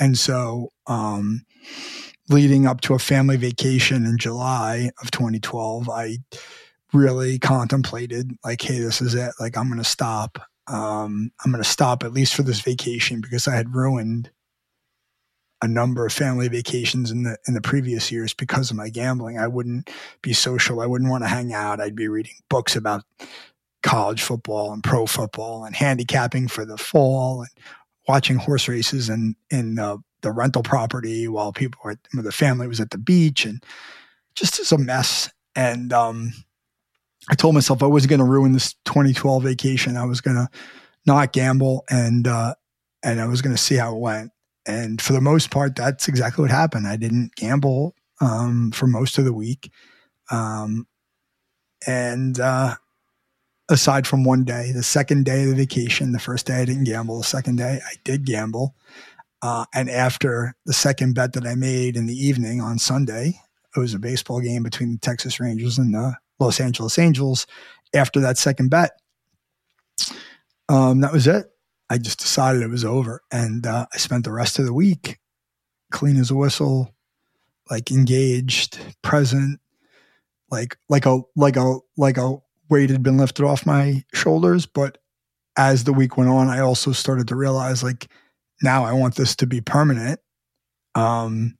and 0.00 0.18
so 0.18 0.72
um, 0.86 1.44
leading 2.28 2.66
up 2.66 2.80
to 2.80 2.94
a 2.94 2.98
family 2.98 3.36
vacation 3.36 4.04
in 4.04 4.18
july 4.18 4.90
of 5.02 5.10
2012 5.10 5.88
i 5.88 6.16
really 6.92 7.38
contemplated 7.38 8.32
like 8.44 8.60
hey 8.62 8.78
this 8.78 9.00
is 9.00 9.14
it 9.14 9.32
like 9.38 9.56
i'm 9.56 9.68
going 9.68 9.78
to 9.78 9.84
stop 9.84 10.38
um, 10.68 11.30
i'm 11.44 11.50
going 11.50 11.62
to 11.62 11.68
stop 11.68 12.02
at 12.02 12.12
least 12.12 12.34
for 12.34 12.42
this 12.42 12.60
vacation 12.60 13.20
because 13.20 13.46
i 13.46 13.54
had 13.54 13.74
ruined 13.74 14.30
a 15.62 15.68
number 15.68 16.04
of 16.04 16.12
family 16.12 16.48
vacations 16.48 17.10
in 17.10 17.22
the 17.22 17.38
in 17.46 17.54
the 17.54 17.60
previous 17.60 18.10
years 18.10 18.34
because 18.34 18.70
of 18.70 18.76
my 18.76 18.88
gambling. 18.88 19.38
I 19.38 19.46
wouldn't 19.46 19.88
be 20.20 20.32
social. 20.32 20.80
I 20.80 20.86
wouldn't 20.86 21.10
want 21.10 21.22
to 21.22 21.28
hang 21.28 21.52
out. 21.52 21.80
I'd 21.80 21.94
be 21.94 22.08
reading 22.08 22.34
books 22.48 22.74
about 22.74 23.04
college 23.82 24.22
football 24.22 24.72
and 24.72 24.82
pro 24.82 25.06
football 25.06 25.64
and 25.64 25.74
handicapping 25.74 26.48
for 26.48 26.64
the 26.64 26.76
fall 26.76 27.42
and 27.42 27.50
watching 28.08 28.36
horse 28.36 28.68
races 28.68 29.08
and 29.08 29.36
in 29.50 29.78
uh, 29.78 29.96
the 30.22 30.32
rental 30.32 30.62
property 30.62 31.28
while 31.28 31.52
people 31.52 31.80
were 31.84 31.96
the 32.12 32.32
family 32.32 32.66
was 32.66 32.80
at 32.80 32.90
the 32.90 32.98
beach 32.98 33.44
and 33.44 33.64
just 34.34 34.58
as 34.58 34.72
a 34.72 34.78
mess. 34.78 35.30
And 35.54 35.92
um, 35.92 36.32
I 37.30 37.34
told 37.34 37.54
myself 37.54 37.82
I 37.82 37.86
wasn't 37.86 38.10
going 38.10 38.20
to 38.20 38.24
ruin 38.24 38.52
this 38.52 38.74
2012 38.84 39.44
vacation. 39.44 39.96
I 39.96 40.06
was 40.06 40.20
going 40.20 40.36
to 40.36 40.48
not 41.06 41.32
gamble 41.32 41.84
and 41.88 42.26
uh, 42.26 42.54
and 43.04 43.20
I 43.20 43.26
was 43.26 43.42
going 43.42 43.54
to 43.54 43.62
see 43.62 43.76
how 43.76 43.94
it 43.94 44.00
went 44.00 44.32
and 44.66 45.00
for 45.00 45.12
the 45.12 45.20
most 45.20 45.50
part, 45.50 45.76
that's 45.76 46.08
exactly 46.08 46.42
what 46.42 46.50
happened. 46.50 46.86
I 46.86 46.96
didn't 46.96 47.34
gamble 47.34 47.94
um, 48.20 48.70
for 48.72 48.86
most 48.86 49.18
of 49.18 49.24
the 49.24 49.32
week. 49.32 49.70
Um, 50.30 50.86
and 51.86 52.38
uh, 52.38 52.76
aside 53.68 54.06
from 54.06 54.24
one 54.24 54.44
day, 54.44 54.70
the 54.72 54.82
second 54.82 55.24
day 55.24 55.44
of 55.44 55.50
the 55.50 55.56
vacation, 55.56 56.12
the 56.12 56.20
first 56.20 56.46
day 56.46 56.60
I 56.60 56.64
didn't 56.64 56.84
gamble, 56.84 57.18
the 57.18 57.24
second 57.24 57.56
day 57.56 57.80
I 57.84 57.94
did 58.04 58.24
gamble. 58.24 58.74
Uh, 59.42 59.64
and 59.74 59.90
after 59.90 60.54
the 60.66 60.72
second 60.72 61.14
bet 61.14 61.32
that 61.32 61.46
I 61.46 61.56
made 61.56 61.96
in 61.96 62.06
the 62.06 62.14
evening 62.14 62.60
on 62.60 62.78
Sunday, 62.78 63.40
it 63.76 63.80
was 63.80 63.94
a 63.94 63.98
baseball 63.98 64.40
game 64.40 64.62
between 64.62 64.92
the 64.92 64.98
Texas 64.98 65.40
Rangers 65.40 65.78
and 65.78 65.92
the 65.92 66.14
Los 66.38 66.60
Angeles 66.60 66.98
Angels. 66.98 67.46
After 67.94 68.20
that 68.20 68.38
second 68.38 68.70
bet, 68.70 68.92
um, 70.68 71.00
that 71.00 71.12
was 71.12 71.26
it. 71.26 71.51
I 71.92 71.98
just 71.98 72.20
decided 72.20 72.62
it 72.62 72.70
was 72.70 72.86
over. 72.86 73.20
And 73.30 73.66
uh, 73.66 73.84
I 73.92 73.98
spent 73.98 74.24
the 74.24 74.32
rest 74.32 74.58
of 74.58 74.64
the 74.64 74.72
week 74.72 75.18
clean 75.90 76.16
as 76.16 76.30
a 76.30 76.34
whistle, 76.34 76.94
like 77.70 77.90
engaged, 77.90 78.78
present, 79.02 79.60
like 80.50 80.78
like 80.88 81.04
a 81.04 81.20
like 81.36 81.56
a 81.56 81.80
like 81.98 82.16
a 82.16 82.38
weight 82.70 82.88
had 82.88 83.02
been 83.02 83.18
lifted 83.18 83.44
off 83.44 83.66
my 83.66 84.04
shoulders. 84.14 84.64
But 84.64 84.96
as 85.58 85.84
the 85.84 85.92
week 85.92 86.16
went 86.16 86.30
on, 86.30 86.48
I 86.48 86.60
also 86.60 86.92
started 86.92 87.28
to 87.28 87.36
realize 87.36 87.82
like 87.82 88.08
now 88.62 88.86
I 88.86 88.94
want 88.94 89.16
this 89.16 89.36
to 89.36 89.46
be 89.46 89.60
permanent. 89.60 90.18
Um, 90.94 91.58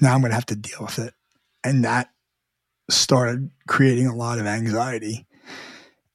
now 0.00 0.14
I'm 0.14 0.20
going 0.20 0.30
to 0.32 0.36
have 0.36 0.46
to 0.46 0.56
deal 0.56 0.78
with 0.80 0.98
it, 0.98 1.14
and 1.62 1.84
that 1.84 2.08
started 2.90 3.52
creating 3.68 4.08
a 4.08 4.16
lot 4.16 4.40
of 4.40 4.46
anxiety. 4.46 5.28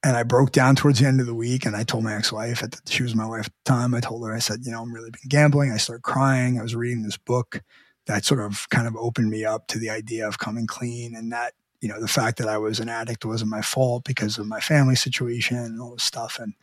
And 0.03 0.15
I 0.15 0.23
broke 0.23 0.51
down 0.51 0.75
towards 0.75 0.99
the 0.99 1.07
end 1.07 1.19
of 1.19 1.27
the 1.27 1.33
week 1.33 1.65
and 1.65 1.75
I 1.75 1.83
told 1.83 2.03
my 2.03 2.15
ex-wife 2.15 2.63
she 2.87 3.03
was 3.03 3.15
my 3.15 3.25
wife 3.25 3.47
at 3.47 3.53
the 3.65 3.71
time. 3.71 3.93
I 3.93 3.99
told 3.99 4.25
her, 4.25 4.33
I 4.33 4.39
said, 4.39 4.59
you 4.63 4.71
know, 4.71 4.81
I'm 4.81 4.93
really 4.93 5.11
been 5.11 5.27
gambling. 5.27 5.71
I 5.71 5.77
started 5.77 6.03
crying. 6.03 6.57
I 6.57 6.63
was 6.63 6.75
reading 6.75 7.03
this 7.03 7.17
book 7.17 7.61
that 8.05 8.23
sort 8.23 8.39
of 8.39 8.67
kind 8.69 8.87
of 8.87 8.95
opened 8.95 9.29
me 9.29 9.43
up 9.43 9.67
to 9.67 9.77
the 9.77 9.89
idea 9.89 10.27
of 10.27 10.39
coming 10.39 10.67
clean 10.67 11.15
and 11.15 11.31
that, 11.31 11.53
you 11.81 11.89
know, 11.89 11.99
the 11.99 12.07
fact 12.07 12.37
that 12.37 12.47
I 12.47 12.57
was 12.57 12.79
an 12.79 12.89
addict 12.89 13.25
wasn't 13.25 13.51
my 13.51 13.61
fault 13.61 14.05
because 14.05 14.37
of 14.37 14.47
my 14.47 14.59
family 14.59 14.95
situation 14.95 15.57
and 15.57 15.81
all 15.81 15.91
this 15.91 16.03
stuff. 16.03 16.39
And 16.39 16.53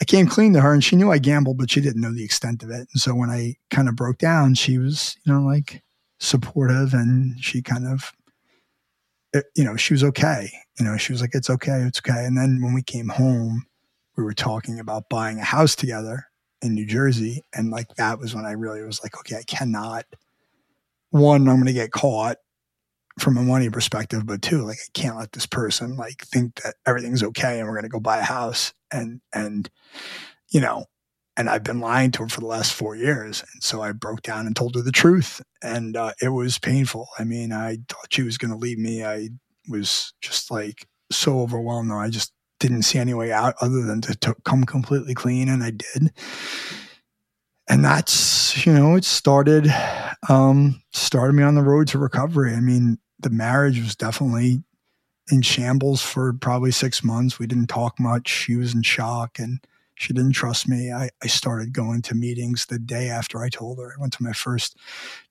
I 0.00 0.04
came 0.04 0.26
clean 0.26 0.52
to 0.54 0.60
her 0.60 0.72
and 0.72 0.82
she 0.82 0.96
knew 0.96 1.12
I 1.12 1.18
gambled, 1.18 1.58
but 1.58 1.70
she 1.70 1.80
didn't 1.80 2.02
know 2.02 2.12
the 2.12 2.24
extent 2.24 2.62
of 2.62 2.70
it. 2.70 2.88
And 2.92 3.00
so 3.00 3.14
when 3.14 3.30
I 3.30 3.56
kind 3.70 3.88
of 3.88 3.96
broke 3.96 4.18
down, 4.18 4.54
she 4.54 4.78
was, 4.78 5.16
you 5.24 5.32
know, 5.32 5.42
like 5.42 5.82
supportive 6.18 6.92
and 6.92 7.38
she 7.42 7.62
kind 7.62 7.86
of 7.86 8.12
it, 9.32 9.46
you 9.54 9.64
know, 9.64 9.76
she 9.76 9.94
was 9.94 10.04
okay. 10.04 10.50
You 10.78 10.84
know, 10.84 10.96
she 10.96 11.12
was 11.12 11.20
like, 11.20 11.34
it's 11.34 11.50
okay, 11.50 11.82
it's 11.82 12.00
okay. 12.00 12.24
And 12.24 12.36
then 12.36 12.60
when 12.62 12.74
we 12.74 12.82
came 12.82 13.08
home, 13.08 13.66
we 14.16 14.24
were 14.24 14.34
talking 14.34 14.80
about 14.80 15.08
buying 15.08 15.38
a 15.38 15.44
house 15.44 15.76
together 15.76 16.26
in 16.62 16.74
New 16.74 16.86
Jersey. 16.86 17.44
And 17.54 17.70
like 17.70 17.88
that 17.96 18.18
was 18.18 18.34
when 18.34 18.46
I 18.46 18.52
really 18.52 18.82
was 18.82 19.02
like, 19.02 19.16
okay, 19.18 19.36
I 19.36 19.42
cannot. 19.42 20.04
One, 21.10 21.48
I'm 21.48 21.56
going 21.56 21.66
to 21.66 21.72
get 21.72 21.92
caught 21.92 22.38
from 23.18 23.36
a 23.36 23.42
money 23.42 23.70
perspective, 23.70 24.26
but 24.26 24.42
two, 24.42 24.64
like 24.64 24.78
I 24.78 24.90
can't 24.92 25.16
let 25.16 25.32
this 25.32 25.46
person 25.46 25.96
like 25.96 26.24
think 26.26 26.62
that 26.62 26.76
everything's 26.86 27.22
okay 27.22 27.58
and 27.58 27.66
we're 27.66 27.74
going 27.74 27.84
to 27.84 27.88
go 27.88 28.00
buy 28.00 28.18
a 28.18 28.22
house. 28.22 28.72
And, 28.90 29.20
and, 29.32 29.68
you 30.50 30.60
know, 30.60 30.86
and 31.38 31.48
I've 31.48 31.62
been 31.62 31.78
lying 31.78 32.10
to 32.10 32.24
her 32.24 32.28
for 32.28 32.40
the 32.40 32.46
last 32.46 32.74
four 32.74 32.96
years. 32.96 33.44
And 33.52 33.62
so 33.62 33.80
I 33.80 33.92
broke 33.92 34.22
down 34.22 34.46
and 34.46 34.56
told 34.56 34.74
her 34.74 34.82
the 34.82 34.90
truth. 34.90 35.40
And 35.62 35.96
uh, 35.96 36.12
it 36.20 36.30
was 36.30 36.58
painful. 36.58 37.08
I 37.16 37.22
mean, 37.22 37.52
I 37.52 37.78
thought 37.88 38.12
she 38.12 38.24
was 38.24 38.36
going 38.36 38.50
to 38.50 38.56
leave 38.56 38.78
me. 38.78 39.04
I 39.04 39.28
was 39.68 40.12
just 40.20 40.50
like 40.50 40.88
so 41.12 41.40
overwhelmed. 41.40 41.92
I 41.92 42.10
just 42.10 42.32
didn't 42.58 42.82
see 42.82 42.98
any 42.98 43.14
way 43.14 43.30
out 43.30 43.54
other 43.60 43.82
than 43.82 44.00
to, 44.00 44.16
to 44.16 44.34
come 44.44 44.64
completely 44.64 45.14
clean. 45.14 45.48
And 45.48 45.62
I 45.62 45.70
did. 45.70 46.10
And 47.68 47.84
that's, 47.84 48.66
you 48.66 48.72
know, 48.72 48.96
it 48.96 49.04
started, 49.04 49.72
um, 50.28 50.82
started 50.92 51.34
me 51.34 51.44
on 51.44 51.54
the 51.54 51.62
road 51.62 51.86
to 51.88 51.98
recovery. 51.98 52.52
I 52.52 52.60
mean, 52.60 52.98
the 53.20 53.30
marriage 53.30 53.78
was 53.78 53.94
definitely 53.94 54.64
in 55.30 55.42
shambles 55.42 56.02
for 56.02 56.32
probably 56.32 56.72
six 56.72 57.04
months. 57.04 57.38
We 57.38 57.46
didn't 57.46 57.68
talk 57.68 58.00
much. 58.00 58.28
She 58.28 58.56
was 58.56 58.74
in 58.74 58.82
shock. 58.82 59.38
And, 59.38 59.60
she 59.98 60.12
didn't 60.12 60.32
trust 60.32 60.68
me. 60.68 60.92
I, 60.92 61.10
I 61.22 61.26
started 61.26 61.72
going 61.72 62.02
to 62.02 62.14
meetings 62.14 62.66
the 62.66 62.78
day 62.78 63.08
after 63.08 63.42
I 63.42 63.48
told 63.48 63.78
her. 63.78 63.92
I 63.96 64.00
went 64.00 64.12
to 64.14 64.22
my 64.22 64.32
first 64.32 64.78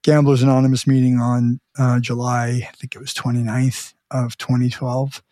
Gamblers 0.04 0.44
Anonymous 0.44 0.86
meeting 0.86 1.20
on 1.20 1.62
uh, 1.80 2.02
July, 2.02 2.48
I 2.68 2.72
think 2.76 2.94
it 2.94 3.00
was 3.00 3.14
29th 3.14 3.94
of 4.12 4.38
2012 4.38 5.24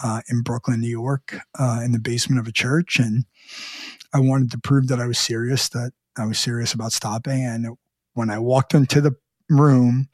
uh, 0.00 0.20
in 0.30 0.42
Brooklyn, 0.42 0.80
New 0.80 0.88
York, 0.88 1.36
uh, 1.58 1.80
in 1.84 1.90
the 1.90 1.98
basement 1.98 2.40
of 2.40 2.46
a 2.46 2.52
church. 2.52 3.00
And 3.00 3.24
I 4.14 4.20
wanted 4.20 4.52
to 4.52 4.58
prove 4.58 4.86
that 4.88 5.00
I 5.00 5.06
was 5.06 5.18
serious, 5.18 5.68
that 5.70 5.92
I 6.16 6.24
was 6.24 6.38
serious 6.38 6.72
about 6.72 6.92
stopping. 6.92 7.44
And 7.44 7.76
when 8.14 8.30
I 8.30 8.38
walked 8.38 8.74
into 8.74 9.00
the 9.00 9.16
room, 9.50 10.08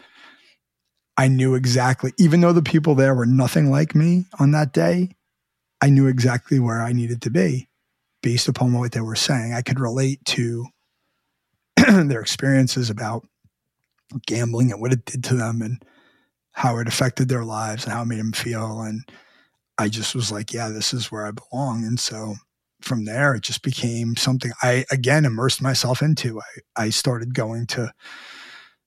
I 1.18 1.28
knew 1.28 1.54
exactly, 1.54 2.12
even 2.18 2.40
though 2.40 2.54
the 2.54 2.62
people 2.62 2.94
there 2.94 3.14
were 3.14 3.26
nothing 3.26 3.70
like 3.70 3.94
me 3.94 4.24
on 4.40 4.52
that 4.52 4.72
day, 4.72 5.10
I 5.82 5.90
knew 5.90 6.06
exactly 6.06 6.58
where 6.58 6.82
I 6.82 6.94
needed 6.94 7.20
to 7.22 7.30
be 7.30 7.68
based 8.24 8.48
upon 8.48 8.72
what 8.72 8.92
they 8.92 9.02
were 9.02 9.14
saying. 9.14 9.52
I 9.52 9.60
could 9.60 9.78
relate 9.78 10.24
to 10.24 10.64
their 11.76 12.22
experiences 12.22 12.88
about 12.88 13.26
gambling 14.26 14.72
and 14.72 14.80
what 14.80 14.94
it 14.94 15.04
did 15.04 15.22
to 15.24 15.34
them 15.34 15.60
and 15.60 15.84
how 16.52 16.78
it 16.78 16.88
affected 16.88 17.28
their 17.28 17.44
lives 17.44 17.84
and 17.84 17.92
how 17.92 18.00
it 18.00 18.06
made 18.06 18.20
them 18.20 18.32
feel. 18.32 18.80
And 18.80 19.02
I 19.76 19.88
just 19.88 20.14
was 20.14 20.32
like, 20.32 20.54
yeah, 20.54 20.70
this 20.70 20.94
is 20.94 21.12
where 21.12 21.26
I 21.26 21.32
belong. 21.32 21.84
And 21.84 22.00
so 22.00 22.36
from 22.80 23.04
there, 23.04 23.34
it 23.34 23.42
just 23.42 23.60
became 23.62 24.16
something 24.16 24.52
I, 24.62 24.86
again, 24.90 25.26
immersed 25.26 25.60
myself 25.60 26.00
into. 26.00 26.40
I, 26.40 26.84
I 26.84 26.90
started 26.90 27.34
going 27.34 27.66
to, 27.68 27.92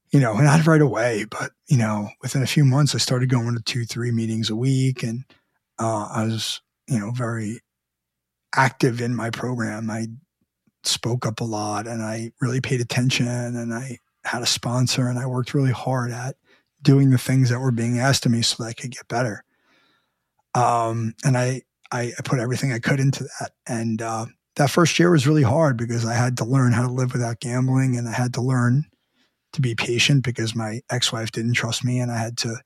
you 0.10 0.20
know, 0.20 0.34
not 0.34 0.66
right 0.66 0.82
away, 0.82 1.26
but, 1.30 1.52
you 1.68 1.78
know, 1.78 2.10
within 2.24 2.42
a 2.42 2.48
few 2.48 2.66
months, 2.66 2.96
I 2.96 2.98
started 2.98 3.30
going 3.30 3.56
to 3.56 3.62
two, 3.62 3.86
three 3.86 4.10
meetings 4.10 4.50
a 4.50 4.56
week. 4.56 5.04
And 5.04 5.26
uh, 5.78 6.08
I 6.12 6.24
was, 6.24 6.60
you 6.88 6.98
know, 6.98 7.12
very 7.12 7.60
active 8.56 9.02
in 9.02 9.16
my 9.16 9.30
program. 9.30 9.90
I 9.90 10.08
spoke 10.84 11.26
up 11.26 11.42
a 11.42 11.46
lot 11.46 11.88
and 11.88 12.02
I 12.02 12.32
really 12.42 12.62
paid 12.62 12.82
attention 12.82 13.28
and 13.28 13.74
I 13.74 14.00
had 14.24 14.42
a 14.42 14.48
sponsor 14.48 15.08
and 15.08 15.20
I 15.20 15.26
worked 15.26 15.54
really 15.54 15.72
hard 15.72 16.12
at 16.12 16.36
doing 16.82 17.10
the 17.10 17.18
things 17.18 17.50
that 17.50 17.60
were 17.60 17.72
being 17.72 18.00
asked 18.00 18.26
of 18.26 18.32
me 18.32 18.42
so 18.42 18.64
that 18.64 18.70
I 18.70 18.74
could 18.74 18.92
get 18.92 19.08
better. 19.08 19.44
Um, 20.56 21.14
and 21.24 21.38
I, 21.38 21.64
I, 21.92 22.14
I, 22.18 22.22
put 22.24 22.40
everything 22.40 22.72
I 22.72 22.80
could 22.80 23.00
into 23.00 23.26
that. 23.40 23.52
And 23.68 24.02
uh, 24.02 24.26
that 24.56 24.72
first 24.72 24.98
year 24.98 25.12
was 25.12 25.28
really 25.28 25.44
hard 25.44 25.78
because 25.78 26.06
I 26.06 26.14
had 26.14 26.38
to 26.38 26.46
learn 26.46 26.74
how 26.74 26.82
to 26.84 26.92
live 26.92 27.14
without 27.14 27.40
gambling 27.40 27.96
and 27.96 28.08
I 28.08 28.14
had 28.14 28.34
to 28.36 28.42
learn 28.42 28.86
to 29.54 29.62
be 29.62 29.76
patient 29.76 30.24
because 30.24 30.56
my 30.56 30.82
ex 30.90 31.12
wife 31.12 31.32
didn't 31.32 31.54
trust 31.54 31.86
me 31.86 32.00
and 32.00 32.12
I 32.12 32.18
had 32.18 32.38
to, 32.40 32.58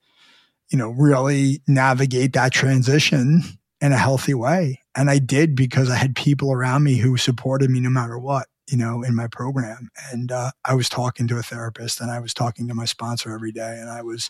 you 0.69 0.77
know, 0.77 0.89
really 0.89 1.61
navigate 1.67 2.33
that 2.33 2.53
transition 2.53 3.43
in 3.81 3.91
a 3.91 3.97
healthy 3.97 4.33
way. 4.33 4.80
And 4.95 5.09
I 5.09 5.19
did 5.19 5.55
because 5.55 5.89
I 5.89 5.95
had 5.95 6.15
people 6.15 6.51
around 6.51 6.83
me 6.83 6.97
who 6.97 7.17
supported 7.17 7.69
me 7.69 7.79
no 7.79 7.89
matter 7.89 8.17
what, 8.17 8.47
you 8.67 8.77
know, 8.77 9.03
in 9.03 9.15
my 9.15 9.27
program. 9.27 9.89
And 10.11 10.31
uh, 10.31 10.51
I 10.65 10.73
was 10.73 10.89
talking 10.89 11.27
to 11.29 11.37
a 11.37 11.43
therapist 11.43 12.01
and 12.01 12.11
I 12.11 12.19
was 12.19 12.33
talking 12.33 12.67
to 12.67 12.73
my 12.73 12.85
sponsor 12.85 13.33
every 13.33 13.51
day 13.51 13.77
and 13.79 13.89
I 13.89 14.01
was 14.01 14.29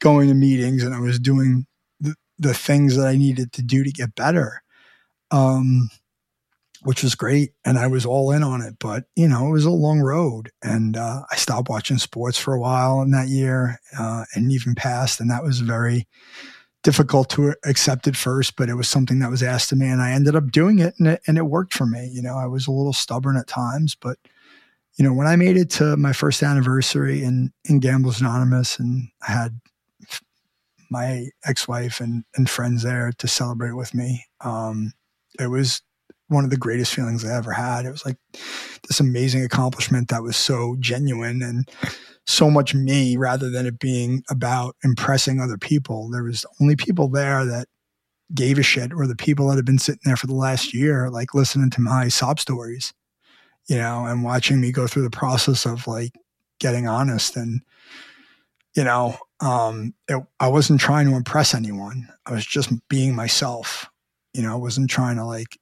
going 0.00 0.28
to 0.28 0.34
meetings 0.34 0.82
and 0.82 0.94
I 0.94 1.00
was 1.00 1.18
doing 1.18 1.66
the, 2.00 2.14
the 2.38 2.54
things 2.54 2.96
that 2.96 3.06
I 3.06 3.16
needed 3.16 3.52
to 3.52 3.62
do 3.62 3.84
to 3.84 3.90
get 3.90 4.14
better. 4.14 4.62
Um, 5.30 5.88
which 6.82 7.02
was 7.02 7.14
great. 7.14 7.52
And 7.64 7.78
I 7.78 7.86
was 7.86 8.04
all 8.04 8.32
in 8.32 8.42
on 8.42 8.60
it. 8.60 8.74
But, 8.80 9.04
you 9.14 9.28
know, 9.28 9.46
it 9.46 9.52
was 9.52 9.64
a 9.64 9.70
long 9.70 10.00
road. 10.00 10.50
And 10.62 10.96
uh, 10.96 11.22
I 11.30 11.36
stopped 11.36 11.68
watching 11.68 11.98
sports 11.98 12.38
for 12.38 12.54
a 12.54 12.60
while 12.60 13.02
in 13.02 13.12
that 13.12 13.28
year 13.28 13.80
uh, 13.98 14.24
and 14.34 14.50
even 14.50 14.74
past. 14.74 15.20
And 15.20 15.30
that 15.30 15.44
was 15.44 15.60
very 15.60 16.06
difficult 16.82 17.30
to 17.30 17.54
accept 17.64 18.08
at 18.08 18.16
first, 18.16 18.56
but 18.56 18.68
it 18.68 18.74
was 18.74 18.88
something 18.88 19.20
that 19.20 19.30
was 19.30 19.42
asked 19.42 19.72
of 19.72 19.78
me 19.78 19.88
and 19.88 20.02
I 20.02 20.10
ended 20.12 20.34
up 20.34 20.50
doing 20.50 20.80
it 20.80 20.94
and 20.98 21.08
it, 21.08 21.22
and 21.26 21.38
it 21.38 21.42
worked 21.42 21.74
for 21.74 21.86
me. 21.86 22.08
You 22.12 22.22
know, 22.22 22.36
I 22.36 22.46
was 22.46 22.66
a 22.66 22.72
little 22.72 22.92
stubborn 22.92 23.36
at 23.36 23.46
times, 23.46 23.94
but 23.94 24.18
you 24.96 25.04
know, 25.04 25.14
when 25.14 25.26
I 25.26 25.36
made 25.36 25.56
it 25.56 25.70
to 25.70 25.96
my 25.96 26.12
first 26.12 26.42
anniversary 26.42 27.22
in, 27.22 27.52
in 27.64 27.78
Gamblers 27.78 28.20
Anonymous 28.20 28.78
and 28.78 29.08
I 29.26 29.32
had 29.32 29.60
my 30.90 31.28
ex-wife 31.44 32.00
and, 32.00 32.24
and 32.36 32.50
friends 32.50 32.82
there 32.82 33.12
to 33.18 33.28
celebrate 33.28 33.72
with 33.72 33.94
me, 33.94 34.26
um, 34.40 34.92
it 35.40 35.46
was 35.46 35.82
one 36.28 36.44
of 36.44 36.50
the 36.50 36.56
greatest 36.56 36.94
feelings 36.94 37.24
I 37.24 37.34
ever 37.34 37.52
had. 37.52 37.86
It 37.86 37.90
was 37.90 38.04
like 38.04 38.16
this 38.88 39.00
amazing 39.00 39.44
accomplishment 39.44 40.08
that 40.08 40.22
was 40.22 40.36
so 40.36 40.76
genuine 40.80 41.42
and 41.42 41.68
so 42.26 42.50
much 42.50 42.74
me 42.74 43.16
rather 43.16 43.50
than 43.50 43.66
it 43.66 43.78
being 43.78 44.22
about 44.30 44.76
impressing 44.84 45.40
other 45.40 45.58
people. 45.58 46.10
There 46.10 46.22
was 46.22 46.46
only 46.60 46.76
people 46.76 47.08
there 47.08 47.44
that 47.44 47.68
gave 48.34 48.58
a 48.58 48.62
shit 48.62 48.92
or 48.92 49.06
the 49.06 49.16
people 49.16 49.48
that 49.48 49.56
had 49.56 49.64
been 49.64 49.78
sitting 49.78 50.00
there 50.04 50.16
for 50.16 50.26
the 50.26 50.34
last 50.34 50.72
year, 50.72 51.10
like 51.10 51.34
listening 51.34 51.70
to 51.70 51.80
my 51.80 52.08
sob 52.08 52.40
stories, 52.40 52.92
you 53.68 53.76
know, 53.76 54.06
and 54.06 54.24
watching 54.24 54.60
me 54.60 54.72
go 54.72 54.86
through 54.86 55.02
the 55.02 55.10
process 55.10 55.66
of 55.66 55.86
like 55.86 56.12
getting 56.60 56.86
honest 56.86 57.36
and, 57.36 57.60
you 58.74 58.84
know, 58.84 59.16
um, 59.40 59.92
it, 60.08 60.22
I 60.40 60.48
wasn't 60.48 60.80
trying 60.80 61.08
to 61.08 61.16
impress 61.16 61.54
anyone. 61.54 62.08
I 62.24 62.32
was 62.32 62.46
just 62.46 62.70
being 62.88 63.14
myself. 63.14 63.90
You 64.32 64.42
know, 64.42 64.52
I 64.52 64.56
wasn't 64.56 64.88
trying 64.88 65.16
to 65.16 65.24
like 65.26 65.58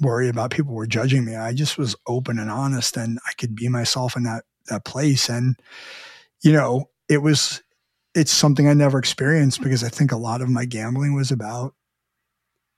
worry 0.00 0.28
about 0.28 0.50
people 0.50 0.74
were 0.74 0.86
judging 0.86 1.24
me. 1.24 1.36
I 1.36 1.54
just 1.54 1.78
was 1.78 1.94
open 2.06 2.38
and 2.38 2.50
honest 2.50 2.96
and 2.96 3.18
I 3.26 3.32
could 3.38 3.54
be 3.54 3.68
myself 3.68 4.16
in 4.16 4.24
that 4.24 4.44
that 4.66 4.84
place. 4.84 5.28
And, 5.28 5.56
you 6.42 6.52
know, 6.52 6.88
it 7.08 7.18
was, 7.18 7.62
it's 8.14 8.32
something 8.32 8.68
I 8.68 8.74
never 8.74 8.98
experienced 8.98 9.62
because 9.62 9.82
I 9.82 9.88
think 9.88 10.12
a 10.12 10.16
lot 10.16 10.42
of 10.42 10.48
my 10.48 10.64
gambling 10.64 11.14
was 11.14 11.30
about 11.30 11.74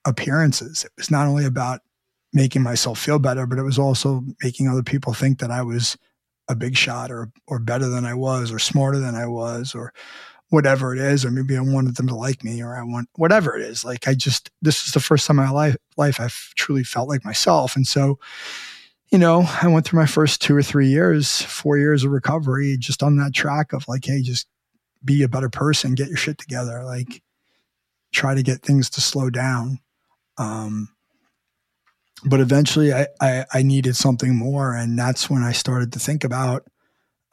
appearances. 0.06 0.84
It 0.84 0.92
was 0.96 1.10
not 1.10 1.26
only 1.26 1.44
about 1.44 1.80
making 2.32 2.62
myself 2.62 2.98
feel 2.98 3.18
better, 3.18 3.46
but 3.46 3.58
it 3.58 3.62
was 3.62 3.78
also 3.78 4.22
making 4.42 4.68
other 4.68 4.82
people 4.82 5.14
think 5.14 5.38
that 5.38 5.50
I 5.50 5.62
was 5.62 5.96
a 6.48 6.54
big 6.54 6.76
shot 6.76 7.10
or, 7.10 7.30
or 7.46 7.58
better 7.58 7.88
than 7.88 8.04
I 8.04 8.14
was 8.14 8.52
or 8.52 8.58
smarter 8.58 8.98
than 8.98 9.14
I 9.14 9.26
was 9.26 9.74
or 9.74 9.92
whatever 10.50 10.94
it 10.94 11.00
is, 11.00 11.24
or 11.24 11.30
maybe 11.30 11.56
I 11.56 11.60
wanted 11.60 11.96
them 11.96 12.06
to 12.08 12.14
like 12.14 12.44
me 12.44 12.62
or 12.62 12.76
I 12.76 12.82
want 12.82 13.08
whatever 13.16 13.56
it 13.56 13.62
is. 13.62 13.84
Like 13.84 14.06
I 14.06 14.14
just, 14.14 14.50
this 14.62 14.86
is 14.86 14.92
the 14.92 15.00
first 15.00 15.26
time 15.26 15.38
in 15.38 15.46
my 15.46 15.50
life, 15.50 15.76
life 15.96 16.20
I've 16.20 16.52
truly 16.54 16.84
felt 16.84 17.08
like 17.08 17.24
myself. 17.24 17.76
And 17.76 17.86
so, 17.86 18.18
you 19.14 19.18
know, 19.18 19.48
I 19.62 19.68
went 19.68 19.86
through 19.86 20.00
my 20.00 20.06
first 20.06 20.42
two 20.42 20.56
or 20.56 20.62
three 20.64 20.88
years, 20.88 21.40
four 21.40 21.78
years 21.78 22.02
of 22.02 22.10
recovery, 22.10 22.76
just 22.76 23.00
on 23.00 23.16
that 23.18 23.32
track 23.32 23.72
of 23.72 23.86
like, 23.86 24.04
hey, 24.04 24.22
just 24.22 24.48
be 25.04 25.22
a 25.22 25.28
better 25.28 25.48
person, 25.48 25.94
get 25.94 26.08
your 26.08 26.16
shit 26.16 26.36
together, 26.36 26.82
like 26.82 27.22
try 28.12 28.34
to 28.34 28.42
get 28.42 28.62
things 28.62 28.90
to 28.90 29.00
slow 29.00 29.30
down. 29.30 29.78
Um, 30.36 30.88
but 32.24 32.40
eventually 32.40 32.92
I, 32.92 33.06
I, 33.20 33.44
I, 33.54 33.62
needed 33.62 33.94
something 33.94 34.34
more. 34.34 34.74
And 34.74 34.98
that's 34.98 35.30
when 35.30 35.44
I 35.44 35.52
started 35.52 35.92
to 35.92 36.00
think 36.00 36.24
about 36.24 36.64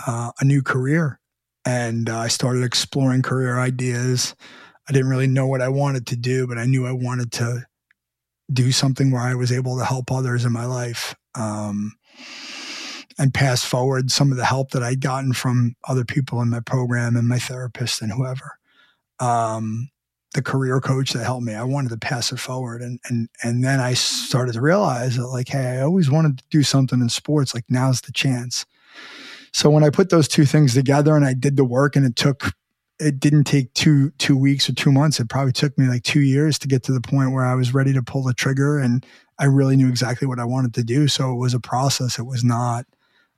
uh, 0.06 0.34
a 0.40 0.46
new 0.46 0.62
career. 0.62 1.20
And 1.66 2.12
uh, 2.12 2.20
I 2.20 2.28
started 2.28 2.64
exploring 2.64 3.24
career 3.24 3.58
ideas. 3.58 4.36
I 4.88 4.92
didn't 4.92 5.10
really 5.10 5.26
know 5.26 5.48
what 5.48 5.62
I 5.62 5.70
wanted 5.70 6.06
to 6.08 6.16
do, 6.16 6.46
but 6.46 6.60
I 6.60 6.66
knew 6.66 6.86
I 6.86 6.92
wanted 6.92 7.32
to 7.34 7.66
do 8.54 8.72
something 8.72 9.10
where 9.10 9.24
I 9.24 9.34
was 9.34 9.52
able 9.52 9.80
to 9.80 9.86
help 9.86 10.12
others 10.12 10.46
in 10.46 10.54
my 10.54 10.66
life. 10.66 11.16
Um, 11.36 11.94
and 13.18 13.34
pass 13.34 13.64
forward 13.64 14.10
some 14.10 14.32
of 14.32 14.38
the 14.38 14.46
help 14.46 14.72
that 14.72 14.82
I'd 14.82 15.02
gotten 15.02 15.34
from 15.34 15.76
other 15.88 16.04
people 16.04 16.42
in 16.42 16.50
my 16.50 16.60
program 16.60 17.16
and 17.16 17.28
my 17.28 17.40
therapist 17.40 18.02
and 18.02 18.12
whoever. 18.12 18.58
Um, 19.20 19.90
the 20.34 20.42
career 20.42 20.80
coach 20.80 21.12
that 21.12 21.24
helped 21.24 21.46
me. 21.46 21.54
I 21.54 21.64
wanted 21.64 21.90
to 21.90 21.98
pass 21.98 22.32
it 22.32 22.40
forward. 22.40 22.82
And 22.82 23.00
and 23.10 23.30
and 23.44 23.64
then 23.64 23.80
I 23.80 23.94
started 23.94 24.54
to 24.54 24.62
realize 24.62 25.18
that 25.18 25.28
like, 25.28 25.50
hey, 25.50 25.78
I 25.78 25.82
always 25.82 26.10
wanted 26.10 26.38
to 26.40 26.44
do 26.50 26.64
something 26.64 27.02
in 27.02 27.10
sports. 27.10 27.54
Like 27.54 27.66
now's 27.70 28.02
the 28.02 28.12
chance. 28.12 28.66
So 29.54 29.70
when 29.70 29.84
I 29.84 29.90
put 29.90 30.10
those 30.10 30.28
two 30.28 30.46
things 30.46 30.74
together 30.74 31.16
and 31.16 31.26
I 31.26 31.34
did 31.34 31.58
the 31.58 31.66
work 31.66 31.96
and 31.96 32.06
it 32.06 32.16
took 32.16 32.54
it 33.00 33.20
didn't 33.20 33.44
take 33.44 33.74
two 33.74 34.12
two 34.12 34.38
weeks 34.38 34.70
or 34.70 34.74
two 34.74 34.92
months. 34.92 35.20
It 35.20 35.28
probably 35.28 35.52
took 35.52 35.78
me 35.78 35.88
like 35.88 36.04
two 36.04 36.22
years 36.22 36.58
to 36.60 36.68
get 36.68 36.84
to 36.84 36.94
the 36.94 37.02
point 37.02 37.34
where 37.34 37.46
I 37.46 37.56
was 37.56 37.74
ready 37.74 37.94
to 37.94 38.02
pull 38.02 38.24
the 38.24 38.34
trigger 38.34 38.80
and 38.80 39.06
I 39.42 39.46
really 39.48 39.76
knew 39.76 39.90
exactly 39.90 40.28
what 40.30 40.40
I 40.40 40.46
wanted 40.46 40.74
to 40.76 40.86
do. 40.86 41.10
So 41.10 41.34
it 41.34 41.38
was 41.38 41.54
a 41.56 41.60
process. 41.60 42.20
It 42.20 42.26
was 42.26 42.46
not 42.46 42.86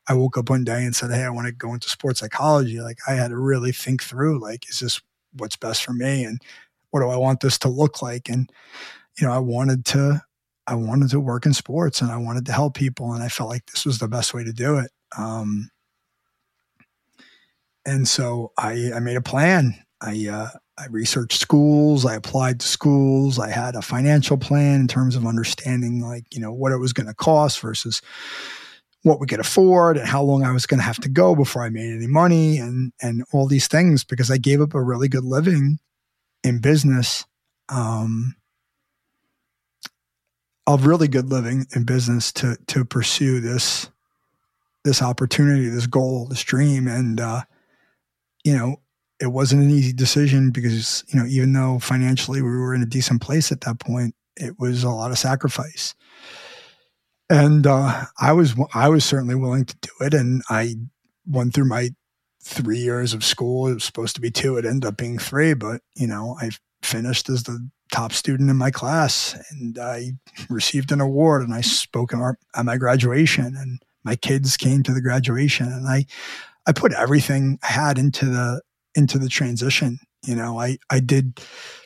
I 0.07 0.13
woke 0.13 0.37
up 0.37 0.49
one 0.49 0.63
day 0.63 0.83
and 0.83 0.95
said, 0.95 1.11
Hey, 1.11 1.23
I 1.23 1.29
want 1.29 1.47
to 1.47 1.53
go 1.53 1.73
into 1.73 1.89
sports 1.89 2.19
psychology. 2.19 2.81
Like 2.81 2.99
I 3.07 3.13
had 3.13 3.29
to 3.29 3.37
really 3.37 3.71
think 3.71 4.03
through 4.03 4.39
like, 4.39 4.69
is 4.69 4.79
this 4.79 5.01
what's 5.37 5.55
best 5.55 5.83
for 5.83 5.93
me? 5.93 6.23
And 6.23 6.41
what 6.91 6.99
do 6.99 7.09
I 7.09 7.15
want 7.17 7.39
this 7.39 7.57
to 7.59 7.69
look 7.69 8.01
like? 8.01 8.29
And, 8.29 8.49
you 9.19 9.25
know, 9.25 9.33
I 9.33 9.39
wanted 9.39 9.85
to, 9.85 10.21
I 10.67 10.75
wanted 10.75 11.09
to 11.11 11.19
work 11.19 11.45
in 11.45 11.53
sports 11.53 12.01
and 12.01 12.11
I 12.11 12.17
wanted 12.17 12.45
to 12.47 12.51
help 12.53 12.75
people. 12.75 13.13
And 13.13 13.23
I 13.23 13.29
felt 13.29 13.49
like 13.49 13.65
this 13.67 13.85
was 13.85 13.99
the 13.99 14.07
best 14.07 14.33
way 14.33 14.43
to 14.43 14.53
do 14.53 14.77
it. 14.77 14.91
Um, 15.17 15.69
and 17.85 18.07
so 18.07 18.51
I, 18.57 18.91
I 18.93 18.99
made 18.99 19.17
a 19.17 19.21
plan. 19.21 19.75
I, 20.01 20.27
uh, 20.27 20.49
I 20.77 20.87
researched 20.87 21.39
schools. 21.39 22.05
I 22.05 22.15
applied 22.15 22.59
to 22.59 22.67
schools. 22.67 23.39
I 23.39 23.49
had 23.49 23.75
a 23.75 23.81
financial 23.81 24.37
plan 24.37 24.81
in 24.81 24.87
terms 24.87 25.15
of 25.15 25.25
understanding, 25.25 26.01
like, 26.01 26.25
you 26.33 26.41
know, 26.41 26.51
what 26.51 26.71
it 26.71 26.77
was 26.77 26.93
going 26.93 27.07
to 27.07 27.13
cost 27.13 27.59
versus 27.59 28.01
what 29.03 29.19
we 29.19 29.27
could 29.27 29.39
afford 29.39 29.97
and 29.97 30.07
how 30.07 30.23
long 30.23 30.43
I 30.43 30.51
was 30.51 30.65
going 30.65 30.79
to 30.79 30.85
have 30.85 30.99
to 31.01 31.09
go 31.09 31.35
before 31.35 31.63
I 31.63 31.69
made 31.69 31.93
any 31.93 32.07
money 32.07 32.57
and, 32.57 32.91
and 33.01 33.23
all 33.31 33.47
these 33.47 33.67
things 33.67 34.03
because 34.03 34.31
I 34.31 34.37
gave 34.37 34.61
up 34.61 34.73
a 34.73 34.81
really 34.81 35.09
good 35.09 35.25
living 35.25 35.77
in 36.43 36.59
business, 36.59 37.25
um, 37.69 38.35
of 40.65 40.85
really 40.85 41.07
good 41.07 41.29
living 41.29 41.65
in 41.75 41.83
business 41.83 42.31
to 42.31 42.55
to 42.67 42.85
pursue 42.85 43.41
this 43.41 43.89
this 44.83 45.01
opportunity, 45.01 45.67
this 45.69 45.87
goal, 45.87 46.25
this 46.27 46.43
dream, 46.43 46.87
and 46.87 47.19
uh, 47.19 47.41
you 48.43 48.57
know, 48.57 48.77
it 49.23 49.31
wasn't 49.31 49.63
an 49.63 49.71
easy 49.71 49.93
decision 49.93 50.51
because 50.51 51.05
you 51.07 51.17
know, 51.17 51.25
even 51.25 51.53
though 51.53 51.79
financially 51.79 52.41
we 52.41 52.49
were 52.49 52.75
in 52.75 52.83
a 52.83 52.85
decent 52.85 53.21
place 53.21 53.53
at 53.53 53.61
that 53.61 53.79
point, 53.79 54.13
it 54.35 54.59
was 54.59 54.83
a 54.83 54.89
lot 54.89 55.11
of 55.11 55.17
sacrifice. 55.17 55.95
And 57.29 57.65
uh, 57.65 58.03
I 58.19 58.33
was 58.33 58.53
I 58.73 58.89
was 58.89 59.05
certainly 59.05 59.35
willing 59.35 59.63
to 59.63 59.75
do 59.81 59.91
it, 60.01 60.13
and 60.13 60.43
I 60.49 60.75
went 61.25 61.53
through 61.53 61.69
my 61.69 61.91
three 62.43 62.79
years 62.79 63.13
of 63.13 63.23
school. 63.23 63.67
It 63.67 63.75
was 63.75 63.85
supposed 63.85 64.15
to 64.15 64.21
be 64.21 64.29
two. 64.29 64.57
It 64.57 64.65
ended 64.65 64.85
up 64.85 64.97
being 64.97 65.17
three, 65.17 65.53
but 65.53 65.81
you 65.95 66.05
know, 66.05 66.37
I 66.41 66.49
finished 66.81 67.29
as 67.29 67.43
the 67.43 67.69
top 67.93 68.11
student 68.11 68.49
in 68.49 68.57
my 68.57 68.71
class 68.71 69.39
and 69.51 69.79
I 69.79 70.13
received 70.49 70.91
an 70.91 70.99
award 70.99 71.43
and 71.43 71.53
I 71.53 71.61
spoke 71.61 72.11
at 72.13 72.65
my 72.65 72.75
graduation 72.75 73.55
and 73.55 73.81
my 74.03 74.17
kids 74.17 74.57
came 74.57 74.83
to 74.83 74.93
the 74.93 75.01
graduation 75.01 75.67
and 75.67 75.87
I, 75.87 76.07
I 76.67 76.73
put 76.73 76.91
everything 76.91 77.57
I 77.63 77.67
had 77.67 77.97
into 77.97 78.25
the, 78.25 78.61
into 78.95 79.17
the 79.17 79.29
transition. 79.29 79.99
You 80.25 80.35
know, 80.35 80.59
I, 80.59 80.77
I 80.89 80.99
did 80.99 81.41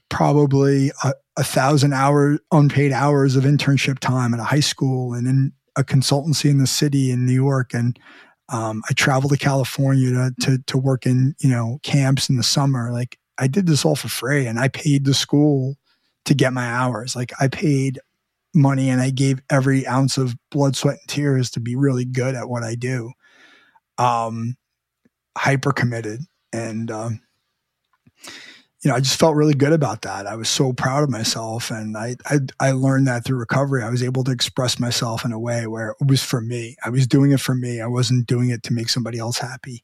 probably 0.10 0.92
a, 1.04 1.14
a 1.38 1.44
thousand 1.44 1.94
hours, 1.94 2.40
unpaid 2.52 2.92
hours 2.92 3.36
of 3.36 3.44
internship 3.44 4.00
time 4.00 4.34
at 4.34 4.40
a 4.40 4.44
high 4.46 4.60
school 4.60 5.14
and 5.14 5.28
in 5.28 5.52
a 5.76 5.84
consultancy 5.84 6.50
in 6.50 6.58
the 6.58 6.68
city 6.68 7.12
in 7.12 7.26
New 7.26 7.34
York. 7.34 7.74
And 7.74 7.98
um, 8.50 8.82
I 8.90 8.94
traveled 8.94 9.32
to 9.34 9.38
California 9.38 10.10
to, 10.12 10.34
to, 10.42 10.58
to 10.68 10.78
work 10.78 11.06
in 11.06 11.36
you 11.40 11.50
know 11.50 11.80
camps 11.84 12.30
in 12.30 12.38
the 12.38 12.44
summer. 12.44 12.92
Like 12.92 13.18
I 13.38 13.48
did 13.48 13.68
this 13.68 13.86
all 13.86 13.96
for 13.96 14.08
free, 14.08 14.48
and 14.48 14.60
I 14.60 14.68
paid 14.70 15.06
the 15.06 15.14
school 15.14 15.76
to 16.26 16.34
get 16.34 16.54
my 16.54 16.66
hours. 16.66 17.16
Like 17.16 17.32
I 17.40 17.48
paid 17.48 18.00
money, 18.54 18.90
and 18.90 19.02
I 19.02 19.10
gave 19.10 19.42
every 19.50 19.86
ounce 19.86 20.18
of 20.18 20.36
blood, 20.50 20.76
sweat, 20.76 20.98
and 21.00 21.10
tears 21.10 21.50
to 21.52 21.60
be 21.60 21.76
really 21.76 22.06
good 22.06 22.36
at 22.36 22.50
what 22.50 22.64
I 22.64 22.76
do. 22.76 23.12
Um, 23.98 24.56
hyper 25.38 25.72
committed, 25.72 26.22
and 26.54 26.92
um, 26.92 27.22
you 28.84 28.92
know, 28.92 28.96
I 28.96 29.00
just 29.00 29.20
felt 29.20 29.36
really 29.36 29.56
good 29.56 29.74
about 29.74 30.04
that. 30.04 30.28
I 30.28 30.36
was 30.36 30.50
so 30.50 30.72
proud 30.72 31.04
of 31.04 31.10
myself, 31.10 31.72
and 31.72 31.98
I, 31.98 32.16
I, 32.26 32.38
I 32.60 32.72
learned 32.72 33.08
that 33.08 33.26
through 33.26 33.38
recovery. 33.38 33.84
I 33.84 33.90
was 33.90 34.04
able 34.04 34.24
to 34.26 34.32
express 34.32 34.80
myself 34.80 35.26
in 35.26 35.32
a 35.32 35.40
way 35.40 35.66
where 35.68 35.96
it 36.00 36.08
was 36.08 36.24
for 36.24 36.42
me. 36.42 36.78
I 36.86 36.90
was 36.90 37.08
doing 37.08 37.32
it 37.32 37.40
for 37.40 37.56
me. 37.56 37.82
I 37.82 37.88
wasn't 37.88 38.28
doing 38.28 38.50
it 38.50 38.64
to 38.64 38.74
make 38.74 38.90
somebody 38.90 39.18
else 39.18 39.40
happy. 39.40 39.84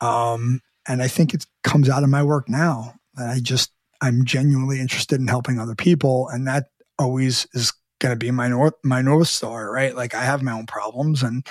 Um, 0.00 0.60
and 0.86 1.02
I 1.02 1.08
think 1.08 1.34
it 1.34 1.46
comes 1.64 1.88
out 1.88 2.04
of 2.04 2.08
my 2.08 2.22
work 2.22 2.48
now. 2.48 2.94
That 3.16 3.28
I 3.28 3.40
just 3.40 3.72
I'm 4.00 4.24
genuinely 4.24 4.80
interested 4.80 5.20
in 5.20 5.26
helping 5.26 5.58
other 5.58 5.74
people, 5.74 6.28
and 6.28 6.46
that 6.46 6.66
always 6.98 7.46
is 7.54 7.72
going 7.98 8.12
to 8.12 8.18
be 8.18 8.30
my 8.30 8.46
north 8.46 8.74
my 8.84 9.02
north 9.02 9.28
star, 9.28 9.70
right? 9.72 9.96
Like 9.96 10.14
I 10.14 10.22
have 10.22 10.42
my 10.42 10.52
own 10.52 10.66
problems, 10.66 11.24
and 11.24 11.46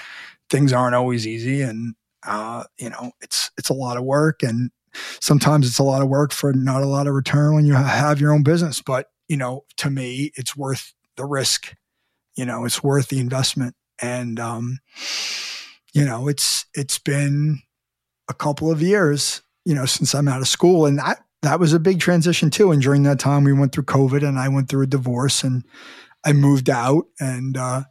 things 0.49 0.71
aren't 0.71 0.95
always 0.95 1.27
easy, 1.27 1.61
and 1.61 1.95
uh, 2.25 2.63
you 2.77 2.89
know, 2.89 3.11
it's 3.21 3.51
it's 3.57 3.69
a 3.69 3.73
lot 3.73 3.97
of 3.97 4.03
work, 4.03 4.43
and 4.43 4.71
sometimes 5.19 5.67
it's 5.67 5.79
a 5.79 5.83
lot 5.83 6.01
of 6.01 6.07
work 6.07 6.31
for 6.31 6.53
not 6.53 6.81
a 6.81 6.87
lot 6.87 7.07
of 7.07 7.13
return 7.13 7.53
when 7.53 7.65
you 7.65 7.73
have 7.73 8.21
your 8.21 8.33
own 8.33 8.43
business. 8.43 8.81
But, 8.81 9.07
you 9.27 9.37
know, 9.37 9.65
to 9.77 9.89
me, 9.89 10.31
it's 10.35 10.55
worth 10.55 10.93
the 11.17 11.25
risk. 11.25 11.73
You 12.35 12.45
know, 12.45 12.65
it's 12.65 12.83
worth 12.83 13.09
the 13.09 13.19
investment. 13.19 13.75
And, 14.01 14.39
um, 14.39 14.79
you 15.93 16.05
know, 16.05 16.27
it's, 16.27 16.65
it's 16.73 16.99
been 16.99 17.59
a 18.29 18.33
couple 18.33 18.71
of 18.71 18.81
years, 18.81 19.41
you 19.63 19.75
know, 19.75 19.85
since 19.85 20.13
I'm 20.13 20.27
out 20.27 20.41
of 20.41 20.47
school. 20.47 20.85
And 20.85 20.99
that, 20.99 21.19
that 21.41 21.59
was 21.59 21.73
a 21.73 21.79
big 21.79 21.99
transition 21.99 22.49
too. 22.49 22.71
And 22.71 22.81
during 22.81 23.03
that 23.03 23.19
time, 23.19 23.43
we 23.43 23.53
went 23.53 23.71
through 23.71 23.85
COVID 23.85 24.27
and 24.27 24.37
I 24.39 24.49
went 24.49 24.69
through 24.69 24.83
a 24.83 24.87
divorce 24.87 25.43
and 25.43 25.63
I 26.25 26.33
moved 26.33 26.69
out 26.69 27.05
and, 27.19 27.55
uh, 27.55 27.83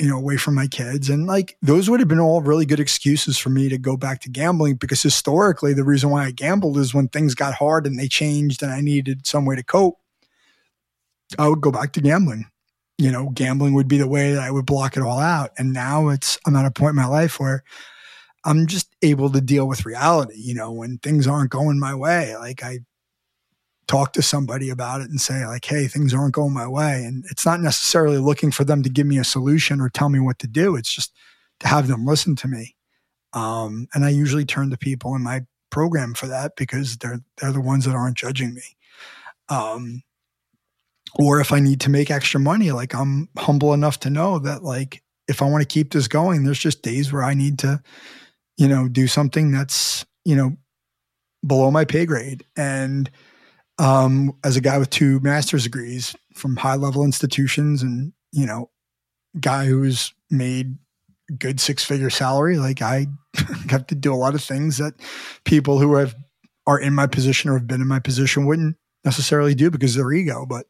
you 0.00 0.08
know, 0.08 0.16
away 0.16 0.38
from 0.38 0.54
my 0.54 0.66
kids. 0.66 1.10
And 1.10 1.26
like 1.26 1.58
those 1.60 1.90
would 1.90 2.00
have 2.00 2.08
been 2.08 2.18
all 2.18 2.40
really 2.40 2.64
good 2.64 2.80
excuses 2.80 3.36
for 3.36 3.50
me 3.50 3.68
to 3.68 3.76
go 3.76 3.98
back 3.98 4.22
to 4.22 4.30
gambling 4.30 4.76
because 4.76 5.02
historically, 5.02 5.74
the 5.74 5.84
reason 5.84 6.08
why 6.08 6.24
I 6.24 6.30
gambled 6.30 6.78
is 6.78 6.94
when 6.94 7.08
things 7.08 7.34
got 7.34 7.52
hard 7.52 7.86
and 7.86 7.98
they 7.98 8.08
changed 8.08 8.62
and 8.62 8.72
I 8.72 8.80
needed 8.80 9.26
some 9.26 9.44
way 9.44 9.56
to 9.56 9.62
cope, 9.62 9.98
I 11.38 11.48
would 11.48 11.60
go 11.60 11.70
back 11.70 11.92
to 11.92 12.00
gambling. 12.00 12.46
You 12.96 13.12
know, 13.12 13.28
gambling 13.28 13.74
would 13.74 13.88
be 13.88 13.98
the 13.98 14.08
way 14.08 14.32
that 14.32 14.42
I 14.42 14.50
would 14.50 14.64
block 14.64 14.96
it 14.96 15.02
all 15.02 15.18
out. 15.18 15.50
And 15.58 15.74
now 15.74 16.08
it's, 16.08 16.38
I'm 16.46 16.56
at 16.56 16.64
a 16.64 16.70
point 16.70 16.90
in 16.90 16.96
my 16.96 17.06
life 17.06 17.38
where 17.38 17.62
I'm 18.44 18.66
just 18.66 18.94
able 19.02 19.30
to 19.30 19.40
deal 19.42 19.68
with 19.68 19.84
reality. 19.84 20.36
You 20.36 20.54
know, 20.54 20.72
when 20.72 20.96
things 20.96 21.26
aren't 21.26 21.50
going 21.50 21.78
my 21.78 21.94
way, 21.94 22.36
like 22.38 22.62
I 22.62 22.80
talk 23.90 24.12
to 24.12 24.22
somebody 24.22 24.70
about 24.70 25.00
it 25.00 25.10
and 25.10 25.20
say 25.20 25.44
like 25.46 25.64
hey 25.64 25.88
things 25.88 26.14
aren't 26.14 26.34
going 26.34 26.54
my 26.54 26.66
way. 26.66 27.02
And 27.04 27.24
it's 27.28 27.44
not 27.44 27.60
necessarily 27.60 28.18
looking 28.18 28.52
for 28.52 28.62
them 28.62 28.84
to 28.84 28.88
give 28.88 29.06
me 29.06 29.18
a 29.18 29.24
solution 29.24 29.80
or 29.80 29.88
tell 29.88 30.08
me 30.08 30.20
what 30.20 30.38
to 30.38 30.46
do. 30.46 30.76
It's 30.76 30.92
just 30.92 31.12
to 31.58 31.68
have 31.68 31.88
them 31.88 32.06
listen 32.06 32.36
to 32.36 32.48
me. 32.48 32.76
Um, 33.32 33.88
and 33.94 34.04
i 34.04 34.08
usually 34.08 34.44
turn 34.44 34.70
to 34.70 34.76
people 34.76 35.14
in 35.14 35.22
my 35.22 35.42
program 35.70 36.14
for 36.14 36.26
that 36.26 36.52
because 36.56 36.96
they're 36.98 37.20
they're 37.36 37.52
the 37.52 37.60
ones 37.60 37.84
that 37.84 37.94
aren't 37.94 38.16
judging 38.16 38.54
me. 38.54 38.62
Um, 39.48 40.02
or 41.18 41.40
if 41.40 41.52
i 41.52 41.58
need 41.58 41.80
to 41.80 41.90
make 41.90 42.08
extra 42.08 42.38
money 42.38 42.70
like 42.70 42.94
i'm 42.94 43.28
humble 43.36 43.74
enough 43.74 43.98
to 43.98 44.10
know 44.10 44.38
that 44.38 44.62
like 44.62 45.02
if 45.26 45.42
i 45.42 45.44
want 45.44 45.60
to 45.60 45.66
keep 45.66 45.92
this 45.92 46.06
going 46.06 46.44
there's 46.44 46.56
just 46.56 46.82
days 46.82 47.12
where 47.12 47.24
i 47.24 47.34
need 47.34 47.58
to 47.58 47.82
you 48.56 48.68
know 48.68 48.86
do 48.86 49.08
something 49.08 49.50
that's 49.50 50.06
you 50.24 50.36
know 50.36 50.56
below 51.46 51.70
my 51.70 51.84
pay 51.84 52.06
grade. 52.06 52.44
And 52.56 53.10
um, 53.80 54.36
as 54.44 54.58
a 54.58 54.60
guy 54.60 54.76
with 54.76 54.90
two 54.90 55.20
master's 55.20 55.64
degrees 55.64 56.14
from 56.34 56.54
high 56.54 56.74
level 56.74 57.02
institutions 57.02 57.82
and, 57.82 58.12
you 58.30 58.44
know, 58.44 58.70
guy 59.40 59.64
who's 59.64 60.12
made 60.30 60.76
good 61.38 61.58
six 61.58 61.82
figure 61.82 62.10
salary, 62.10 62.58
like 62.58 62.82
I 62.82 63.06
have 63.70 63.86
to 63.86 63.94
do 63.94 64.12
a 64.12 64.16
lot 64.16 64.34
of 64.34 64.42
things 64.42 64.76
that 64.76 64.92
people 65.44 65.78
who 65.78 65.94
have 65.94 66.14
are 66.66 66.78
in 66.78 66.92
my 66.92 67.06
position 67.06 67.48
or 67.48 67.54
have 67.54 67.66
been 67.66 67.80
in 67.80 67.88
my 67.88 68.00
position 68.00 68.44
wouldn't 68.44 68.76
necessarily 69.02 69.54
do 69.54 69.70
because 69.70 69.96
of 69.96 70.02
their 70.02 70.12
ego. 70.12 70.44
But 70.46 70.66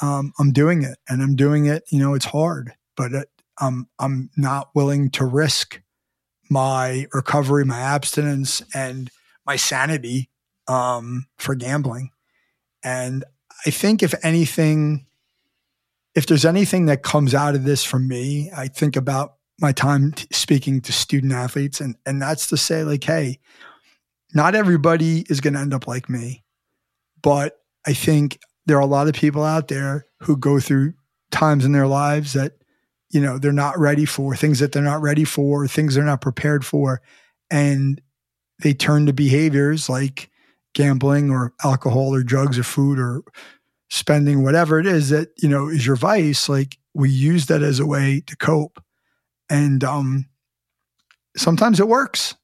um, 0.00 0.32
I'm 0.38 0.52
doing 0.52 0.84
it 0.84 0.96
and 1.08 1.20
I'm 1.22 1.34
doing 1.34 1.66
it, 1.66 1.82
you 1.90 1.98
know, 1.98 2.14
it's 2.14 2.24
hard, 2.24 2.72
but 2.96 3.12
it, 3.12 3.28
um, 3.60 3.88
I'm 3.98 4.30
not 4.36 4.68
willing 4.76 5.10
to 5.10 5.24
risk 5.24 5.82
my 6.48 7.06
recovery, 7.12 7.64
my 7.64 7.80
abstinence, 7.80 8.62
and 8.72 9.10
my 9.44 9.56
sanity 9.56 10.30
um, 10.68 11.26
for 11.36 11.56
gambling. 11.56 12.12
And 12.82 13.24
I 13.66 13.70
think 13.70 14.02
if 14.02 14.14
anything, 14.22 15.06
if 16.14 16.26
there's 16.26 16.44
anything 16.44 16.86
that 16.86 17.02
comes 17.02 17.34
out 17.34 17.54
of 17.54 17.64
this 17.64 17.84
for 17.84 17.98
me, 17.98 18.50
I 18.56 18.68
think 18.68 18.96
about 18.96 19.34
my 19.60 19.72
time 19.72 20.12
t- 20.12 20.26
speaking 20.30 20.80
to 20.82 20.92
student 20.92 21.32
athletes, 21.32 21.80
and 21.80 21.96
and 22.06 22.22
that's 22.22 22.46
to 22.48 22.56
say, 22.56 22.84
like, 22.84 23.04
hey, 23.04 23.40
not 24.34 24.54
everybody 24.54 25.24
is 25.28 25.40
going 25.40 25.54
to 25.54 25.60
end 25.60 25.74
up 25.74 25.86
like 25.86 26.08
me, 26.08 26.44
but 27.22 27.58
I 27.86 27.94
think 27.94 28.38
there 28.66 28.76
are 28.76 28.80
a 28.82 28.86
lot 28.86 29.08
of 29.08 29.14
people 29.14 29.42
out 29.42 29.68
there 29.68 30.06
who 30.20 30.36
go 30.36 30.60
through 30.60 30.94
times 31.30 31.64
in 31.64 31.72
their 31.72 31.86
lives 31.86 32.34
that, 32.34 32.52
you 33.10 33.20
know, 33.20 33.38
they're 33.38 33.52
not 33.52 33.78
ready 33.78 34.04
for, 34.04 34.36
things 34.36 34.58
that 34.58 34.72
they're 34.72 34.82
not 34.82 35.00
ready 35.00 35.24
for, 35.24 35.66
things 35.66 35.94
they're 35.94 36.04
not 36.04 36.20
prepared 36.20 36.64
for. 36.64 37.00
And 37.50 38.00
they 38.62 38.74
turn 38.74 39.06
to 39.06 39.12
behaviors 39.12 39.88
like 39.88 40.30
gambling 40.74 41.30
or 41.30 41.52
alcohol 41.64 42.14
or 42.14 42.22
drugs 42.22 42.58
or 42.58 42.62
food 42.62 42.98
or 42.98 43.22
spending 43.90 44.42
whatever 44.42 44.78
it 44.78 44.86
is 44.86 45.08
that, 45.08 45.28
you 45.42 45.48
know, 45.48 45.68
is 45.68 45.86
your 45.86 45.96
vice. 45.96 46.48
Like 46.48 46.78
we 46.94 47.10
use 47.10 47.46
that 47.46 47.62
as 47.62 47.80
a 47.80 47.86
way 47.86 48.22
to 48.26 48.36
cope. 48.36 48.82
And 49.50 49.82
um 49.82 50.26
sometimes 51.36 51.80
it 51.80 51.88
works, 51.88 52.34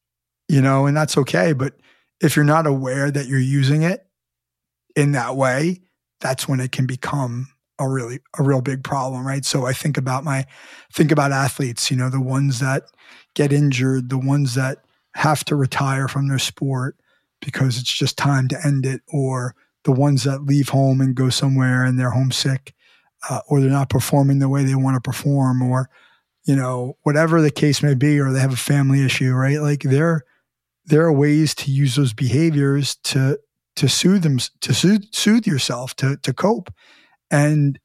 you 0.49 0.61
know, 0.61 0.87
and 0.87 0.97
that's 0.97 1.19
okay. 1.19 1.53
But 1.53 1.75
if 2.21 2.37
you're 2.37 2.45
not 2.45 2.67
aware 2.67 3.11
that 3.11 3.27
you're 3.27 3.39
using 3.39 3.83
it 3.83 4.07
in 4.97 5.13
that 5.13 5.37
way, 5.37 5.81
that's 6.21 6.49
when 6.49 6.61
it 6.61 6.73
can 6.73 6.87
become 6.87 7.49
a 7.79 7.89
really 7.89 8.21
a 8.39 8.43
real 8.43 8.61
big 8.61 8.85
problem, 8.85 9.27
right? 9.27 9.45
So 9.45 9.67
I 9.67 9.73
think 9.73 9.97
about 9.99 10.25
my 10.25 10.47
think 10.93 11.11
about 11.11 11.33
athletes, 11.33 11.91
you 11.91 11.97
know, 11.97 12.09
the 12.09 12.21
ones 12.21 12.61
that 12.61 12.85
get 13.35 13.53
injured, 13.53 14.11
the 14.11 14.19
ones 14.19 14.55
that 14.55 14.79
have 15.17 15.45
to 15.47 15.57
retire 15.57 16.09
from 16.09 16.29
their 16.29 16.39
sport 16.39 16.97
because 17.45 17.79
it's 17.79 17.93
just 17.93 18.17
time 18.17 18.49
to 18.49 18.59
end 18.65 18.87
it, 18.87 19.03
or 19.09 19.55
the 19.85 19.93
ones 19.93 20.25
that 20.25 20.45
leave 20.45 20.71
home 20.71 21.01
and 21.01 21.15
go 21.15 21.29
somewhere 21.29 21.85
and 21.85 21.99
they're 21.99 22.11
homesick, 22.11 22.75
uh, 23.29 23.41
or 23.49 23.61
they're 23.61 23.71
not 23.71 23.91
performing 23.91 24.39
the 24.39 24.49
way 24.49 24.65
they 24.65 24.75
want 24.75 24.97
to 24.97 25.01
perform, 25.01 25.63
or 25.63 25.89
you 26.45 26.57
know 26.57 26.97
whatever 27.03 27.41
the 27.41 27.51
case 27.51 27.83
may 27.83 27.95
be, 27.95 28.19
or 28.19 28.33
they 28.33 28.41
have 28.41 28.53
a 28.53 28.57
family 28.57 29.05
issue, 29.05 29.33
right? 29.33 29.61
Like 29.61 29.83
there, 29.83 30.23
there 30.87 31.05
are 31.05 31.13
ways 31.13 31.55
to 31.57 31.71
use 31.71 31.97
those 31.97 32.13
behaviors 32.13 32.97
to 32.97 33.39
to 33.77 33.89
soothe 33.89 34.23
them, 34.23 34.39
to 34.61 34.73
soothe, 34.73 35.05
soothe 35.13 35.47
yourself, 35.47 35.95
to 35.97 36.17
to 36.19 36.33
cope. 36.33 36.73
And 37.31 37.79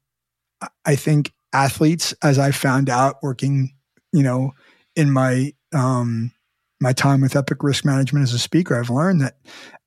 I 0.84 0.96
think 0.96 1.32
athletes, 1.52 2.14
as 2.22 2.38
I 2.38 2.50
found 2.50 2.88
out 2.88 3.22
working, 3.22 3.74
you 4.12 4.22
know, 4.22 4.52
in 4.96 5.10
my 5.10 5.52
um, 5.72 6.32
my 6.80 6.92
time 6.92 7.20
with 7.20 7.36
Epic 7.36 7.62
Risk 7.62 7.84
Management 7.84 8.22
as 8.22 8.32
a 8.32 8.38
speaker, 8.38 8.78
I've 8.78 8.90
learned 8.90 9.20
that 9.20 9.36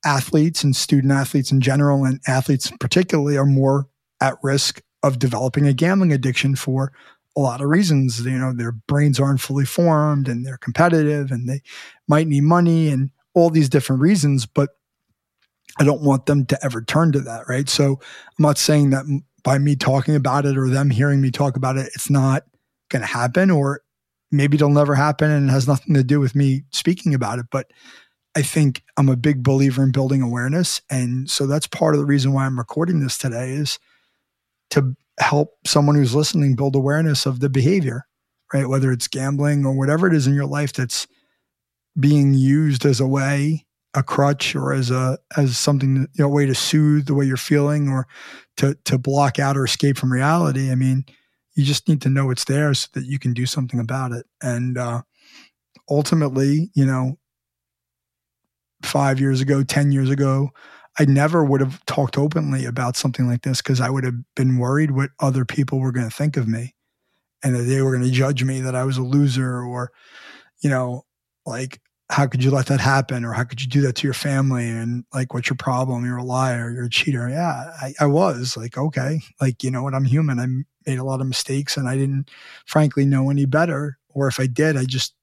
athletes 0.04 0.62
and 0.62 0.76
student 0.76 1.12
athletes 1.12 1.50
in 1.50 1.60
general, 1.60 2.04
and 2.04 2.20
athletes 2.26 2.72
particularly, 2.78 3.36
are 3.36 3.46
more 3.46 3.88
at 4.20 4.38
risk 4.42 4.80
of 5.02 5.18
developing 5.18 5.66
a 5.66 5.72
gambling 5.72 6.12
addiction 6.12 6.56
for 6.56 6.92
a 7.36 7.40
lot 7.40 7.60
of 7.60 7.68
reasons. 7.68 8.24
You 8.24 8.38
know, 8.38 8.52
their 8.52 8.72
brains 8.72 9.18
aren't 9.18 9.40
fully 9.40 9.64
formed, 9.64 10.28
and 10.28 10.46
they're 10.46 10.56
competitive, 10.56 11.30
and 11.30 11.48
they 11.48 11.62
might 12.06 12.28
need 12.28 12.44
money, 12.44 12.88
and 12.88 13.10
all 13.34 13.50
these 13.50 13.68
different 13.68 14.00
reasons. 14.00 14.46
But 14.46 14.70
I 15.78 15.84
don't 15.84 16.02
want 16.02 16.26
them 16.26 16.46
to 16.46 16.64
ever 16.64 16.80
turn 16.80 17.10
to 17.12 17.20
that, 17.20 17.48
right? 17.48 17.68
So 17.68 17.94
I'm 17.94 18.42
not 18.42 18.58
saying 18.58 18.90
that 18.90 19.04
by 19.42 19.58
me 19.58 19.74
talking 19.74 20.14
about 20.14 20.46
it 20.46 20.56
or 20.56 20.68
them 20.68 20.90
hearing 20.90 21.20
me 21.20 21.30
talk 21.30 21.56
about 21.56 21.76
it, 21.76 21.90
it's 21.94 22.08
not 22.08 22.44
going 22.88 23.02
to 23.02 23.08
happen, 23.08 23.50
or 23.50 23.80
maybe 24.36 24.56
it'll 24.56 24.70
never 24.70 24.94
happen 24.94 25.30
and 25.30 25.48
it 25.48 25.52
has 25.52 25.68
nothing 25.68 25.94
to 25.94 26.04
do 26.04 26.20
with 26.20 26.34
me 26.34 26.64
speaking 26.70 27.14
about 27.14 27.38
it. 27.38 27.46
But 27.50 27.70
I 28.36 28.42
think 28.42 28.82
I'm 28.96 29.08
a 29.08 29.16
big 29.16 29.42
believer 29.42 29.82
in 29.82 29.92
building 29.92 30.22
awareness. 30.22 30.80
And 30.90 31.30
so 31.30 31.46
that's 31.46 31.66
part 31.66 31.94
of 31.94 32.00
the 32.00 32.06
reason 32.06 32.32
why 32.32 32.46
I'm 32.46 32.58
recording 32.58 33.00
this 33.00 33.16
today 33.16 33.50
is 33.50 33.78
to 34.70 34.96
help 35.20 35.54
someone 35.64 35.96
who's 35.96 36.14
listening 36.14 36.56
build 36.56 36.74
awareness 36.74 37.26
of 37.26 37.40
the 37.40 37.48
behavior, 37.48 38.06
right? 38.52 38.68
Whether 38.68 38.90
it's 38.90 39.08
gambling 39.08 39.64
or 39.64 39.72
whatever 39.72 40.08
it 40.08 40.14
is 40.14 40.26
in 40.26 40.34
your 40.34 40.46
life 40.46 40.72
that's 40.72 41.06
being 41.98 42.34
used 42.34 42.84
as 42.84 42.98
a 42.98 43.06
way 43.06 43.64
a 43.94 44.02
crutch 44.02 44.54
or 44.54 44.72
as 44.72 44.90
a 44.90 45.18
as 45.36 45.56
something 45.56 46.08
you 46.14 46.24
know 46.24 46.26
a 46.26 46.28
way 46.28 46.46
to 46.46 46.54
soothe 46.54 47.06
the 47.06 47.14
way 47.14 47.24
you're 47.24 47.36
feeling 47.36 47.88
or 47.88 48.06
to 48.56 48.74
to 48.84 48.98
block 48.98 49.38
out 49.38 49.56
or 49.56 49.64
escape 49.64 49.96
from 49.96 50.12
reality 50.12 50.70
i 50.70 50.74
mean 50.74 51.04
you 51.54 51.64
just 51.64 51.88
need 51.88 52.02
to 52.02 52.10
know 52.10 52.30
it's 52.30 52.44
there 52.44 52.74
so 52.74 52.88
that 52.94 53.04
you 53.04 53.18
can 53.18 53.32
do 53.32 53.46
something 53.46 53.80
about 53.80 54.12
it. 54.12 54.26
And 54.42 54.76
uh, 54.76 55.02
ultimately 55.88 56.70
you 56.74 56.84
know 56.84 57.18
five 58.82 59.20
years 59.20 59.40
ago 59.40 59.62
ten 59.62 59.92
years 59.92 60.10
ago 60.10 60.50
i 60.98 61.04
never 61.04 61.44
would 61.44 61.60
have 61.60 61.84
talked 61.86 62.18
openly 62.18 62.64
about 62.64 62.96
something 62.96 63.26
like 63.26 63.42
this 63.42 63.60
because 63.60 63.80
i 63.80 63.90
would 63.90 64.04
have 64.04 64.14
been 64.36 64.58
worried 64.58 64.90
what 64.90 65.10
other 65.20 65.44
people 65.44 65.78
were 65.78 65.92
going 65.92 66.08
to 66.08 66.14
think 66.14 66.36
of 66.36 66.48
me 66.48 66.74
and 67.42 67.54
that 67.54 67.62
they 67.62 67.80
were 67.82 67.96
going 67.96 68.04
to 68.04 68.10
judge 68.10 68.44
me 68.44 68.60
that 68.60 68.74
i 68.74 68.84
was 68.84 68.96
a 68.96 69.02
loser 69.02 69.62
or 69.62 69.92
you 70.62 70.70
know 70.70 71.04
like 71.46 71.80
how 72.10 72.26
could 72.26 72.44
you 72.44 72.50
let 72.50 72.66
that 72.66 72.80
happen 72.80 73.24
or 73.24 73.32
how 73.32 73.44
could 73.44 73.62
you 73.62 73.68
do 73.68 73.80
that 73.80 73.94
to 73.96 74.06
your 74.06 74.14
family 74.14 74.68
and 74.68 75.04
like 75.14 75.32
what's 75.32 75.48
your 75.48 75.56
problem? 75.56 76.04
You're 76.04 76.18
a 76.18 76.22
liar. 76.22 76.70
You're 76.70 76.84
a 76.84 76.90
cheater. 76.90 77.28
Yeah 77.30 77.72
I, 77.80 77.94
I, 77.98 78.06
was 78.06 78.56
like 78.58 78.76
okay 78.76 79.20
like 79.40 79.62
you 79.62 79.70
know 79.70 79.82
what? 79.82 79.94
I'm 79.94 80.04
human. 80.04 80.38
I 80.38 80.46
made 80.86 80.98
a 80.98 81.04
lot 81.04 81.20
of 81.20 81.26
mistakes 81.26 81.76
and 81.76 81.88
i 81.88 81.96
didn't 81.96 82.30
frankly 82.66 83.04
know 83.04 83.30
any 83.30 83.44
better. 83.44 83.98
Or 84.08 84.28
if 84.28 84.38
i 84.38 84.46
did 84.46 84.76
i 84.76 84.84
just 84.84 85.14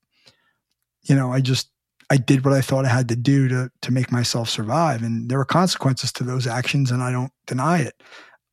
you 1.04 1.16
know 1.16 1.32
i 1.32 1.40
just 1.40 1.70
i 2.10 2.18
did 2.18 2.44
what 2.44 2.54
i 2.54 2.62
thought 2.62 2.86
i 2.86 2.90
had 2.90 3.08
to 3.10 3.16
do 3.16 3.48
to 3.48 3.72
to 3.82 3.92
make 3.92 4.12
myself 4.12 4.50
survive. 4.50 5.04
And 5.04 5.30
there 5.30 5.38
were 5.38 5.46
consequences 5.46 6.12
to 6.14 6.24
those 6.24 6.48
actions 6.48 6.92
and 6.92 7.02
i 7.02 7.12
don't 7.12 7.32
deny 7.48 7.80
it. 7.80 8.02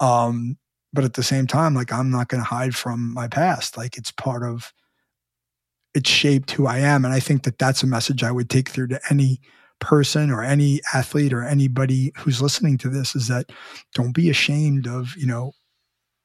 Um 0.01 0.59
but 0.93 1.05
at 1.05 1.15
the 1.15 1.23
same 1.23 1.47
time 1.47 1.75
like 1.75 1.93
i'm 1.93 2.11
not 2.11 2.29
going 2.29 2.43
to 2.43 2.49
hide 2.49 2.75
from 2.75 3.13
my 3.13 3.29
past. 3.29 3.77
Like 3.77 3.97
it's 3.97 4.11
part 4.11 4.43
of 4.43 4.73
it 5.95 6.07
shaped 6.07 6.53
who 6.53 6.67
I 6.67 6.79
am. 6.79 7.05
And 7.05 7.15
I 7.15 7.21
think 7.21 7.43
that 7.43 7.59
that's 7.59 7.83
a 7.83 7.87
message 7.87 8.23
I 8.23 8.31
would 8.31 8.51
take 8.51 8.69
through 8.69 8.89
to 8.89 9.01
any 9.11 9.41
person 9.81 10.31
or 10.31 10.43
any 10.43 10.81
athlete 10.95 11.33
or 11.33 11.43
anybody 11.43 12.13
who's 12.17 12.43
listening 12.43 12.79
to 12.79 12.89
this 12.89 13.15
is 13.15 13.29
that 13.29 13.51
don't 13.95 14.13
be 14.13 14.31
ashamed 14.31 14.87
of, 14.87 15.17
you 15.17 15.27
know, 15.27 15.53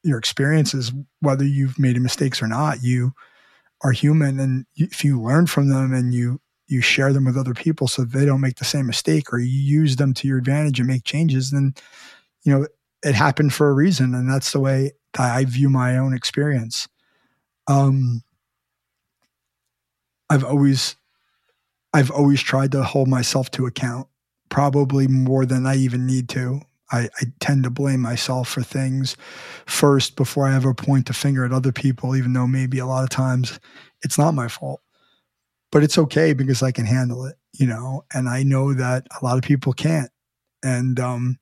your 0.04 0.18
experiences, 0.18 0.92
whether 1.22 1.46
you've 1.46 1.80
made 1.80 2.00
mistakes 2.00 2.42
or 2.42 2.48
not. 2.48 2.84
You 2.84 3.14
are 3.82 3.92
human. 3.92 4.40
And 4.40 4.66
if 4.76 5.04
you 5.04 5.22
learn 5.22 5.48
from 5.48 5.70
them 5.70 5.94
and 5.94 6.14
you, 6.14 6.40
you 6.68 6.82
share 6.82 7.14
them 7.14 7.26
with 7.26 7.38
other 7.38 7.54
people 7.54 7.88
so 7.88 8.04
they 8.04 8.26
don't 8.26 8.42
make 8.42 8.58
the 8.58 8.66
same 8.66 8.88
mistake 8.88 9.32
or 9.34 9.40
you 9.40 9.48
use 9.48 9.98
them 9.98 10.14
to 10.16 10.28
your 10.28 10.38
advantage 10.38 10.80
and 10.80 10.88
make 10.88 11.04
changes, 11.04 11.52
then, 11.52 11.74
you 12.44 12.54
know, 12.54 12.68
it 13.04 13.16
happened 13.16 13.54
for 13.54 13.70
a 13.70 13.74
reason. 13.74 14.16
And 14.16 14.30
that's 14.30 14.52
the 14.52 14.60
way 14.60 14.92
I 15.18 15.46
view 15.46 15.70
my 15.70 15.98
own 15.98 16.14
experience. 16.14 16.88
Um, 17.68 18.24
I've 20.30 20.44
always 20.44 20.96
I've 21.94 22.10
always 22.10 22.42
tried 22.42 22.72
to 22.72 22.84
hold 22.84 23.08
myself 23.08 23.52
to 23.52 23.68
account, 23.68 24.08
probably 24.50 25.08
more 25.08 25.46
than 25.46 25.68
I 25.68 25.76
even 25.76 26.08
need 26.08 26.28
to. 26.30 26.62
I, 26.94 27.10
I, 27.20 27.26
tend 27.40 27.64
to 27.64 27.70
blame 27.70 28.00
myself 28.00 28.48
for 28.48 28.62
things 28.62 29.18
first 29.66 30.16
before 30.16 30.48
I 30.48 30.56
ever 30.56 30.74
point 30.74 31.08
the 31.08 31.14
finger 31.14 31.44
at 31.44 31.52
other 31.52 31.72
people, 31.72 32.16
even 32.16 32.34
though 32.34 32.48
maybe 32.48 32.78
a 32.80 32.86
lot 32.86 33.04
of 33.04 33.10
times 33.10 33.60
it's 34.04 34.18
not 34.18 34.36
my 34.36 34.48
fault. 34.48 34.80
But 35.72 35.84
it's 35.84 35.98
okay 35.98 36.34
because 36.34 36.62
I 36.62 36.72
can 36.72 36.86
handle 36.86 37.26
it, 37.26 37.36
you 37.52 37.66
know, 37.66 38.06
and 38.14 38.30
I 38.30 38.44
know 38.44 38.74
that 38.76 39.08
a 39.20 39.26
lot 39.26 39.38
of 39.38 39.44
people 39.44 39.74
can't. 39.74 40.12
And 40.62 41.00
um, 41.00 41.40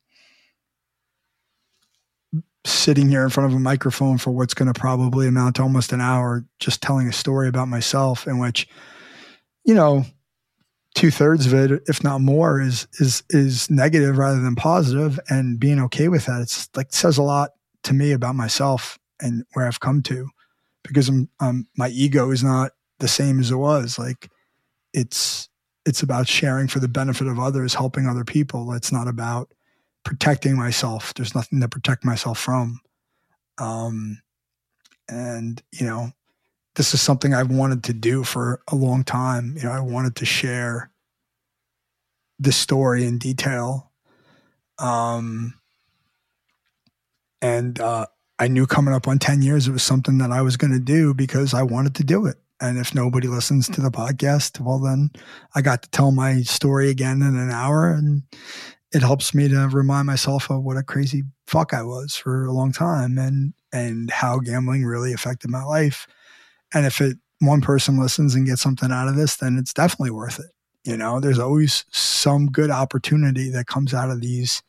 sitting 2.65 3.09
here 3.09 3.23
in 3.23 3.29
front 3.29 3.51
of 3.51 3.55
a 3.55 3.59
microphone 3.59 4.17
for 4.17 4.31
what's 4.31 4.53
going 4.53 4.71
to 4.71 4.79
probably 4.79 5.27
amount 5.27 5.57
to 5.57 5.63
almost 5.63 5.91
an 5.91 6.01
hour 6.01 6.45
just 6.59 6.81
telling 6.81 7.07
a 7.07 7.13
story 7.13 7.47
about 7.47 7.67
myself 7.67 8.27
in 8.27 8.39
which 8.39 8.67
you 9.65 9.73
know 9.73 10.05
two 10.93 11.11
thirds 11.11 11.45
of 11.45 11.53
it 11.53 11.81
if 11.87 12.03
not 12.03 12.21
more 12.21 12.59
is 12.61 12.87
is 12.99 13.23
is 13.29 13.69
negative 13.69 14.17
rather 14.17 14.41
than 14.41 14.55
positive 14.55 15.19
and 15.29 15.59
being 15.59 15.79
okay 15.79 16.09
with 16.09 16.25
that 16.25 16.41
it's 16.41 16.69
like 16.75 16.91
says 16.91 17.17
a 17.17 17.23
lot 17.23 17.51
to 17.83 17.93
me 17.93 18.11
about 18.11 18.35
myself 18.35 18.99
and 19.21 19.45
where 19.53 19.67
i've 19.67 19.79
come 19.79 20.01
to 20.01 20.29
because 20.83 21.09
I'm, 21.09 21.29
um, 21.39 21.67
my 21.77 21.89
ego 21.89 22.31
is 22.31 22.43
not 22.43 22.71
the 22.99 23.07
same 23.07 23.39
as 23.39 23.51
it 23.51 23.55
was 23.55 23.97
like 23.97 24.29
it's 24.93 25.47
it's 25.85 26.03
about 26.03 26.27
sharing 26.27 26.67
for 26.67 26.79
the 26.79 26.87
benefit 26.87 27.27
of 27.27 27.39
others 27.39 27.73
helping 27.73 28.07
other 28.07 28.25
people 28.25 28.73
it's 28.73 28.91
not 28.91 29.07
about 29.07 29.51
protecting 30.03 30.57
myself. 30.57 31.13
There's 31.13 31.35
nothing 31.35 31.61
to 31.61 31.67
protect 31.67 32.05
myself 32.05 32.39
from. 32.39 32.79
Um, 33.57 34.21
and, 35.09 35.61
you 35.71 35.85
know, 35.85 36.11
this 36.75 36.93
is 36.93 37.01
something 37.01 37.33
I've 37.33 37.51
wanted 37.51 37.83
to 37.85 37.93
do 37.93 38.23
for 38.23 38.61
a 38.69 38.75
long 38.75 39.03
time. 39.03 39.55
You 39.57 39.63
know, 39.63 39.71
I 39.71 39.79
wanted 39.79 40.15
to 40.17 40.25
share 40.25 40.91
this 42.39 42.57
story 42.57 43.05
in 43.05 43.17
detail. 43.17 43.91
Um, 44.79 45.55
and 47.41 47.79
uh, 47.79 48.07
I 48.39 48.47
knew 48.47 48.65
coming 48.65 48.93
up 48.93 49.07
on 49.07 49.19
10 49.19 49.41
years, 49.41 49.67
it 49.67 49.71
was 49.71 49.83
something 49.83 50.17
that 50.19 50.31
I 50.31 50.41
was 50.41 50.57
going 50.57 50.73
to 50.73 50.79
do 50.79 51.13
because 51.13 51.53
I 51.53 51.63
wanted 51.63 51.95
to 51.95 52.03
do 52.03 52.25
it. 52.25 52.37
And 52.59 52.77
if 52.77 52.93
nobody 52.93 53.27
listens 53.27 53.67
to 53.69 53.81
the 53.81 53.89
podcast, 53.89 54.59
well, 54.59 54.79
then 54.79 55.11
I 55.55 55.61
got 55.61 55.83
to 55.83 55.89
tell 55.89 56.11
my 56.11 56.41
story 56.43 56.89
again 56.89 57.21
in 57.21 57.35
an 57.35 57.49
hour 57.49 57.91
and 57.91 58.23
it 58.91 59.01
helps 59.01 59.33
me 59.33 59.47
to 59.47 59.67
remind 59.67 60.07
myself 60.07 60.49
of 60.49 60.63
what 60.63 60.77
a 60.77 60.83
crazy 60.83 61.23
fuck 61.47 61.73
I 61.73 61.83
was 61.83 62.15
for 62.15 62.45
a 62.45 62.51
long 62.51 62.71
time 62.71 63.17
and 63.17 63.53
and 63.73 64.11
how 64.11 64.39
gambling 64.39 64.83
really 64.83 65.13
affected 65.13 65.49
my 65.49 65.63
life. 65.63 66.07
And 66.73 66.85
if 66.85 67.01
it 67.01 67.17
one 67.39 67.61
person 67.61 67.99
listens 67.99 68.35
and 68.35 68.45
gets 68.45 68.61
something 68.61 68.91
out 68.91 69.07
of 69.07 69.15
this, 69.15 69.35
then 69.37 69.57
it's 69.57 69.73
definitely 69.73 70.11
worth 70.11 70.39
it. 70.39 70.51
You 70.83 70.97
know, 70.97 71.19
there's 71.19 71.39
always 71.39 71.85
some 71.91 72.47
good 72.47 72.69
opportunity 72.71 73.49
that 73.49 73.67
comes 73.67 73.93
out 73.93 74.09
of 74.09 74.21
these 74.21 74.61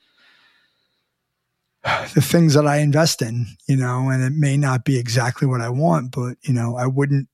the 2.14 2.22
things 2.22 2.54
that 2.54 2.66
I 2.66 2.78
invest 2.78 3.22
in, 3.22 3.46
you 3.66 3.76
know, 3.76 4.08
and 4.08 4.22
it 4.22 4.32
may 4.32 4.56
not 4.56 4.84
be 4.84 4.98
exactly 4.98 5.46
what 5.46 5.60
I 5.60 5.68
want, 5.68 6.12
but 6.12 6.36
you 6.42 6.54
know, 6.54 6.76
I 6.76 6.86
wouldn't, 6.86 7.28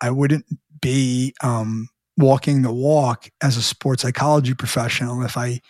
I 0.00 0.10
wouldn't 0.10 0.44
be 0.80 1.34
um, 1.42 1.88
walking 2.16 2.62
the 2.62 2.72
walk 2.72 3.30
as 3.42 3.56
a 3.56 3.62
sports 3.62 4.02
psychology 4.02 4.54
professional 4.54 5.22
if 5.22 5.36
I 5.36 5.60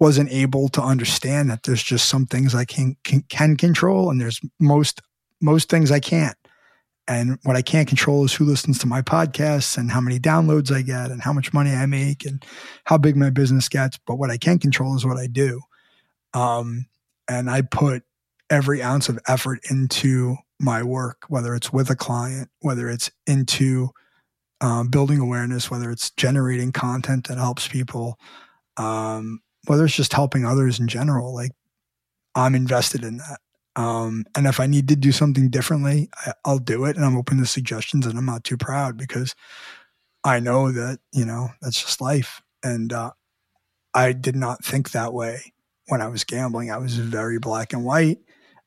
wasn't 0.00 0.30
able 0.30 0.68
to 0.70 0.82
understand 0.82 1.48
that 1.50 1.62
there's 1.62 1.82
just 1.82 2.08
some 2.08 2.26
things 2.26 2.54
I 2.54 2.64
can, 2.64 2.96
can, 3.04 3.22
can 3.28 3.56
control 3.56 4.10
and 4.10 4.20
there's 4.20 4.40
most 4.58 5.00
most 5.40 5.68
things 5.68 5.90
I 5.90 6.00
can't. 6.00 6.36
And 7.06 7.38
what 7.42 7.56
I 7.56 7.62
can't 7.62 7.88
control 7.88 8.24
is 8.24 8.32
who 8.32 8.44
listens 8.44 8.78
to 8.78 8.86
my 8.86 9.02
podcasts 9.02 9.76
and 9.76 9.90
how 9.90 10.00
many 10.00 10.18
downloads 10.18 10.74
I 10.74 10.82
get 10.82 11.10
and 11.10 11.20
how 11.20 11.32
much 11.32 11.52
money 11.52 11.72
I 11.72 11.84
make 11.86 12.24
and 12.24 12.44
how 12.84 12.96
big 12.96 13.16
my 13.16 13.30
business 13.30 13.68
gets. 13.68 13.98
But 14.06 14.16
what 14.16 14.30
I 14.30 14.38
can 14.38 14.58
control 14.58 14.96
is 14.96 15.04
what 15.04 15.18
I 15.18 15.26
do. 15.26 15.60
Um, 16.32 16.86
and 17.28 17.50
I 17.50 17.62
put 17.62 18.04
every 18.50 18.82
ounce 18.82 19.08
of 19.08 19.18
effort 19.26 19.60
into 19.70 20.36
my 20.58 20.82
work, 20.82 21.24
whether 21.28 21.54
it's 21.54 21.72
with 21.72 21.90
a 21.90 21.96
client, 21.96 22.48
whether 22.60 22.88
it's 22.88 23.10
into 23.26 23.90
um, 24.60 24.88
building 24.88 25.18
awareness, 25.18 25.70
whether 25.70 25.90
it's 25.90 26.10
generating 26.12 26.72
content 26.72 27.28
that 27.28 27.38
helps 27.38 27.68
people, 27.68 28.18
um, 28.76 29.40
whether 29.66 29.84
it's 29.84 29.96
just 29.96 30.12
helping 30.12 30.46
others 30.46 30.80
in 30.80 30.88
general. 30.88 31.34
Like 31.34 31.52
I'm 32.34 32.54
invested 32.54 33.04
in 33.04 33.18
that. 33.18 33.40
Um, 33.76 34.24
and 34.36 34.46
if 34.46 34.60
I 34.60 34.66
need 34.66 34.88
to 34.88 34.96
do 34.96 35.10
something 35.12 35.50
differently, 35.50 36.08
I, 36.26 36.32
will 36.48 36.58
do 36.58 36.84
it. 36.84 36.96
And 36.96 37.04
I'm 37.04 37.16
open 37.16 37.38
to 37.38 37.46
suggestions 37.46 38.06
and 38.06 38.16
I'm 38.16 38.26
not 38.26 38.44
too 38.44 38.56
proud 38.56 38.96
because 38.96 39.34
I 40.22 40.40
know 40.40 40.70
that, 40.72 41.00
you 41.12 41.24
know, 41.24 41.48
that's 41.60 41.82
just 41.82 42.00
life. 42.00 42.40
And 42.62 42.92
uh, 42.92 43.10
I 43.92 44.12
did 44.12 44.36
not 44.36 44.64
think 44.64 44.92
that 44.92 45.12
way 45.12 45.52
when 45.86 46.00
I 46.00 46.08
was 46.08 46.24
gambling. 46.24 46.70
I 46.70 46.78
was 46.78 46.96
very 46.96 47.38
black 47.38 47.72
and 47.72 47.84
white. 47.84 48.18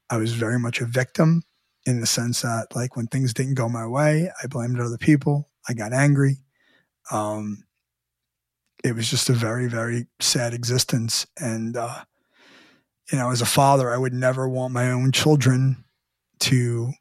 I 0.10 0.18
was 0.18 0.34
very 0.34 0.60
much 0.60 0.82
a 0.82 0.86
victim 0.86 1.44
in 1.86 2.00
the 2.00 2.06
sense 2.06 2.42
that, 2.42 2.76
like, 2.76 2.96
when 2.96 3.08
things 3.08 3.34
didn't 3.34 3.56
go 3.56 3.68
my 3.70 3.88
way, 3.88 4.30
I 4.42 4.48
blamed 4.48 4.80
other 4.80 4.98
people. 4.98 5.50
I 5.68 5.74
got 5.74 5.94
angry. 5.94 6.38
Um, 7.12 7.64
it 8.84 8.94
was 8.94 9.10
just 9.10 9.30
a 9.30 9.34
very, 9.34 9.68
very 9.68 10.08
sad 10.20 10.54
existence. 10.54 11.26
And, 11.40 11.76
uh, 11.76 12.04
you 13.12 13.18
know, 13.18 13.32
as 13.32 13.42
a 13.42 13.46
father, 13.46 13.92
I 13.92 13.98
would 13.98 14.14
never 14.14 14.48
want 14.48 14.74
my 14.74 14.92
own 14.92 15.12
children 15.12 15.84
to 16.42 16.92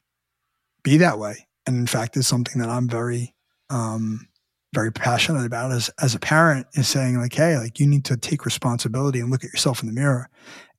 be 0.83 0.97
that 0.97 1.19
way. 1.19 1.47
And 1.65 1.75
in 1.75 1.87
fact, 1.87 2.15
it's 2.15 2.27
something 2.27 2.61
that 2.61 2.69
I'm 2.69 2.87
very, 2.87 3.35
um, 3.69 4.27
very 4.73 4.91
passionate 4.91 5.45
about 5.45 5.71
as, 5.71 5.89
as 6.01 6.15
a 6.15 6.19
parent 6.19 6.67
is 6.73 6.87
saying 6.87 7.17
like, 7.17 7.33
Hey, 7.33 7.57
like 7.57 7.79
you 7.79 7.87
need 7.87 8.05
to 8.05 8.17
take 8.17 8.45
responsibility 8.45 9.19
and 9.19 9.29
look 9.29 9.43
at 9.43 9.51
yourself 9.51 9.81
in 9.81 9.87
the 9.87 9.93
mirror 9.93 10.29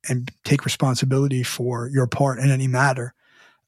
and 0.07 0.31
take 0.43 0.65
responsibility 0.65 1.43
for 1.43 1.89
your 1.89 2.07
part 2.07 2.39
in 2.39 2.49
any 2.49 2.67
matter. 2.67 3.13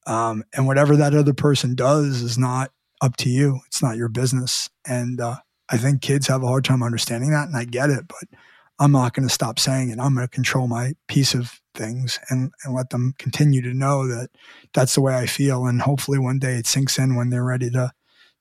Um, 0.07 0.43
and 0.53 0.65
whatever 0.65 0.95
that 0.95 1.13
other 1.13 1.33
person 1.33 1.75
does 1.75 2.21
is 2.21 2.37
not 2.37 2.71
up 3.01 3.17
to 3.17 3.29
you. 3.29 3.59
It's 3.67 3.83
not 3.83 3.97
your 3.97 4.09
business. 4.09 4.69
And, 4.85 5.21
uh, 5.21 5.35
I 5.69 5.77
think 5.77 6.01
kids 6.01 6.27
have 6.27 6.43
a 6.43 6.47
hard 6.47 6.65
time 6.65 6.83
understanding 6.83 7.31
that 7.31 7.47
and 7.47 7.55
I 7.55 7.63
get 7.65 7.89
it, 7.89 8.05
but 8.07 8.27
I'm 8.81 8.91
not 8.91 9.13
going 9.13 9.27
to 9.27 9.33
stop 9.33 9.59
saying 9.59 9.91
it. 9.91 9.99
I'm 9.99 10.15
going 10.15 10.27
to 10.27 10.35
control 10.35 10.67
my 10.67 10.93
piece 11.07 11.35
of 11.35 11.61
things 11.75 12.17
and, 12.29 12.51
and 12.63 12.73
let 12.73 12.89
them 12.89 13.13
continue 13.19 13.61
to 13.61 13.75
know 13.75 14.07
that 14.07 14.31
that's 14.73 14.95
the 14.95 15.01
way 15.01 15.15
I 15.15 15.27
feel. 15.27 15.67
And 15.67 15.79
hopefully 15.79 16.17
one 16.17 16.39
day 16.39 16.55
it 16.55 16.65
sinks 16.65 16.97
in 16.97 17.15
when 17.15 17.29
they're 17.29 17.43
ready 17.43 17.69
to, 17.69 17.91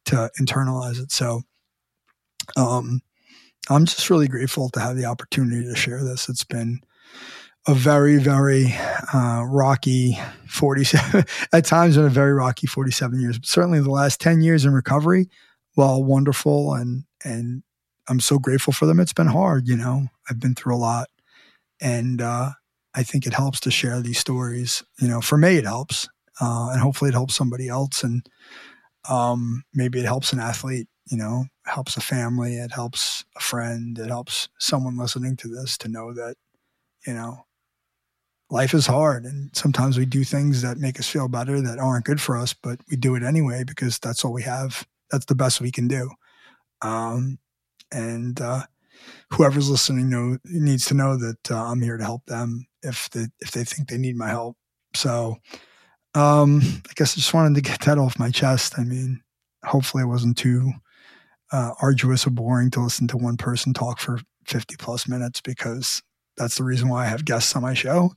to 0.07 0.31
internalize 0.41 0.99
it. 0.99 1.13
So, 1.13 1.43
um, 2.57 3.03
I'm 3.69 3.85
just 3.85 4.09
really 4.09 4.29
grateful 4.29 4.71
to 4.71 4.81
have 4.81 4.97
the 4.97 5.05
opportunity 5.05 5.63
to 5.63 5.77
share 5.77 6.03
this. 6.03 6.31
It's 6.31 6.45
been 6.45 6.81
a 7.69 7.75
very, 7.75 8.17
very 8.17 8.75
uh, 9.13 9.45
rocky 9.47 10.19
47, 10.49 11.25
at 11.53 11.67
times 11.67 11.97
been 11.97 12.07
a 12.07 12.09
very 12.09 12.33
rocky 12.33 12.67
47 12.67 13.21
years, 13.21 13.39
but 13.39 13.47
certainly 13.47 13.81
the 13.81 13.91
last 13.91 14.23
10 14.23 14.41
years 14.41 14.65
in 14.65 14.73
recovery, 14.73 15.29
while 15.75 16.03
wonderful 16.03 16.73
and, 16.73 17.05
and 17.23 17.63
I'm 18.09 18.21
so 18.21 18.39
grateful 18.39 18.73
for 18.73 18.87
them. 18.87 19.01
It's 19.01 19.13
been 19.13 19.27
hard, 19.29 19.69
you 19.69 19.77
know. 19.77 20.09
I've 20.29 20.41
been 20.41 20.55
through 20.55 20.75
a 20.75 20.79
lot, 20.79 21.09
and 21.81 22.21
uh, 22.21 22.51
I 22.95 23.03
think 23.03 23.27
it 23.27 23.35
helps 23.35 23.61
to 23.61 23.71
share 23.71 24.01
these 24.01 24.19
stories. 24.19 24.83
You 25.01 25.09
know, 25.09 25.21
for 25.21 25.39
me, 25.39 25.57
it 25.57 25.65
helps, 25.65 26.09
uh, 26.41 26.71
and 26.73 26.81
hopefully, 26.81 27.11
it 27.11 27.15
helps 27.15 27.35
somebody 27.35 27.69
else, 27.69 28.03
and 28.03 28.27
um, 29.09 29.65
maybe 29.75 30.01
it 30.01 30.07
helps 30.07 30.33
an 30.33 30.41
athlete. 30.41 30.89
You 31.11 31.19
know, 31.19 31.45
helps 31.67 31.97
a 31.97 32.01
family, 32.01 32.57
it 32.57 32.73
helps 32.73 33.25
a 33.37 33.41
friend, 33.41 33.99
it 33.99 34.09
helps 34.09 34.49
someone 34.59 34.97
listening 34.97 35.37
to 35.39 35.49
this 35.49 35.77
to 35.79 35.89
know 35.89 36.13
that, 36.15 36.37
you 37.07 37.15
know, 37.15 37.47
life 38.51 38.75
is 38.75 38.87
hard, 38.87 39.25
and 39.25 39.51
sometimes 39.55 39.99
we 39.99 40.07
do 40.07 40.25
things 40.25 40.63
that 40.63 40.79
make 40.79 40.99
us 40.99 41.09
feel 41.09 41.29
better 41.29 41.61
that 41.61 41.79
aren't 41.79 42.05
good 42.05 42.21
for 42.21 42.37
us, 42.37 42.53
but 42.55 42.81
we 42.91 42.97
do 42.97 43.15
it 43.15 43.23
anyway 43.23 43.65
because 43.65 43.99
that's 43.99 44.25
all 44.25 44.33
we 44.33 44.43
have. 44.43 44.87
That's 45.11 45.27
the 45.27 45.35
best 45.35 45.61
we 45.61 45.73
can 45.73 45.89
do. 45.89 46.11
Um, 46.83 47.39
and 47.93 48.41
uh, 48.41 48.63
whoever's 49.33 49.71
listening 49.71 50.09
know 50.11 50.39
needs 50.45 50.87
to 50.87 50.95
know 50.95 51.17
that 51.17 51.51
uh, 51.51 51.65
I'm 51.65 51.81
here 51.81 51.97
to 51.97 52.05
help 52.05 52.25
them 52.27 52.67
if 52.83 53.11
they 53.11 53.27
if 53.41 53.51
they 53.51 53.65
think 53.65 53.89
they 53.89 53.99
need 53.99 54.17
my 54.17 54.29
help. 54.29 54.57
So, 54.95 55.37
um, 56.15 56.61
I 56.65 56.93
guess 56.97 57.15
I 57.15 57.21
just 57.21 57.35
wanted 57.35 57.55
to 57.55 57.69
get 57.71 57.81
that 57.83 57.99
off 57.99 58.19
my 58.19 58.31
chest. 58.31 58.79
I 58.79 58.85
mean, 58.85 59.23
hopefully, 59.65 60.03
it 60.03 60.09
wasn't 60.09 60.37
too 60.37 60.73
uh, 61.53 61.73
arduous 61.81 62.27
or 62.27 62.31
boring 62.31 62.71
to 62.71 62.81
listen 62.81 63.09
to 63.09 63.17
one 63.17 63.37
person 63.37 63.73
talk 63.73 63.99
for 63.99 64.21
50 64.47 64.77
plus 64.77 65.09
minutes 65.09 65.41
because 65.41 66.03
that's 66.37 66.57
the 66.57 66.65
reason 66.65 66.89
why 66.89 67.05
I 67.05 67.09
have 67.09 67.25
guests 67.25 67.55
on 67.55 67.63
my 67.63 67.75
show. 67.75 68.13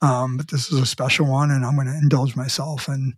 Um, 0.00 0.36
but 0.36 0.48
this 0.48 0.70
is 0.70 0.78
a 0.78 0.86
special 0.86 1.26
one, 1.26 1.50
and 1.50 1.64
I'm 1.64 1.74
going 1.74 1.86
to 1.86 1.96
indulge 1.96 2.36
myself 2.36 2.88
and 2.88 3.14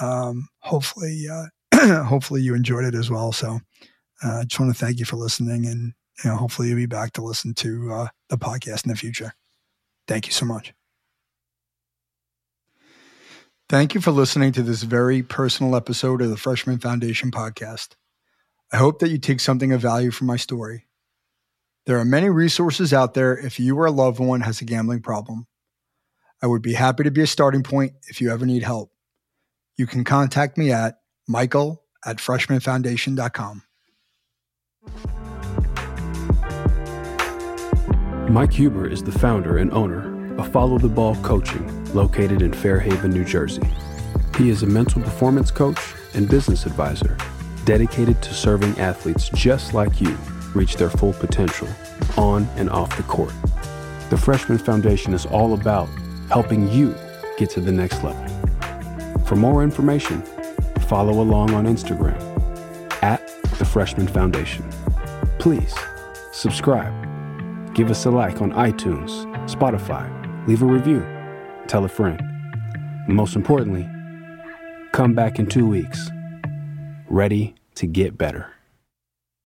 um, 0.00 0.48
hopefully, 0.60 1.26
uh, 1.30 1.46
hopefully 2.04 2.42
you 2.42 2.54
enjoyed 2.54 2.84
it 2.84 2.94
as 2.94 3.10
well. 3.10 3.32
So 3.32 3.60
I 4.22 4.44
just 4.44 4.60
want 4.60 4.74
to 4.74 4.78
thank 4.78 4.98
you 4.98 5.04
for 5.04 5.16
listening, 5.16 5.66
and 5.66 5.94
you 6.22 6.30
know, 6.30 6.36
hopefully 6.36 6.68
you'll 6.68 6.76
be 6.76 6.86
back 6.86 7.12
to 7.12 7.22
listen 7.22 7.54
to 7.54 7.92
uh, 7.92 8.08
the 8.28 8.36
podcast 8.36 8.84
in 8.84 8.90
the 8.90 8.96
future. 8.96 9.34
Thank 10.06 10.26
you 10.26 10.32
so 10.32 10.44
much. 10.44 10.74
Thank 13.68 13.94
you 13.94 14.00
for 14.00 14.10
listening 14.10 14.52
to 14.52 14.62
this 14.62 14.82
very 14.82 15.22
personal 15.22 15.76
episode 15.76 16.20
of 16.22 16.28
the 16.28 16.36
Freshman 16.36 16.80
Foundation 16.80 17.30
podcast. 17.30 17.94
I 18.72 18.76
hope 18.78 18.98
that 18.98 19.10
you 19.10 19.18
take 19.18 19.40
something 19.40 19.72
of 19.72 19.80
value 19.80 20.10
from 20.10 20.26
my 20.26 20.36
story. 20.36 20.86
There 21.86 21.98
are 21.98 22.04
many 22.04 22.28
resources 22.28 22.92
out 22.92 23.14
there 23.14 23.36
if 23.36 23.58
you 23.58 23.78
or 23.78 23.86
a 23.86 23.90
loved 23.90 24.18
one 24.18 24.40
has 24.42 24.60
a 24.60 24.64
gambling 24.64 25.02
problem. 25.02 25.46
I 26.42 26.46
would 26.46 26.62
be 26.62 26.74
happy 26.74 27.04
to 27.04 27.10
be 27.10 27.22
a 27.22 27.26
starting 27.26 27.62
point 27.62 27.92
if 28.08 28.20
you 28.20 28.30
ever 28.30 28.44
need 28.44 28.62
help. 28.62 28.90
You 29.76 29.86
can 29.86 30.04
contact 30.04 30.58
me 30.58 30.72
at 30.72 30.96
michael 31.28 31.84
at 32.04 32.16
freshmanfoundation.com. 32.16 33.62
Mike 38.30 38.52
Huber 38.52 38.86
is 38.86 39.02
the 39.02 39.10
founder 39.10 39.58
and 39.58 39.72
owner 39.72 40.36
of 40.36 40.52
Follow 40.52 40.78
the 40.78 40.88
Ball 40.88 41.16
Coaching, 41.16 41.92
located 41.92 42.42
in 42.42 42.52
Fair 42.52 42.78
Haven, 42.78 43.10
New 43.10 43.24
Jersey. 43.24 43.68
He 44.38 44.50
is 44.50 44.62
a 44.62 44.68
mental 44.68 45.02
performance 45.02 45.50
coach 45.50 45.80
and 46.14 46.28
business 46.28 46.64
advisor 46.64 47.16
dedicated 47.64 48.22
to 48.22 48.32
serving 48.32 48.78
athletes 48.78 49.30
just 49.30 49.74
like 49.74 50.00
you 50.00 50.16
reach 50.54 50.76
their 50.76 50.90
full 50.90 51.12
potential 51.14 51.66
on 52.16 52.44
and 52.54 52.70
off 52.70 52.96
the 52.96 53.02
court. 53.02 53.32
The 54.10 54.16
Freshman 54.16 54.58
Foundation 54.58 55.12
is 55.12 55.26
all 55.26 55.54
about 55.54 55.88
helping 56.28 56.70
you 56.70 56.94
get 57.36 57.50
to 57.50 57.60
the 57.60 57.72
next 57.72 58.04
level. 58.04 58.24
For 59.24 59.34
more 59.34 59.64
information, 59.64 60.22
follow 60.86 61.20
along 61.20 61.52
on 61.52 61.66
Instagram 61.66 62.20
at 63.02 63.28
Freshman 63.70 64.08
Foundation. 64.08 64.68
Please 65.38 65.72
subscribe, 66.32 66.92
give 67.72 67.88
us 67.88 68.04
a 68.04 68.10
like 68.10 68.42
on 68.42 68.50
iTunes, 68.52 69.10
Spotify, 69.48 70.08
leave 70.48 70.62
a 70.62 70.66
review, 70.66 71.06
tell 71.68 71.84
a 71.84 71.88
friend. 71.88 72.20
Most 73.06 73.36
importantly, 73.36 73.88
come 74.90 75.14
back 75.14 75.38
in 75.38 75.46
two 75.46 75.68
weeks, 75.68 76.10
ready 77.08 77.54
to 77.76 77.86
get 77.86 78.18
better. 78.18 78.52